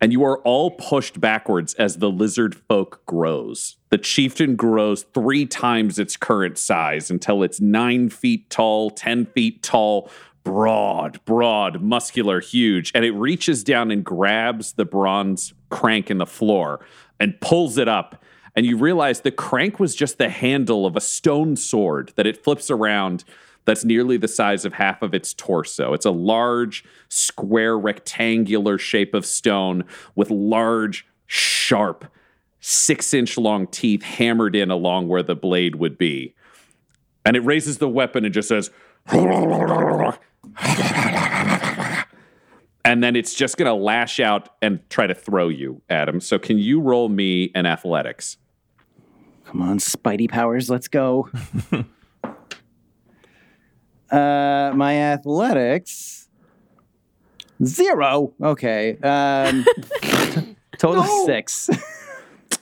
And 0.01 0.11
you 0.11 0.23
are 0.23 0.39
all 0.39 0.71
pushed 0.71 1.21
backwards 1.21 1.75
as 1.75 1.97
the 1.97 2.09
lizard 2.09 2.55
folk 2.55 3.05
grows. 3.05 3.77
The 3.89 3.99
chieftain 3.99 4.55
grows 4.55 5.03
three 5.13 5.45
times 5.45 5.99
its 5.99 6.17
current 6.17 6.57
size 6.57 7.11
until 7.11 7.43
it's 7.43 7.61
nine 7.61 8.09
feet 8.09 8.49
tall, 8.49 8.89
10 8.89 9.27
feet 9.27 9.61
tall, 9.61 10.09
broad, 10.43 11.23
broad, 11.25 11.81
muscular, 11.81 12.39
huge. 12.39 12.91
And 12.93 13.05
it 13.05 13.11
reaches 13.11 13.63
down 13.63 13.91
and 13.91 14.03
grabs 14.03 14.73
the 14.73 14.85
bronze 14.85 15.53
crank 15.69 16.11
in 16.11 16.17
the 16.17 16.25
floor 16.25 16.85
and 17.19 17.39
pulls 17.41 17.77
it 17.77 17.87
up. 17.87 18.21
And 18.55 18.65
you 18.65 18.77
realize 18.77 19.21
the 19.21 19.31
crank 19.31 19.79
was 19.79 19.95
just 19.95 20.17
the 20.17 20.29
handle 20.29 20.85
of 20.85 20.95
a 20.95 21.01
stone 21.01 21.55
sword 21.55 22.13
that 22.15 22.27
it 22.27 22.43
flips 22.43 22.69
around 22.69 23.23
that's 23.65 23.85
nearly 23.85 24.17
the 24.17 24.27
size 24.27 24.65
of 24.65 24.73
half 24.73 25.01
of 25.01 25.13
its 25.13 25.33
torso. 25.33 25.93
It's 25.93 26.05
a 26.05 26.11
large, 26.11 26.83
square, 27.07 27.77
rectangular 27.77 28.77
shape 28.77 29.13
of 29.13 29.25
stone 29.25 29.85
with 30.15 30.29
large, 30.29 31.07
sharp, 31.27 32.05
six 32.59 33.13
inch 33.13 33.37
long 33.37 33.67
teeth 33.67 34.03
hammered 34.03 34.55
in 34.55 34.69
along 34.69 35.07
where 35.07 35.23
the 35.23 35.35
blade 35.35 35.75
would 35.75 35.97
be. 35.97 36.35
And 37.25 37.37
it 37.37 37.41
raises 37.41 37.77
the 37.77 37.87
weapon 37.87 38.25
and 38.25 38.33
just 38.33 38.49
says, 38.49 38.69
and 42.85 43.03
then 43.03 43.15
it's 43.15 43.33
just 43.33 43.57
going 43.57 43.67
to 43.67 43.73
lash 43.73 44.19
out 44.19 44.49
and 44.61 44.79
try 44.89 45.07
to 45.07 45.15
throw 45.15 45.47
you, 45.49 45.81
Adam. 45.89 46.19
So 46.19 46.37
can 46.37 46.57
you 46.57 46.79
roll 46.81 47.09
me 47.09 47.51
an 47.55 47.65
athletics? 47.65 48.37
Come 49.45 49.61
on, 49.61 49.77
Spidey 49.77 50.29
powers, 50.29 50.69
let's 50.69 50.87
go. 50.87 51.29
uh, 54.11 54.71
my 54.75 54.97
athletics 54.97 56.23
zero. 57.63 58.33
Okay. 58.41 58.97
Um, 58.97 59.65
total 60.77 61.03
six. 61.25 61.69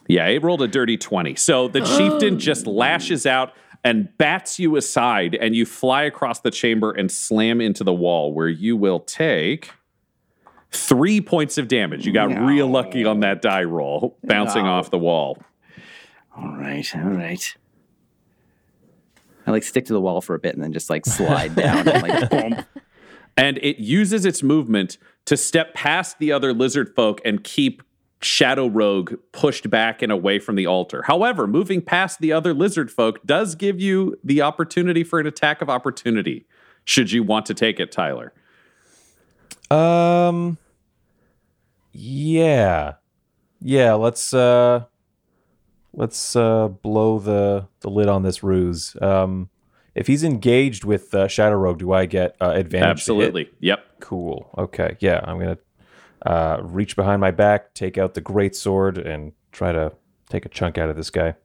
Yeah, 0.07 0.27
it 0.27 0.43
rolled 0.43 0.61
a 0.61 0.67
dirty 0.67 0.97
20. 0.97 1.35
So 1.35 1.69
the 1.69 1.79
chieftain 1.79 2.37
just 2.37 2.67
lashes 2.67 3.25
out 3.25 3.53
and 3.83 4.15
bats 4.17 4.59
you 4.59 4.75
aside, 4.75 5.35
and 5.35 5.55
you 5.55 5.65
fly 5.65 6.03
across 6.03 6.41
the 6.41 6.51
chamber 6.51 6.91
and 6.91 7.11
slam 7.11 7.61
into 7.61 7.83
the 7.83 7.93
wall, 7.93 8.33
where 8.33 8.49
you 8.49 8.77
will 8.77 8.99
take 8.99 9.71
three 10.71 11.19
points 11.19 11.57
of 11.57 11.67
damage. 11.67 12.05
You 12.05 12.13
got 12.13 12.27
real 12.45 12.67
lucky 12.67 13.05
on 13.05 13.21
that 13.21 13.41
die 13.41 13.63
roll, 13.63 14.17
bouncing 14.23 14.65
off 14.65 14.89
the 14.91 14.99
wall. 14.99 15.37
all 16.37 16.55
right, 16.55 16.87
all 16.95 17.01
right. 17.01 17.55
I 19.47 19.51
like 19.51 19.63
stick 19.63 19.85
to 19.85 19.93
the 19.93 20.01
wall 20.01 20.21
for 20.21 20.35
a 20.35 20.39
bit 20.39 20.53
and 20.53 20.63
then 20.63 20.71
just 20.71 20.89
like 20.89 21.05
slide 21.05 21.55
down. 21.55 21.87
and, 21.87 22.03
like, 22.03 22.29
boom. 22.29 22.63
And 23.35 23.57
it 23.59 23.79
uses 23.79 24.23
its 24.25 24.43
movement 24.43 24.97
to 25.25 25.35
step 25.35 25.73
past 25.73 26.19
the 26.19 26.31
other 26.31 26.53
lizard 26.53 26.93
folk 26.95 27.21
and 27.25 27.43
keep 27.43 27.81
Shadow 28.21 28.67
Rogue 28.67 29.13
pushed 29.31 29.69
back 29.69 30.01
and 30.01 30.11
away 30.11 30.39
from 30.39 30.55
the 30.55 30.67
altar. 30.67 31.03
However, 31.03 31.47
moving 31.47 31.81
past 31.81 32.19
the 32.19 32.31
other 32.31 32.53
lizard 32.53 32.91
folk 32.91 33.25
does 33.25 33.55
give 33.55 33.79
you 33.79 34.17
the 34.23 34.41
opportunity 34.41 35.03
for 35.03 35.19
an 35.19 35.27
attack 35.27 35.61
of 35.61 35.69
opportunity, 35.69 36.45
should 36.85 37.11
you 37.11 37.23
want 37.23 37.45
to 37.47 37.53
take 37.53 37.79
it, 37.79 37.91
Tyler. 37.91 38.33
Um. 39.69 40.57
Yeah, 41.93 42.93
yeah. 43.59 43.93
Let's 43.93 44.33
uh, 44.33 44.85
let's 45.93 46.35
uh, 46.35 46.69
blow 46.69 47.19
the 47.19 47.67
the 47.81 47.89
lid 47.89 48.07
on 48.07 48.23
this 48.23 48.43
ruse. 48.43 48.95
Um, 49.01 49.49
if 49.93 50.07
he's 50.07 50.23
engaged 50.23 50.85
with 50.85 51.13
uh, 51.13 51.27
Shadow 51.27 51.57
Rogue, 51.57 51.79
do 51.79 51.91
I 51.91 52.05
get 52.05 52.37
uh, 52.39 52.51
advantage? 52.51 52.89
Absolutely. 52.89 53.49
Yep. 53.59 53.83
Cool. 53.99 54.49
Okay. 54.57 54.95
Yeah, 55.01 55.19
I'm 55.25 55.37
gonna 55.37 55.57
uh, 56.25 56.59
reach 56.61 56.95
behind 56.95 57.21
my 57.21 57.31
back, 57.31 57.73
take 57.73 57.97
out 57.97 58.13
the 58.13 58.21
great 58.21 58.55
sword, 58.55 58.97
and 58.97 59.33
try 59.51 59.71
to 59.71 59.91
take 60.29 60.45
a 60.45 60.49
chunk 60.49 60.77
out 60.77 60.89
of 60.89 60.95
this 60.95 61.09
guy. 61.09 61.35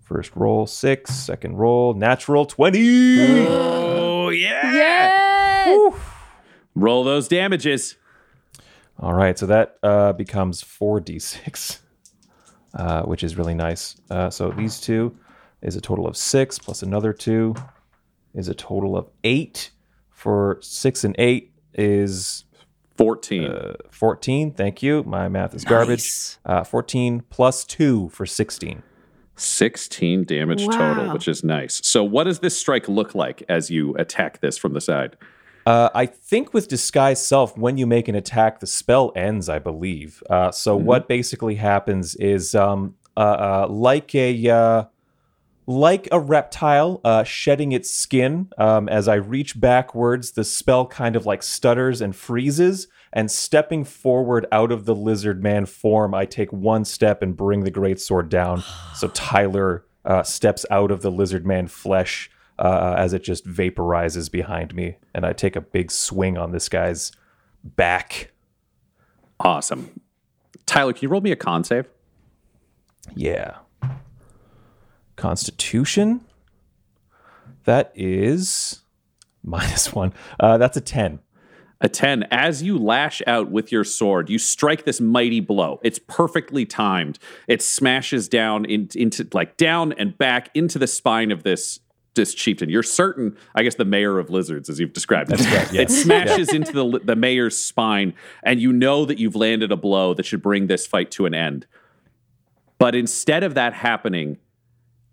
First 0.00 0.36
roll 0.36 0.66
six. 0.66 1.14
Second 1.14 1.56
roll 1.56 1.94
natural 1.94 2.46
twenty. 2.46 3.46
Oh, 3.48 4.28
yeah. 4.30 4.72
Yes. 4.72 5.94
Roll 6.74 7.04
those 7.04 7.26
damages. 7.28 7.96
All 8.98 9.12
right, 9.12 9.38
so 9.38 9.44
that 9.46 9.76
uh, 9.82 10.14
becomes 10.14 10.62
4d6, 10.64 11.80
uh, 12.74 13.02
which 13.02 13.22
is 13.22 13.36
really 13.36 13.52
nice. 13.52 14.00
Uh, 14.10 14.30
so 14.30 14.50
these 14.50 14.80
two 14.80 15.14
is 15.60 15.76
a 15.76 15.82
total 15.82 16.06
of 16.06 16.16
six, 16.16 16.58
plus 16.58 16.82
another 16.82 17.12
two 17.12 17.54
is 18.34 18.48
a 18.48 18.54
total 18.54 18.96
of 18.96 19.08
eight. 19.22 19.70
For 20.10 20.58
six 20.62 21.04
and 21.04 21.14
eight 21.18 21.52
is 21.74 22.45
14. 22.96 23.44
uh, 23.44 23.72
14. 23.90 24.52
Thank 24.52 24.82
you. 24.82 25.02
My 25.04 25.28
math 25.28 25.54
is 25.54 25.64
garbage. 25.64 26.36
Uh, 26.44 26.64
14 26.64 27.22
plus 27.30 27.64
two 27.64 28.08
for 28.10 28.26
16. 28.26 28.82
16 29.36 30.24
damage 30.24 30.64
total, 30.66 31.12
which 31.12 31.28
is 31.28 31.44
nice. 31.44 31.80
So, 31.84 32.02
what 32.02 32.24
does 32.24 32.38
this 32.38 32.56
strike 32.56 32.88
look 32.88 33.14
like 33.14 33.42
as 33.48 33.70
you 33.70 33.94
attack 33.96 34.40
this 34.40 34.56
from 34.56 34.72
the 34.72 34.80
side? 34.80 35.16
Uh, 35.66 35.90
I 35.94 36.06
think 36.06 36.54
with 36.54 36.68
disguise 36.68 37.24
self, 37.24 37.58
when 37.58 37.76
you 37.76 37.86
make 37.86 38.08
an 38.08 38.14
attack, 38.14 38.60
the 38.60 38.66
spell 38.66 39.12
ends. 39.14 39.48
I 39.48 39.58
believe. 39.58 40.22
Uh, 40.30 40.50
so 40.52 40.76
what 40.76 41.08
basically 41.08 41.56
happens 41.56 42.14
is, 42.14 42.54
um, 42.54 42.94
uh, 43.16 43.20
uh, 43.20 43.66
like 43.68 44.14
a 44.14 44.48
uh, 44.48 44.84
like 45.66 46.08
a 46.12 46.20
reptile 46.20 47.00
uh, 47.04 47.24
shedding 47.24 47.72
its 47.72 47.90
skin. 47.90 48.50
Um, 48.56 48.88
as 48.88 49.08
I 49.08 49.16
reach 49.16 49.60
backwards, 49.60 50.32
the 50.32 50.44
spell 50.44 50.86
kind 50.86 51.16
of 51.16 51.26
like 51.26 51.42
stutters 51.42 52.00
and 52.00 52.14
freezes. 52.14 52.88
And 53.12 53.30
stepping 53.30 53.84
forward 53.84 54.46
out 54.52 54.70
of 54.70 54.84
the 54.84 54.94
lizard 54.94 55.42
man 55.42 55.64
form, 55.64 56.14
I 56.14 56.26
take 56.26 56.52
one 56.52 56.84
step 56.84 57.22
and 57.22 57.36
bring 57.36 57.64
the 57.64 57.70
great 57.70 57.98
sword 58.00 58.28
down. 58.28 58.62
so 58.94 59.08
Tyler 59.14 59.86
uh, 60.04 60.22
steps 60.22 60.66
out 60.70 60.90
of 60.90 61.02
the 61.02 61.10
lizard 61.10 61.46
man 61.46 61.66
flesh 61.66 62.30
uh, 62.58 62.94
as 62.96 63.12
it 63.12 63.22
just 63.22 63.46
vaporizes 63.46 64.30
behind 64.30 64.74
me, 64.74 64.96
and 65.14 65.26
I 65.26 65.32
take 65.32 65.56
a 65.56 65.60
big 65.60 65.90
swing 65.90 66.38
on 66.38 66.52
this 66.52 66.68
guy's 66.68 67.12
back. 67.62 68.32
Awesome. 69.40 70.00
Tyler, 70.64 70.92
can 70.92 71.02
you 71.02 71.08
roll 71.08 71.20
me 71.20 71.32
a 71.32 71.36
con 71.36 71.64
save? 71.64 71.86
Yeah. 73.14 73.58
Constitution. 75.16 76.20
That 77.64 77.92
is 77.94 78.82
minus 79.42 79.92
one. 79.92 80.12
Uh, 80.38 80.58
that's 80.58 80.76
a 80.76 80.80
10. 80.80 81.20
A 81.82 81.88
10. 81.90 82.24
As 82.30 82.62
you 82.62 82.78
lash 82.78 83.20
out 83.26 83.50
with 83.50 83.70
your 83.70 83.84
sword, 83.84 84.30
you 84.30 84.38
strike 84.38 84.84
this 84.84 84.98
mighty 84.98 85.40
blow. 85.40 85.78
It's 85.82 85.98
perfectly 85.98 86.64
timed. 86.64 87.18
It 87.48 87.60
smashes 87.60 88.28
down 88.28 88.64
in, 88.64 88.88
into 88.94 89.28
like 89.34 89.58
down 89.58 89.92
and 89.92 90.16
back 90.16 90.48
into 90.54 90.78
the 90.78 90.86
spine 90.86 91.30
of 91.30 91.42
this 91.42 91.80
this 92.14 92.32
chieftain. 92.32 92.70
You're 92.70 92.82
certain, 92.82 93.36
I 93.54 93.62
guess, 93.62 93.74
the 93.74 93.84
mayor 93.84 94.18
of 94.18 94.30
lizards, 94.30 94.70
as 94.70 94.80
you've 94.80 94.94
described 94.94 95.30
it. 95.32 95.40
right, 95.40 95.74
It 95.74 95.90
smashes 95.90 96.48
into 96.48 96.72
the 96.72 96.98
the 97.04 97.14
mayor's 97.14 97.58
spine, 97.58 98.14
and 98.42 98.58
you 98.58 98.72
know 98.72 99.04
that 99.04 99.18
you've 99.18 99.36
landed 99.36 99.70
a 99.70 99.76
blow 99.76 100.14
that 100.14 100.24
should 100.24 100.40
bring 100.40 100.66
this 100.66 100.86
fight 100.86 101.10
to 101.12 101.26
an 101.26 101.34
end. 101.34 101.66
But 102.78 102.94
instead 102.94 103.42
of 103.44 103.54
that 103.54 103.74
happening, 103.74 104.38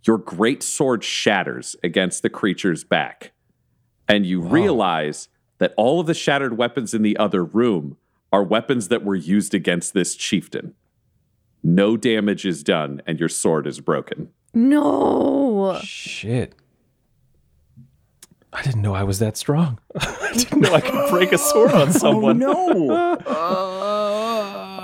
your 0.04 0.18
great 0.18 0.62
sword 0.62 1.04
shatters 1.04 1.76
against 1.84 2.22
the 2.22 2.30
creature's 2.30 2.84
back 2.84 3.32
and 4.08 4.26
you 4.26 4.41
realize 4.41 5.30
that 5.60 5.74
all 5.78 5.99
of 5.99 6.08
the 6.08 6.14
shattered 6.14 6.58
weapons 6.58 6.93
in 6.93 7.01
the 7.01 7.18
other 7.18 7.43
room 7.43 7.97
are 8.32 8.43
weapons 8.43 8.88
that 8.89 9.04
were 9.04 9.16
used 9.16 9.54
against 9.54 9.93
this 9.93 10.16
chieftain. 10.16 10.74
No 11.64 11.95
damage 11.95 12.45
is 12.45 12.64
done, 12.64 13.01
and 13.08 13.20
your 13.20 13.30
sword 13.30 13.66
is 13.68 13.80
broken. 13.80 14.30
No. 14.54 15.80
Shit. 15.82 16.56
I 18.51 18.62
didn't 18.62 18.82
know 18.82 18.93
I 18.93 19.04
was 19.04 19.20
that 19.20 19.38
strong. 19.38 19.80
I 19.95 20.32
didn't 20.34 20.62
know 20.62 20.74
I 20.74 20.82
could 20.82 21.10
break 21.10 21.32
a 21.32 21.38
sword 21.38 21.72
on 21.72 21.93
someone. 21.93 22.43
oh, 22.45 22.74
no. 22.74 23.20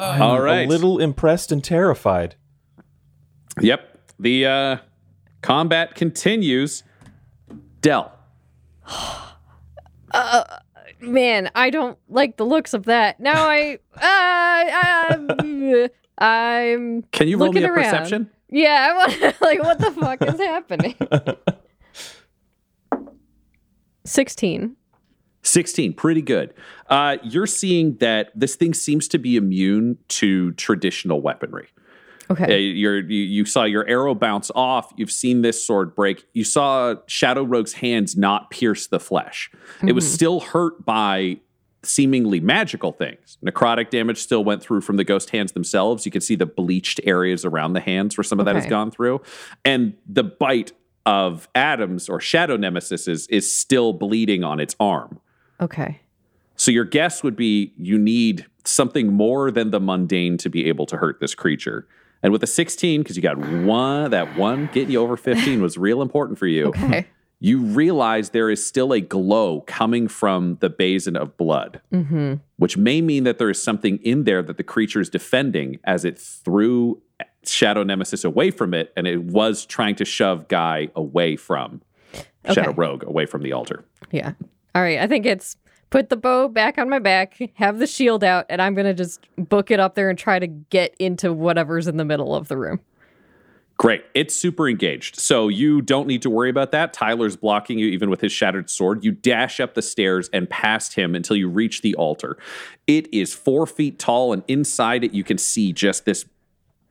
I'm 0.02 0.22
All 0.22 0.42
right. 0.42 0.66
A 0.66 0.70
little 0.70 1.00
impressed 1.00 1.52
and 1.52 1.64
terrified. 1.64 2.36
Yep. 3.62 4.14
The 4.18 4.46
uh, 4.46 4.78
combat 5.42 5.96
continues. 5.96 6.84
Del. 7.82 8.12
Man, 11.02 11.50
I 11.56 11.70
don't 11.70 11.98
like 12.10 12.36
the 12.38 12.46
looks 12.46 12.74
of 12.74 12.86
that. 12.86 13.20
Now 13.22 13.48
I 13.48 13.80
uh, 15.12 15.16
um, 15.16 15.88
I'm 16.18 17.04
Can 17.14 17.28
you 17.30 17.38
roll 17.38 17.54
me 17.54 17.64
a 17.64 17.72
around. 17.72 17.86
perception? 17.86 18.30
Yeah, 18.50 18.90
I 18.92 18.98
want 18.98 19.22
like 19.42 19.62
what 19.64 19.80
the 19.80 19.92
fuck 19.92 20.22
is 20.24 20.40
happening? 20.40 20.96
16. 24.06 24.76
16 25.42 25.94
pretty 25.94 26.22
good 26.22 26.54
uh, 26.90 27.16
you're 27.24 27.48
seeing 27.48 27.96
that 27.98 28.30
this 28.36 28.56
thing 28.56 28.74
seems 28.74 29.08
to 29.08 29.18
be 29.18 29.38
immune 29.38 29.98
to 30.10 30.52
traditional 30.54 31.22
weaponry 31.22 31.70
Uh, 31.78 31.79
Okay. 32.32 32.62
you're, 32.62 33.00
you, 33.00 33.24
you 33.24 33.46
saw 33.46 33.64
your 33.64 33.88
arrow 33.88 34.14
bounce 34.14 34.52
off. 34.54 34.94
You've 34.96 35.12
seen 35.12 35.42
this 35.42 35.66
sword 35.66 35.96
break. 35.96 36.26
You 36.34 36.44
saw 36.44 36.96
Shadow 37.08 37.44
Rogue's 37.44 37.74
hands 37.74 38.16
not 38.16 38.52
pierce 38.52 38.88
the 38.88 39.00
flesh. 39.00 39.50
It 39.86 39.94
was 39.94 40.06
mm-hmm. 40.06 40.14
still 40.14 40.40
hurt 40.42 40.86
by 40.86 41.40
seemingly 41.84 42.40
magical 42.40 42.92
things. 42.92 43.38
Necrotic 43.44 43.90
damage 43.90 44.18
still 44.18 44.44
went 44.44 44.62
through 44.62 44.82
from 44.82 44.98
the 44.98 45.04
ghost 45.04 45.30
hands 45.32 45.54
themselves. 45.54 46.06
You 46.06 46.12
can 46.12 46.22
see 46.22 46.36
the 46.36 46.46
bleached 46.46 47.00
areas 47.04 47.46
around 47.46 47.74
the 47.74 47.80
hands 47.80 48.18
where 48.18 48.24
some 48.24 48.40
of 48.40 48.46
that 48.46 48.56
has 48.56 48.66
gone 48.66 48.92
through. 48.92 49.22
And 49.66 49.96
the 50.06 50.24
bite 50.24 50.72
of 51.06 51.48
Adams 51.56 52.10
or 52.10 52.20
Shadow 52.20 52.58
Nemesis 52.58 53.08
is, 53.08 53.28
is 53.28 53.52
still 53.52 53.94
bleeding 53.94 54.44
on 54.44 54.60
its 54.60 54.76
arm. 54.80 55.20
Okay. 55.62 56.02
So 56.56 56.72
your 56.72 56.84
guess 56.84 57.24
would 57.24 57.36
be 57.36 57.74
you 57.78 57.98
need 57.98 58.46
something 58.66 59.14
more 59.14 59.50
than 59.50 59.72
the 59.72 59.80
mundane 59.80 60.38
to 60.38 60.50
be 60.50 60.68
able 60.68 60.86
to 60.88 60.98
hurt 60.98 61.20
this 61.22 61.34
creature. 61.34 61.88
And 62.22 62.34
with 62.34 62.44
a 62.44 62.48
16, 62.48 63.02
because 63.02 63.16
you 63.16 63.22
got 63.22 63.38
one, 63.38 64.12
that 64.12 64.38
one 64.38 64.70
getting 64.74 64.92
you 64.92 65.02
over 65.02 65.16
15 65.16 65.62
was 65.62 65.78
real 65.78 66.02
important 66.02 66.38
for 66.38 66.48
you. 66.48 66.68
Okay. 66.68 67.08
You 67.42 67.62
realize 67.62 68.32
there 68.32 68.50
is 68.50 68.66
still 68.66 68.92
a 68.92 69.00
glow 69.00 69.62
coming 69.62 70.10
from 70.10 70.58
the 70.60 70.70
basin 70.70 71.16
of 71.16 71.38
blood, 71.38 71.80
mm-hmm. 71.94 72.36
which 72.58 72.76
may 72.76 73.00
mean 73.00 73.24
that 73.24 73.38
there 73.38 73.50
is 73.50 73.64
something 73.64 73.98
in 74.00 74.26
there 74.26 74.44
that 74.44 74.58
the 74.58 74.64
creature 74.64 75.00
is 75.00 75.10
defending 75.10 75.80
as 75.86 76.04
it 76.04 76.20
threw 76.20 77.02
Shadow 77.46 77.84
Nemesis 77.84 78.26
away 78.26 78.52
from 78.52 78.74
it, 78.74 78.92
and 78.98 79.08
it 79.08 79.24
was 79.24 79.66
trying 79.66 79.96
to 79.96 80.06
shove 80.06 80.50
Guy 80.50 80.90
away 80.96 81.38
from 81.38 81.82
Shadow 82.52 82.74
Rogue, 82.74 83.04
away 83.04 83.26
from 83.26 83.42
the 83.42 83.54
altar. 83.54 83.86
Yeah. 84.12 84.34
All 84.76 84.82
right. 84.82 85.00
I 85.00 85.08
think 85.08 85.26
it's 85.26 85.56
put 85.90 86.10
the 86.10 86.18
bow 86.18 86.48
back 86.48 86.78
on 86.78 86.90
my 86.90 87.00
back, 87.00 87.38
have 87.56 87.80
the 87.80 87.88
shield 87.88 88.24
out, 88.24 88.46
and 88.50 88.62
I'm 88.62 88.76
going 88.76 88.86
to 88.86 88.94
just 88.94 89.28
book 89.38 89.72
it 89.72 89.80
up 89.80 89.96
there 89.96 90.10
and 90.10 90.18
try 90.18 90.40
to 90.40 90.48
get 90.48 90.96
into 91.00 91.34
whatever's 91.34 91.88
in 91.88 91.98
the 91.98 92.06
middle 92.06 92.36
of 92.36 92.48
the 92.48 92.58
room. 92.58 92.80
Great. 93.78 94.04
It's 94.14 94.36
super 94.36 94.68
engaged. 94.68 95.18
So 95.18 95.48
you 95.48 95.82
don't 95.82 96.06
need 96.06 96.22
to 96.24 96.30
worry 96.30 96.50
about 96.50 96.72
that. 96.74 96.92
Tyler's 96.92 97.38
blocking 97.38 97.80
you 97.80 97.88
even 97.88 98.10
with 98.10 98.20
his 98.20 98.32
shattered 98.34 98.70
sword. 98.70 99.06
You 99.06 99.14
dash 99.14 99.62
up 99.62 99.74
the 99.74 99.82
stairs 99.82 100.30
and 100.34 100.50
past 100.50 100.96
him 100.96 101.16
until 101.16 101.38
you 101.38 101.48
reach 101.48 101.82
the 101.82 101.96
altar. 101.96 102.38
It 102.88 103.08
is 103.14 103.34
four 103.34 103.66
feet 103.66 103.98
tall, 103.98 104.34
and 104.34 104.44
inside 104.50 105.06
it, 105.06 105.14
you 105.14 105.24
can 105.24 105.38
see 105.38 105.72
just 105.72 106.04
this 106.04 106.26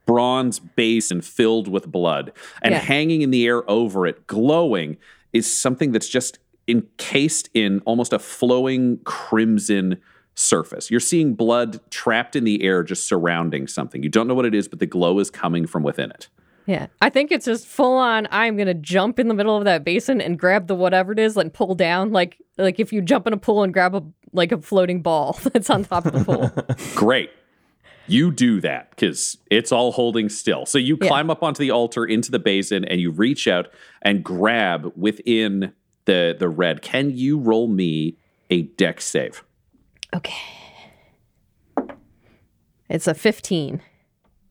bronze 0.06 0.58
basin 0.58 1.20
filled 1.20 1.68
with 1.68 1.86
blood. 1.86 2.32
And 2.62 2.72
Yeah. 2.72 2.80
hanging 2.80 3.20
in 3.20 3.30
the 3.30 3.46
air 3.46 3.70
over 3.70 4.06
it, 4.06 4.26
glowing, 4.26 4.96
is 5.34 5.52
something 5.54 5.92
that's 5.92 6.08
just 6.08 6.38
encased 6.68 7.48
in 7.54 7.80
almost 7.86 8.12
a 8.12 8.18
flowing 8.18 8.98
crimson 9.04 10.00
surface. 10.34 10.90
You're 10.90 11.00
seeing 11.00 11.34
blood 11.34 11.80
trapped 11.90 12.36
in 12.36 12.44
the 12.44 12.62
air 12.62 12.82
just 12.82 13.08
surrounding 13.08 13.66
something. 13.66 14.02
You 14.02 14.08
don't 14.08 14.28
know 14.28 14.34
what 14.34 14.44
it 14.46 14.54
is, 14.54 14.68
but 14.68 14.78
the 14.78 14.86
glow 14.86 15.18
is 15.18 15.30
coming 15.30 15.66
from 15.66 15.82
within 15.82 16.10
it. 16.10 16.28
Yeah. 16.66 16.86
I 17.00 17.08
think 17.08 17.32
it's 17.32 17.46
just 17.46 17.66
full 17.66 17.96
on 17.96 18.28
I'm 18.30 18.56
going 18.56 18.66
to 18.66 18.74
jump 18.74 19.18
in 19.18 19.28
the 19.28 19.34
middle 19.34 19.56
of 19.56 19.64
that 19.64 19.84
basin 19.84 20.20
and 20.20 20.38
grab 20.38 20.66
the 20.66 20.74
whatever 20.74 21.12
it 21.12 21.18
is 21.18 21.36
and 21.38 21.52
pull 21.52 21.74
down 21.74 22.12
like 22.12 22.36
like 22.58 22.78
if 22.78 22.92
you 22.92 23.00
jump 23.00 23.26
in 23.26 23.32
a 23.32 23.38
pool 23.38 23.62
and 23.62 23.72
grab 23.72 23.94
a 23.94 24.02
like 24.34 24.52
a 24.52 24.58
floating 24.60 25.00
ball 25.00 25.38
that's 25.52 25.70
on 25.70 25.84
top 25.84 26.04
of 26.04 26.12
the 26.12 26.24
pool. 26.24 26.76
Great. 26.94 27.30
You 28.06 28.30
do 28.30 28.60
that 28.60 28.90
because 28.90 29.38
it's 29.50 29.72
all 29.72 29.92
holding 29.92 30.28
still. 30.28 30.66
So 30.66 30.76
you 30.78 30.98
Yeah. 31.00 31.08
climb 31.08 31.30
up 31.30 31.42
onto 31.42 31.60
the 31.60 31.70
altar 31.70 32.04
into 32.04 32.30
the 32.30 32.38
basin 32.38 32.84
and 32.84 33.00
you 33.00 33.10
reach 33.12 33.48
out 33.48 33.68
and 34.02 34.22
grab 34.22 34.92
within 34.94 35.72
the 36.08 36.34
the 36.36 36.48
red. 36.48 36.82
Can 36.82 37.16
you 37.16 37.38
roll 37.38 37.68
me 37.68 38.16
a 38.50 38.62
dex 38.62 39.06
save? 39.06 39.44
okay. 40.16 40.34
It's 42.88 43.06
a 43.06 43.12
15. 43.12 43.82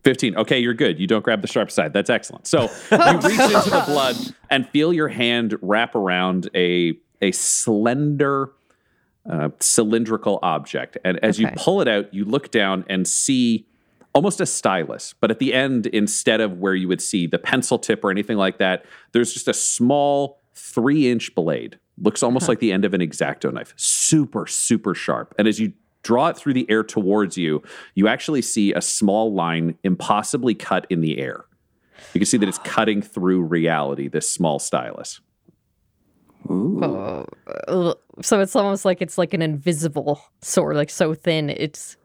15. 0.03 0.37
Okay, 0.37 0.59
you're 0.59 0.75
good. 0.75 0.99
You 0.99 1.07
don't 1.07 1.23
grab 1.23 1.41
the 1.41 1.47
sharp 1.47 1.71
side. 1.71 1.91
That's 1.91 2.11
excellent. 2.11 2.45
So 2.45 2.61
you 2.91 2.97
reach 2.97 3.39
into 3.39 3.69
the 3.71 3.83
blood 3.87 4.15
and 4.51 4.69
feel 4.69 4.93
your 4.93 5.07
hand 5.07 5.57
wrap 5.61 5.95
around 5.95 6.49
a 6.55 6.93
a 7.19 7.31
slender 7.31 8.51
uh, 9.29 9.49
cylindrical 9.59 10.37
object. 10.43 10.99
And 11.03 11.19
as 11.23 11.39
you 11.39 11.49
pull 11.57 11.81
it 11.81 11.87
out, 11.87 12.13
you 12.13 12.25
look 12.25 12.51
down 12.51 12.85
and 12.87 13.07
see 13.07 13.65
almost 14.13 14.39
a 14.39 14.45
stylus, 14.45 15.15
but 15.19 15.31
at 15.31 15.39
the 15.39 15.53
end, 15.53 15.87
instead 15.87 16.41
of 16.41 16.59
where 16.59 16.75
you 16.75 16.87
would 16.87 17.01
see 17.01 17.25
the 17.25 17.39
pencil 17.39 17.79
tip 17.79 18.03
or 18.03 18.11
anything 18.11 18.37
like 18.37 18.59
that, 18.59 18.85
there's 19.11 19.33
just 19.33 19.47
a 19.47 19.53
small 19.53 20.39
three 20.57 21.09
inch 21.09 21.33
blade. 21.35 21.79
Looks 21.99 22.21
almost 22.21 22.47
like 22.47 22.59
the 22.59 22.71
end 22.71 22.85
of 22.85 22.93
an 22.93 23.01
exacto 23.01 23.51
knife. 23.51 23.73
Super, 23.75 24.45
super 24.45 24.93
sharp. 24.93 25.33
And 25.39 25.47
as 25.47 25.59
you 25.59 25.73
draw 26.03 26.27
it 26.27 26.37
through 26.37 26.53
the 26.53 26.69
air 26.69 26.83
towards 26.83 27.37
you, 27.37 27.63
you 27.95 28.07
actually 28.07 28.41
see 28.41 28.73
a 28.73 28.81
small 28.81 29.33
line 29.33 29.77
impossibly 29.83 30.53
cut 30.53 30.85
in 30.89 31.01
the 31.01 31.19
air. 31.19 31.45
You 32.13 32.19
can 32.19 32.25
see 32.25 32.37
that 32.37 32.47
it's 32.47 32.59
cutting 32.63 33.01
through 33.01 33.41
reality, 33.41 34.07
this 34.07 34.29
small 34.31 34.59
stylus. 34.59 35.19
Uh, 36.49 37.25
so 38.21 38.39
it's 38.39 38.55
almost 38.55 38.85
like 38.85 39.01
it's 39.01 39.17
like 39.17 39.33
an 39.33 39.41
invisible 39.41 40.21
sword, 40.41 40.75
like 40.75 40.89
so 40.89 41.13
thin 41.13 41.49
it's 41.49 41.97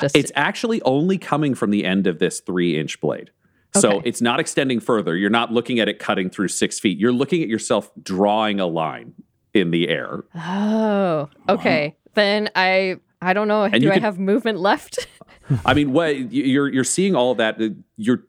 just 0.00 0.16
It's 0.16 0.32
actually 0.34 0.82
only 0.82 1.18
coming 1.18 1.54
from 1.54 1.70
the 1.70 1.84
end 1.84 2.06
of 2.06 2.18
this 2.18 2.40
three 2.40 2.78
inch 2.78 3.00
blade. 3.00 3.30
So 3.76 4.00
it's 4.04 4.20
not 4.20 4.38
extending 4.40 4.78
further. 4.80 5.16
You're 5.16 5.30
not 5.30 5.52
looking 5.52 5.80
at 5.80 5.88
it 5.88 5.98
cutting 5.98 6.30
through 6.30 6.48
six 6.48 6.78
feet. 6.78 6.98
You're 6.98 7.12
looking 7.12 7.42
at 7.42 7.48
yourself 7.48 7.90
drawing 8.02 8.60
a 8.60 8.66
line 8.66 9.14
in 9.52 9.70
the 9.72 9.88
air. 9.88 10.24
Oh, 10.34 11.28
okay. 11.48 11.96
Then 12.14 12.50
I 12.54 12.96
I 13.20 13.32
don't 13.32 13.48
know. 13.48 13.64
And 13.64 13.80
Do 13.80 13.90
I 13.90 13.94
could- 13.94 14.02
have 14.02 14.18
movement 14.18 14.60
left? 14.60 15.06
I 15.64 15.74
mean, 15.74 15.92
what 15.92 16.16
you- 16.16 16.44
you're 16.44 16.68
you're 16.72 16.84
seeing 16.84 17.14
all 17.16 17.32
of 17.32 17.38
that. 17.38 17.60
uh, 17.60 17.70
You're 17.96 18.22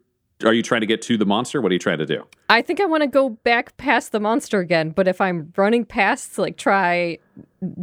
are 0.44 0.52
you 0.52 0.62
trying 0.62 0.82
to 0.82 0.86
get 0.86 1.00
to 1.02 1.16
the 1.16 1.24
monster? 1.24 1.62
What 1.62 1.70
are 1.70 1.74
you 1.74 1.78
trying 1.78 1.98
to 1.98 2.06
do? 2.06 2.24
I 2.50 2.60
think 2.60 2.78
I 2.80 2.84
want 2.84 3.02
to 3.04 3.06
go 3.06 3.30
back 3.30 3.76
past 3.78 4.12
the 4.12 4.20
monster 4.20 4.60
again, 4.60 4.90
but 4.90 5.08
if 5.08 5.18
I'm 5.20 5.52
running 5.56 5.84
past, 5.86 6.36
like 6.38 6.56
try 6.58 7.18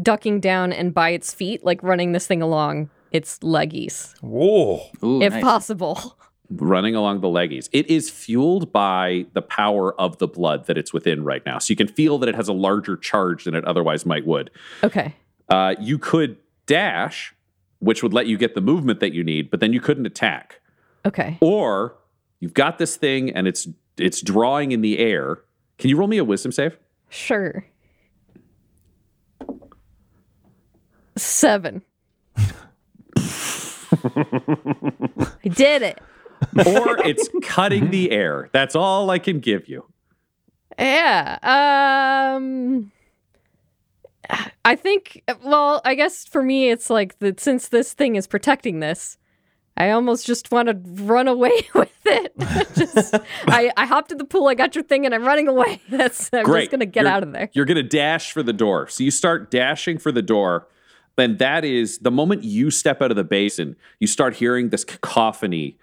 ducking 0.02 0.40
down 0.40 0.72
and 0.72 0.94
by 0.94 1.10
its 1.10 1.34
feet, 1.34 1.64
like 1.64 1.82
running 1.82 2.12
this 2.12 2.28
thing 2.28 2.42
along 2.44 2.90
its 3.12 3.40
leggies, 3.40 4.14
Whoa. 4.22 4.82
Ooh, 5.04 5.22
if 5.22 5.34
nice. 5.34 5.44
possible. 5.44 6.16
Running 6.50 6.94
along 6.94 7.22
the 7.22 7.28
leggies. 7.28 7.70
It 7.72 7.90
is 7.90 8.10
fueled 8.10 8.72
by 8.72 9.26
the 9.34 9.42
power 9.42 10.00
of 10.00 10.18
the 10.18 10.28
blood 10.28 10.68
that 10.68 10.78
it's 10.78 10.94
within 10.94 11.24
right 11.24 11.44
now. 11.46 11.58
So 11.58 11.72
you 11.72 11.76
can 11.76 11.88
feel 11.88 12.18
that 12.20 12.30
it 12.30 12.36
has 12.36 12.48
a 12.48 12.54
larger 12.54 12.98
charge 12.98 13.46
than 13.46 13.56
it 13.56 13.64
otherwise 13.66 14.06
might 14.06 14.26
would. 14.26 14.52
Okay. 14.84 15.16
Uh, 15.50 15.76
you 15.80 15.98
could 15.98 16.38
dash, 16.66 17.34
which 17.80 18.04
would 18.04 18.14
let 18.14 18.28
you 18.28 18.38
get 18.38 18.56
the 18.56 18.62
movement 18.62 19.00
that 19.00 19.14
you 19.14 19.24
need, 19.24 19.50
but 19.50 19.62
then 19.62 19.74
you 19.74 19.80
couldn't 19.80 20.06
attack. 20.06 20.60
Okay. 21.06 21.38
Or 21.42 21.96
you've 22.40 22.54
got 22.54 22.78
this 22.78 22.96
thing 22.98 23.30
and 23.32 23.48
it's 23.48 23.68
it's 23.98 24.22
drawing 24.22 24.72
in 24.72 24.82
the 24.82 25.00
air. 25.00 25.40
Can 25.78 25.90
you 25.90 25.98
roll 25.98 26.08
me 26.08 26.18
a 26.18 26.24
wisdom 26.24 26.52
save? 26.52 26.78
Sure. 27.10 27.66
Seven. 31.16 31.84
I 32.38 32.50
did 35.50 35.84
it. 35.84 36.02
Or 36.66 36.98
it's 37.08 37.30
cutting 37.44 37.90
the 37.92 38.12
air. 38.12 38.50
That's 38.54 38.76
all 38.76 39.10
I 39.10 39.20
can 39.20 39.40
give 39.40 39.68
you. 39.68 39.86
Yeah. 40.80 41.38
Um 42.38 42.92
I 44.66 44.76
think 44.76 45.24
well, 45.44 45.82
I 45.86 45.96
guess 45.96 46.26
for 46.26 46.42
me 46.42 46.70
it's 46.72 46.90
like 46.90 47.20
that 47.20 47.40
since 47.40 47.68
this 47.70 47.94
thing 47.94 48.16
is 48.16 48.26
protecting 48.26 48.80
this, 48.80 49.18
I 49.76 49.90
almost 49.92 50.26
just 50.26 50.52
want 50.52 50.70
to 50.70 51.04
run 51.04 51.28
away 51.28 51.68
with 51.76 51.92
it. 52.06 52.34
just 52.76 53.16
I, 53.48 53.72
I 53.76 53.86
hopped 53.86 54.12
in 54.12 54.18
the 54.18 54.24
pool, 54.26 54.48
I 54.48 54.56
got 54.56 54.76
your 54.76 54.84
thing, 54.84 55.06
and 55.06 55.14
I'm 55.14 55.24
running 55.26 55.48
away. 55.48 55.82
That's 55.90 56.30
I'm 56.34 56.44
Great. 56.46 56.62
just 56.64 56.72
gonna 56.72 56.86
get 56.86 57.02
You're- 57.02 57.12
out 57.14 57.24
of 57.24 57.32
there. 57.34 57.50
You're 57.54 57.66
going 57.66 57.76
to 57.78 57.84
dash 57.84 58.32
for 58.32 58.42
the 58.44 58.54
door. 58.54 58.88
So 58.88 59.04
you 59.04 59.12
start 59.12 59.52
dashing 59.52 59.98
for 59.98 60.12
the 60.12 60.22
door. 60.22 60.68
And 61.18 61.38
that 61.38 61.64
is 61.64 62.00
the 62.00 62.10
moment 62.10 62.44
you 62.44 62.72
step 62.72 63.00
out 63.02 63.12
of 63.12 63.18
the 63.18 63.24
basin, 63.24 63.76
you 64.00 64.08
start 64.08 64.36
hearing 64.36 64.70
this 64.70 64.84
cacophony 64.84 65.78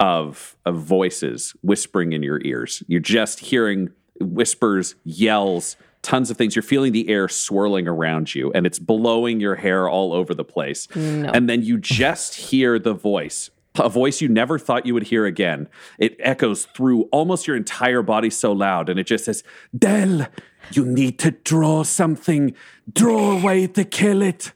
of, 0.00 0.56
of 0.64 0.76
voices 0.76 1.54
whispering 1.62 2.12
in 2.12 2.22
your 2.22 2.40
ears. 2.44 2.82
You're 2.86 3.00
just 3.00 3.40
hearing 3.40 3.90
whispers, 4.20 4.94
yells, 5.04 5.76
tons 6.02 6.30
of 6.30 6.36
things. 6.36 6.54
You're 6.54 6.62
feeling 6.62 6.92
the 6.92 7.08
air 7.08 7.28
swirling 7.28 7.88
around 7.88 8.34
you 8.34 8.52
and 8.52 8.66
it's 8.66 8.78
blowing 8.78 9.40
your 9.40 9.56
hair 9.56 9.88
all 9.88 10.12
over 10.12 10.34
the 10.34 10.44
place. 10.44 10.86
And 10.94 11.48
then 11.48 11.62
you 11.62 11.78
just 11.78 12.34
hear 12.34 12.78
the 12.78 12.94
voice. 12.94 13.50
A 13.78 13.90
voice 13.90 14.22
you 14.22 14.28
never 14.30 14.58
thought 14.58 14.86
you 14.86 14.94
would 14.94 15.02
hear 15.02 15.26
again. 15.26 15.68
It 15.98 16.16
echoes 16.20 16.64
through 16.74 17.02
almost 17.12 17.46
your 17.46 17.56
entire 17.56 18.00
body 18.00 18.30
so 18.30 18.52
loud, 18.52 18.88
and 18.88 18.98
it 18.98 19.06
just 19.06 19.26
says, 19.26 19.42
Del, 19.76 20.28
you 20.72 20.86
need 20.86 21.18
to 21.18 21.32
draw 21.32 21.82
something. 21.82 22.54
Draw 22.90 23.32
away 23.32 23.66
to 23.66 23.84
kill 23.84 24.22
it. 24.22 24.52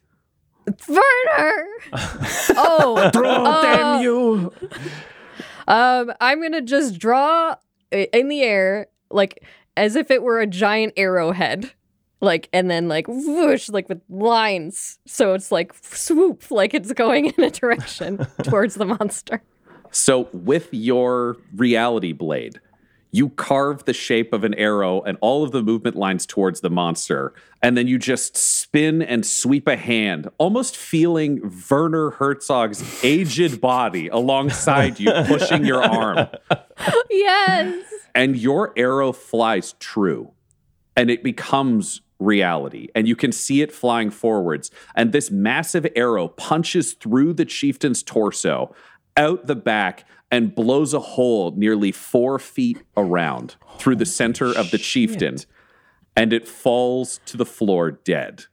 Werner! 0.89 1.67
oh, 2.57 3.11
Draw, 3.13 3.45
Uh, 3.45 3.63
damn 3.63 4.03
you. 4.03 4.53
Um, 5.71 6.13
I'm 6.21 6.43
gonna 6.43 6.63
just 6.63 6.99
draw 6.99 7.55
in 7.93 8.29
the 8.29 8.43
air, 8.43 8.89
like 9.09 9.45
as 9.77 9.95
if 9.95 10.11
it 10.11 10.23
were 10.25 10.41
a 10.41 10.47
giant 10.47 10.95
arrowhead, 10.97 11.73
like, 12.21 12.49
and 12.53 12.69
then 12.69 12.89
like 12.89 13.07
whoosh, 13.07 13.69
like 13.69 13.89
with 13.89 14.01
lines, 14.09 14.99
so 15.07 15.33
it's 15.33 15.53
like 15.53 15.73
swoop, 15.75 16.51
like 16.51 16.75
it's 16.75 16.93
going 16.93 17.27
in 17.39 17.45
a 17.45 17.51
direction 17.51 18.19
towards 18.43 18.75
the 18.75 18.85
monster. 18.85 19.43
So, 19.93 20.29
with 20.33 20.69
your 20.73 21.37
reality 21.55 22.13
blade, 22.13 22.61
you 23.13 23.31
carve 23.31 23.85
the 23.85 23.93
shape 23.93 24.33
of 24.33 24.45
an 24.45 24.55
arrow 24.55 25.03
and 25.03 25.19
all 25.21 25.43
of 25.43 25.51
the 25.51 25.63
movement 25.63 25.97
lines 25.97 26.27
towards 26.27 26.61
the 26.61 26.71
monster, 26.71 27.33
and 27.63 27.77
then 27.77 27.87
you 27.87 27.99
just 27.99 28.37
spin 28.37 29.03
and 29.03 29.27
sweep 29.27 29.67
a 29.67 29.77
hand, 29.77 30.29
almost 30.39 30.77
feeling 30.77 31.53
Werner 31.71 32.11
Herzog's 32.11 33.05
aged 33.05 33.61
body 33.61 34.09
alongside 34.09 35.01
you, 35.01 35.13
pushing 35.27 35.65
your 35.65 35.83
arm. 35.83 36.29
yes. 37.11 37.85
and 38.15 38.37
your 38.37 38.73
arrow 38.77 39.13
flies 39.13 39.75
true 39.81 40.33
and 40.97 41.11
it 41.11 41.23
becomes 41.23 42.03
reality 42.19 42.89
and 42.95 43.09
you 43.09 43.17
can 43.17 43.33
see 43.33 43.63
it 43.63 43.73
flying 43.73 44.11
forwards 44.11 44.71
and 44.95 45.13
this 45.13 45.31
massive 45.31 45.87
arrow 45.97 46.29
punches 46.29 46.93
through 46.93 47.33
the 47.33 47.47
chieftain's 47.47 48.03
torso 48.03 48.75
out 49.17 49.47
the 49.47 49.57
back 49.57 50.05
and 50.31 50.55
blows 50.55 50.95
a 50.95 51.01
hole 51.01 51.53
nearly 51.57 51.93
four 51.93 52.39
feet 52.39 52.83
around 52.97 53.57
through 53.79 53.97
the 53.97 54.07
center 54.07 54.47
of 54.57 54.71
the 54.71 54.79
chieftain 54.79 55.37
and 56.17 56.33
it 56.33 56.47
falls 56.49 57.21
to 57.27 57.37
the 57.37 57.47
floor 57.47 57.91
dead 57.91 58.45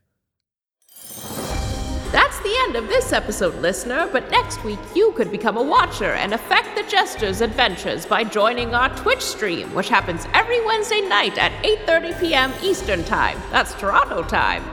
That's 2.10 2.40
the 2.40 2.56
end 2.64 2.76
of 2.76 2.88
this 2.88 3.12
episode, 3.12 3.54
listener, 3.56 4.08
but 4.10 4.30
next 4.30 4.64
week 4.64 4.78
you 4.94 5.12
could 5.12 5.30
become 5.30 5.58
a 5.58 5.62
watcher 5.62 6.12
and 6.14 6.32
affect 6.32 6.74
the 6.74 6.82
Jester's 6.84 7.42
adventures 7.42 8.06
by 8.06 8.24
joining 8.24 8.74
our 8.74 8.88
Twitch 8.96 9.20
stream, 9.20 9.74
which 9.74 9.90
happens 9.90 10.26
every 10.32 10.64
Wednesday 10.64 11.02
night 11.02 11.36
at 11.36 11.52
8:30 11.62 12.18
p.m. 12.20 12.52
Eastern 12.62 13.04
Time. 13.04 13.38
That's 13.50 13.74
Toronto 13.74 14.22
time. 14.22 14.64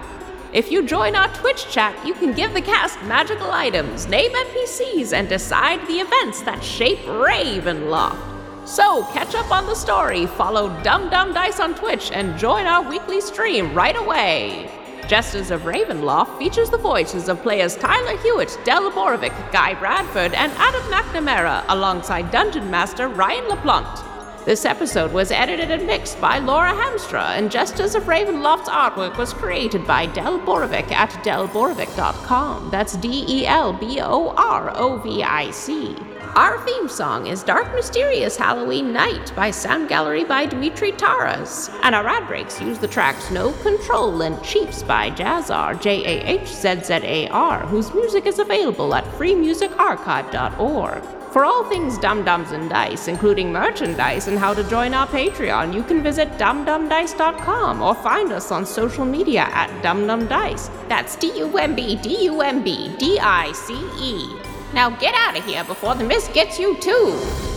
If 0.56 0.72
you 0.72 0.84
join 0.84 1.18
our 1.18 1.28
Twitch 1.34 1.70
chat, 1.70 1.93
you 2.08 2.14
can 2.14 2.32
give 2.32 2.53
the 2.53 2.62
cast 2.62 3.01
magical 3.01 3.51
items, 3.51 4.08
name 4.08 4.32
NPCs, 4.32 5.12
and 5.12 5.28
decide 5.28 5.86
the 5.86 5.99
events 5.99 6.43
that 6.43 6.64
shape 6.64 6.99
Ravenloft. 6.99 8.66
So, 8.66 9.03
catch 9.12 9.36
up 9.36 9.51
on 9.51 9.66
the 9.66 9.76
story, 9.76 10.28
follow 10.28 10.70
Dumb 10.82 11.10
Dumb 11.10 11.34
Dice 11.34 11.60
on 11.60 11.76
Twitch, 11.76 12.10
and 12.14 12.39
join 12.39 12.68
our 12.68 12.89
weekly 12.89 13.20
stream 13.20 13.74
right 13.74 13.97
away. 13.97 14.72
Jesters 15.10 15.51
of 15.51 15.64
Ravenloft 15.64 16.39
features 16.39 16.70
the 16.70 16.78
voices 16.78 17.28
of 17.28 17.41
players 17.41 17.76
Tyler 17.76 18.18
Hewitt, 18.20 18.58
Del 18.64 18.89
Borovic, 18.91 19.51
Guy 19.51 19.74
Bradford, 19.74 20.34
and 20.36 20.53
Adam 20.53 20.84
McNamara, 20.84 21.66
alongside 21.68 22.32
Dungeon 22.32 22.72
Master 22.72 23.10
Ryan 23.10 23.43
LaPlante. 23.49 24.14
This 24.46 24.64
episode 24.64 25.12
was 25.12 25.32
edited 25.32 25.72
and 25.72 25.88
mixed 25.88 26.22
by 26.22 26.38
Laura 26.38 26.72
Hamstra, 26.72 27.36
and 27.36 27.50
Jesters 27.50 27.96
of 27.96 28.04
Ravenloft's 28.04 28.70
artwork 28.70 29.18
was 29.18 29.34
created 29.34 29.88
by 29.88 30.06
Del 30.06 30.39
Borovic 30.39 30.91
at 30.91 31.10
delborovic.com. 31.24 32.70
That's 32.70 32.96
D 32.98 33.26
E 33.28 33.48
L 33.48 33.74
B 33.74 34.00
O 34.02 34.36
R 34.38 34.72
O 34.78 35.00
V 35.00 35.24
I 35.24 35.50
C. 35.50 35.96
Our 36.36 36.64
theme 36.64 36.88
song 36.88 37.26
is 37.26 37.41
Dark 37.41 37.74
Mysterious 37.74 38.38
Halloween 38.38 38.93
Night 38.93 39.34
by 39.36 39.50
Sound 39.50 39.89
Gallery 39.89 40.24
by 40.24 40.46
Dimitri 40.46 40.91
Taras. 40.91 41.72
And 41.82 41.96
our 41.96 42.08
ad 42.08 42.28
breaks 42.28 42.62
use 42.62 42.78
the 42.78 42.88
tracks 42.88 43.32
No 43.32 43.52
Control 43.64 44.22
and 44.22 44.39
Chiefs 44.43 44.84
by 44.84 45.10
Jahzzar, 45.10 45.82
J 45.82 46.06
A 46.06 46.24
H 46.39 46.50
Z 46.50 46.84
Z 46.84 47.00
A 47.02 47.28
R, 47.30 47.66
whose 47.66 47.91
music 47.96 48.28
is 48.28 48.38
available 48.38 48.93
at 48.93 49.06
freemusicarchive.org. 49.06 51.25
For 51.36 51.44
all 51.44 51.66
things 51.66 51.98
Dumb-Dumbs 51.98 52.54
and 52.54 52.70
Dice, 52.70 53.10
including 53.10 53.52
merchandise 53.52 54.30
and 54.30 54.40
how 54.40 54.54
to 54.54 54.64
join 54.70 54.94
our 54.94 55.06
Patreon, 55.06 55.74
you 55.74 55.84
can 55.84 56.02
visit 56.02 56.30
dumbdumbdice.com 56.38 57.82
or 57.82 57.94
find 57.94 58.32
us 58.32 58.54
on 58.54 58.66
social 58.66 59.04
media 59.04 59.42
at 59.52 59.70
dumdumdice. 59.84 60.70
That's 60.88 61.18
D 61.18 61.38
U 61.40 61.58
M 61.58 61.76
B 61.76 61.98
D 61.98 62.24
U 62.24 62.40
M 62.40 62.64
B 62.64 62.96
D 62.98 63.20
I 63.20 63.52
C 63.52 63.74
E. 64.00 64.34
Now 64.74 64.90
get 64.92 65.14
out 65.14 65.38
of 65.38 65.44
here 65.44 65.66
before 65.66 65.94
the 65.96 66.06
mist 66.06 66.32
gets 66.32 66.58
you 66.58 66.78
too. 66.78 67.55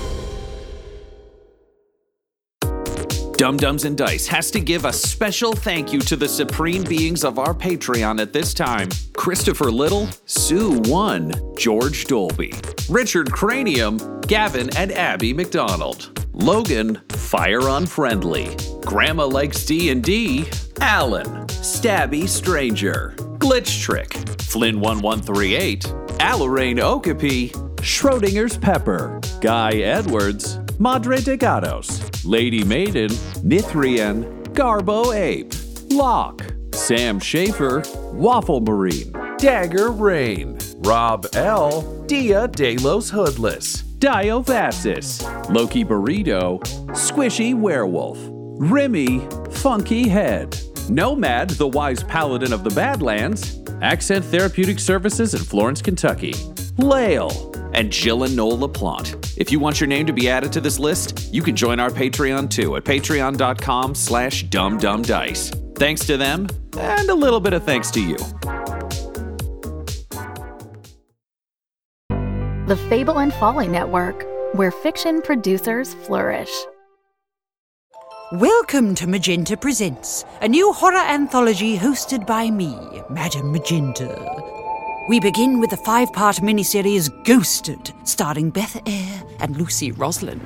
Dumb-Dumbs 3.39 3.84
and 3.84 3.97
Dice 3.97 4.26
has 4.26 4.51
to 4.51 4.59
give 4.59 4.84
a 4.84 4.93
special 4.93 5.53
thank 5.53 5.93
you 5.93 6.01
to 6.01 6.16
the 6.16 6.26
supreme 6.26 6.82
beings 6.82 7.22
of 7.22 7.39
our 7.39 7.55
Patreon 7.55 8.20
at 8.20 8.32
this 8.32 8.53
time. 8.53 8.89
Christopher 9.16 9.70
Little, 9.70 10.09
Sue 10.26 10.80
One, 10.86 11.32
George 11.57 12.07
Dolby, 12.07 12.53
Richard 12.91 13.30
Cranium, 13.30 14.20
Gavin 14.22 14.76
and 14.76 14.91
Abby 14.91 15.32
McDonald, 15.32 16.20
Logan, 16.32 17.01
Fire 17.11 17.68
Unfriendly, 17.68 18.57
Grandma 18.80 19.26
Likes 19.26 19.64
D&D, 19.64 20.49
Alan, 20.80 21.47
Stabby 21.47 22.28
Stranger, 22.28 23.14
Glitch 23.39 23.80
Trick, 23.80 24.11
Flynn1138, 24.51 25.82
Alarain 26.18 26.80
Okapi, 26.80 27.51
Schrodinger's 27.82 28.59
Pepper, 28.59 29.20
Guy 29.41 29.74
Edwards, 29.76 30.59
Madre 30.81 31.20
de 31.20 31.37
Gatos, 31.37 32.24
Lady 32.24 32.62
Maiden, 32.62 33.11
Nithrian, 33.43 34.24
Garbo 34.55 35.12
Ape, 35.12 35.53
Locke, 35.91 36.55
Sam 36.72 37.18
Schaefer, 37.18 37.83
Waffle 38.12 38.61
Marine, 38.61 39.12
Dagger 39.39 39.91
Rain, 39.91 40.57
Rob 40.76 41.26
L, 41.35 42.05
Dia 42.07 42.47
De 42.47 42.76
Los 42.76 43.11
Hoodless, 43.11 43.83
Dio 43.99 44.41
Vassis, 44.41 45.22
Loki 45.51 45.85
Burrito, 45.85 46.61
Squishy 46.91 47.57
Werewolf, 47.57 48.18
Remy, 48.22 49.26
Funky 49.51 50.09
Head, 50.09 50.57
Nomad, 50.89 51.51
the 51.51 51.66
wise 51.66 52.05
paladin 52.05 52.53
of 52.53 52.62
the 52.62 52.70
Badlands, 52.70 53.59
Accent 53.83 54.24
Therapeutic 54.24 54.79
Services 54.79 55.35
in 55.35 55.41
Florence, 55.41 55.83
Kentucky, 55.83 56.35
Lale, 56.76 57.53
and 57.74 57.91
Jill 57.91 58.22
and 58.22 58.37
Noel 58.37 58.59
LaPlante. 58.59 59.18
If 59.37 59.53
you 59.53 59.61
want 59.61 59.81
your 59.81 59.87
name 59.87 60.07
to 60.07 60.12
be 60.12 60.29
added 60.29 60.53
to 60.53 60.61
this 60.61 60.79
list, 60.79 61.33
you 61.33 61.43
can 61.43 61.55
join 61.55 61.79
our 61.79 61.91
Patreon 61.91 62.51
too 62.51 62.76
at 62.76 62.85
patreon.com 62.85 63.95
slash 63.95 64.45
dumbdumbdice. 64.47 65.76
Thanks 65.79 66.05
to 66.07 66.16
them, 66.16 66.49
and 66.76 67.09
a 67.09 67.14
little 67.14 67.41
bit 67.41 67.53
of 67.53 67.64
thanks 67.64 67.91
to 67.93 68.01
you. 68.01 68.16
The 72.66 72.76
Fable 72.89 73.20
and 73.20 73.33
Folly 73.35 73.68
Network, 73.68 74.26
where 74.55 74.70
fiction 74.70 75.22
producers 75.22 75.95
flourish. 75.95 76.51
Welcome 78.33 78.95
to 78.97 79.07
Magenta 79.07 79.57
Presents, 79.57 80.26
a 80.43 80.49
new 80.49 80.72
horror 80.72 80.99
anthology 80.99 81.79
hosted 81.79 82.26
by 82.26 82.51
me, 82.51 82.76
Madam 83.09 83.53
Magenta. 83.53 84.57
We 85.09 85.20
begin 85.20 85.59
with 85.59 85.70
the 85.70 85.78
five 85.78 86.12
part 86.12 86.36
miniseries 86.36 87.09
Ghosted, 87.24 87.94
starring 88.04 88.50
Beth 88.50 88.78
Eyre 88.84 89.22
and 89.40 89.56
Lucy 89.56 89.90
Roslin. 89.90 90.38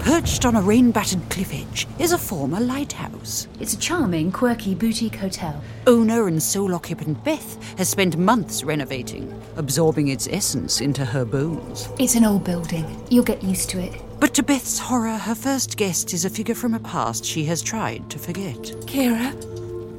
Perched 0.00 0.46
on 0.46 0.56
a 0.56 0.62
rain 0.62 0.90
battered 0.90 1.20
cliff 1.28 1.52
edge 1.52 1.86
is 1.98 2.12
a 2.12 2.18
former 2.18 2.58
lighthouse. 2.58 3.46
It's 3.60 3.74
a 3.74 3.78
charming, 3.78 4.32
quirky 4.32 4.74
boutique 4.74 5.16
hotel. 5.16 5.62
Owner 5.86 6.28
and 6.28 6.42
sole 6.42 6.74
occupant 6.74 7.22
Beth 7.22 7.76
has 7.76 7.90
spent 7.90 8.16
months 8.16 8.64
renovating, 8.64 9.38
absorbing 9.56 10.08
its 10.08 10.26
essence 10.26 10.80
into 10.80 11.04
her 11.04 11.26
bones. 11.26 11.90
It's 11.98 12.14
an 12.14 12.24
old 12.24 12.44
building. 12.44 12.86
You'll 13.10 13.24
get 13.24 13.42
used 13.42 13.68
to 13.70 13.80
it. 13.80 14.00
But 14.18 14.32
to 14.32 14.42
Beth's 14.42 14.78
horror, 14.78 15.18
her 15.18 15.34
first 15.34 15.76
guest 15.76 16.14
is 16.14 16.24
a 16.24 16.30
figure 16.30 16.54
from 16.54 16.72
a 16.72 16.80
past 16.80 17.22
she 17.22 17.44
has 17.44 17.60
tried 17.60 18.08
to 18.08 18.18
forget. 18.18 18.56
Kira? 18.86 19.34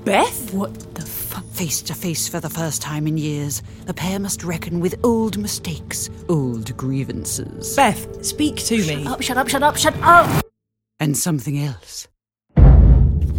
Beth? 0.04 0.52
What 0.56 0.74
the 0.96 1.04
fuck? 1.04 1.17
Face 1.54 1.82
to 1.84 1.94
face 1.94 2.28
for 2.28 2.40
the 2.40 2.50
first 2.50 2.82
time 2.82 3.08
in 3.08 3.18
years, 3.18 3.62
the 3.86 3.94
pair 3.94 4.20
must 4.20 4.44
reckon 4.44 4.80
with 4.80 4.96
old 5.04 5.38
mistakes, 5.38 6.10
old 6.30 6.76
grievances. 6.78 7.76
Beth, 7.76 8.24
speak 8.26 8.58
to 8.58 8.78
me. 8.78 9.04
Shut 9.04 9.08
up, 9.08 9.22
shut 9.22 9.38
up, 9.38 9.48
shut 9.48 9.64
up, 9.64 9.78
shut 9.78 9.96
up! 10.02 10.46
And 11.00 11.18
something 11.18 11.58
else. 11.60 12.08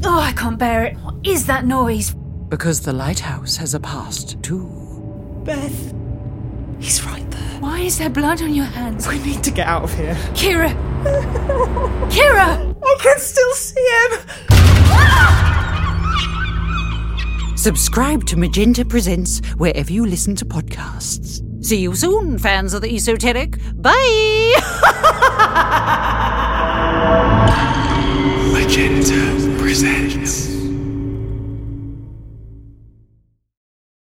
Oh, 0.04 0.20
I 0.20 0.32
can't 0.36 0.58
bear 0.58 0.84
it. 0.84 0.96
What 0.98 1.16
is 1.24 1.46
that 1.46 1.66
noise? 1.66 2.14
Because 2.48 2.80
the 2.80 2.92
lighthouse 2.92 3.56
has 3.56 3.74
a 3.74 3.80
past, 3.80 4.42
too. 4.42 4.66
Beth, 5.44 5.94
he's 6.78 7.04
right 7.04 7.28
there. 7.30 7.60
Why 7.60 7.80
is 7.80 7.98
there 7.98 8.10
blood 8.10 8.40
on 8.42 8.54
your 8.54 8.66
hands? 8.66 9.06
We 9.08 9.18
need 9.18 9.42
to 9.44 9.50
get 9.50 9.66
out 9.66 9.82
of 9.82 9.94
here. 9.94 10.14
Kira! 10.34 10.72
Kira! 12.10 12.76
I 12.82 12.96
can 13.02 13.18
still 13.18 13.52
see 13.54 13.80
him! 13.80 14.20
Ah! 14.90 15.57
Subscribe 17.58 18.24
to 18.26 18.36
Magenta 18.36 18.84
Presents 18.84 19.40
wherever 19.56 19.92
you 19.92 20.06
listen 20.06 20.36
to 20.36 20.44
podcasts. 20.44 21.42
See 21.64 21.78
you 21.80 21.92
soon, 21.96 22.38
fans 22.38 22.72
of 22.72 22.82
the 22.82 22.94
esoteric. 22.94 23.58
Bye! 23.74 24.54
Magenta 28.52 29.58
Presents. 29.60 30.57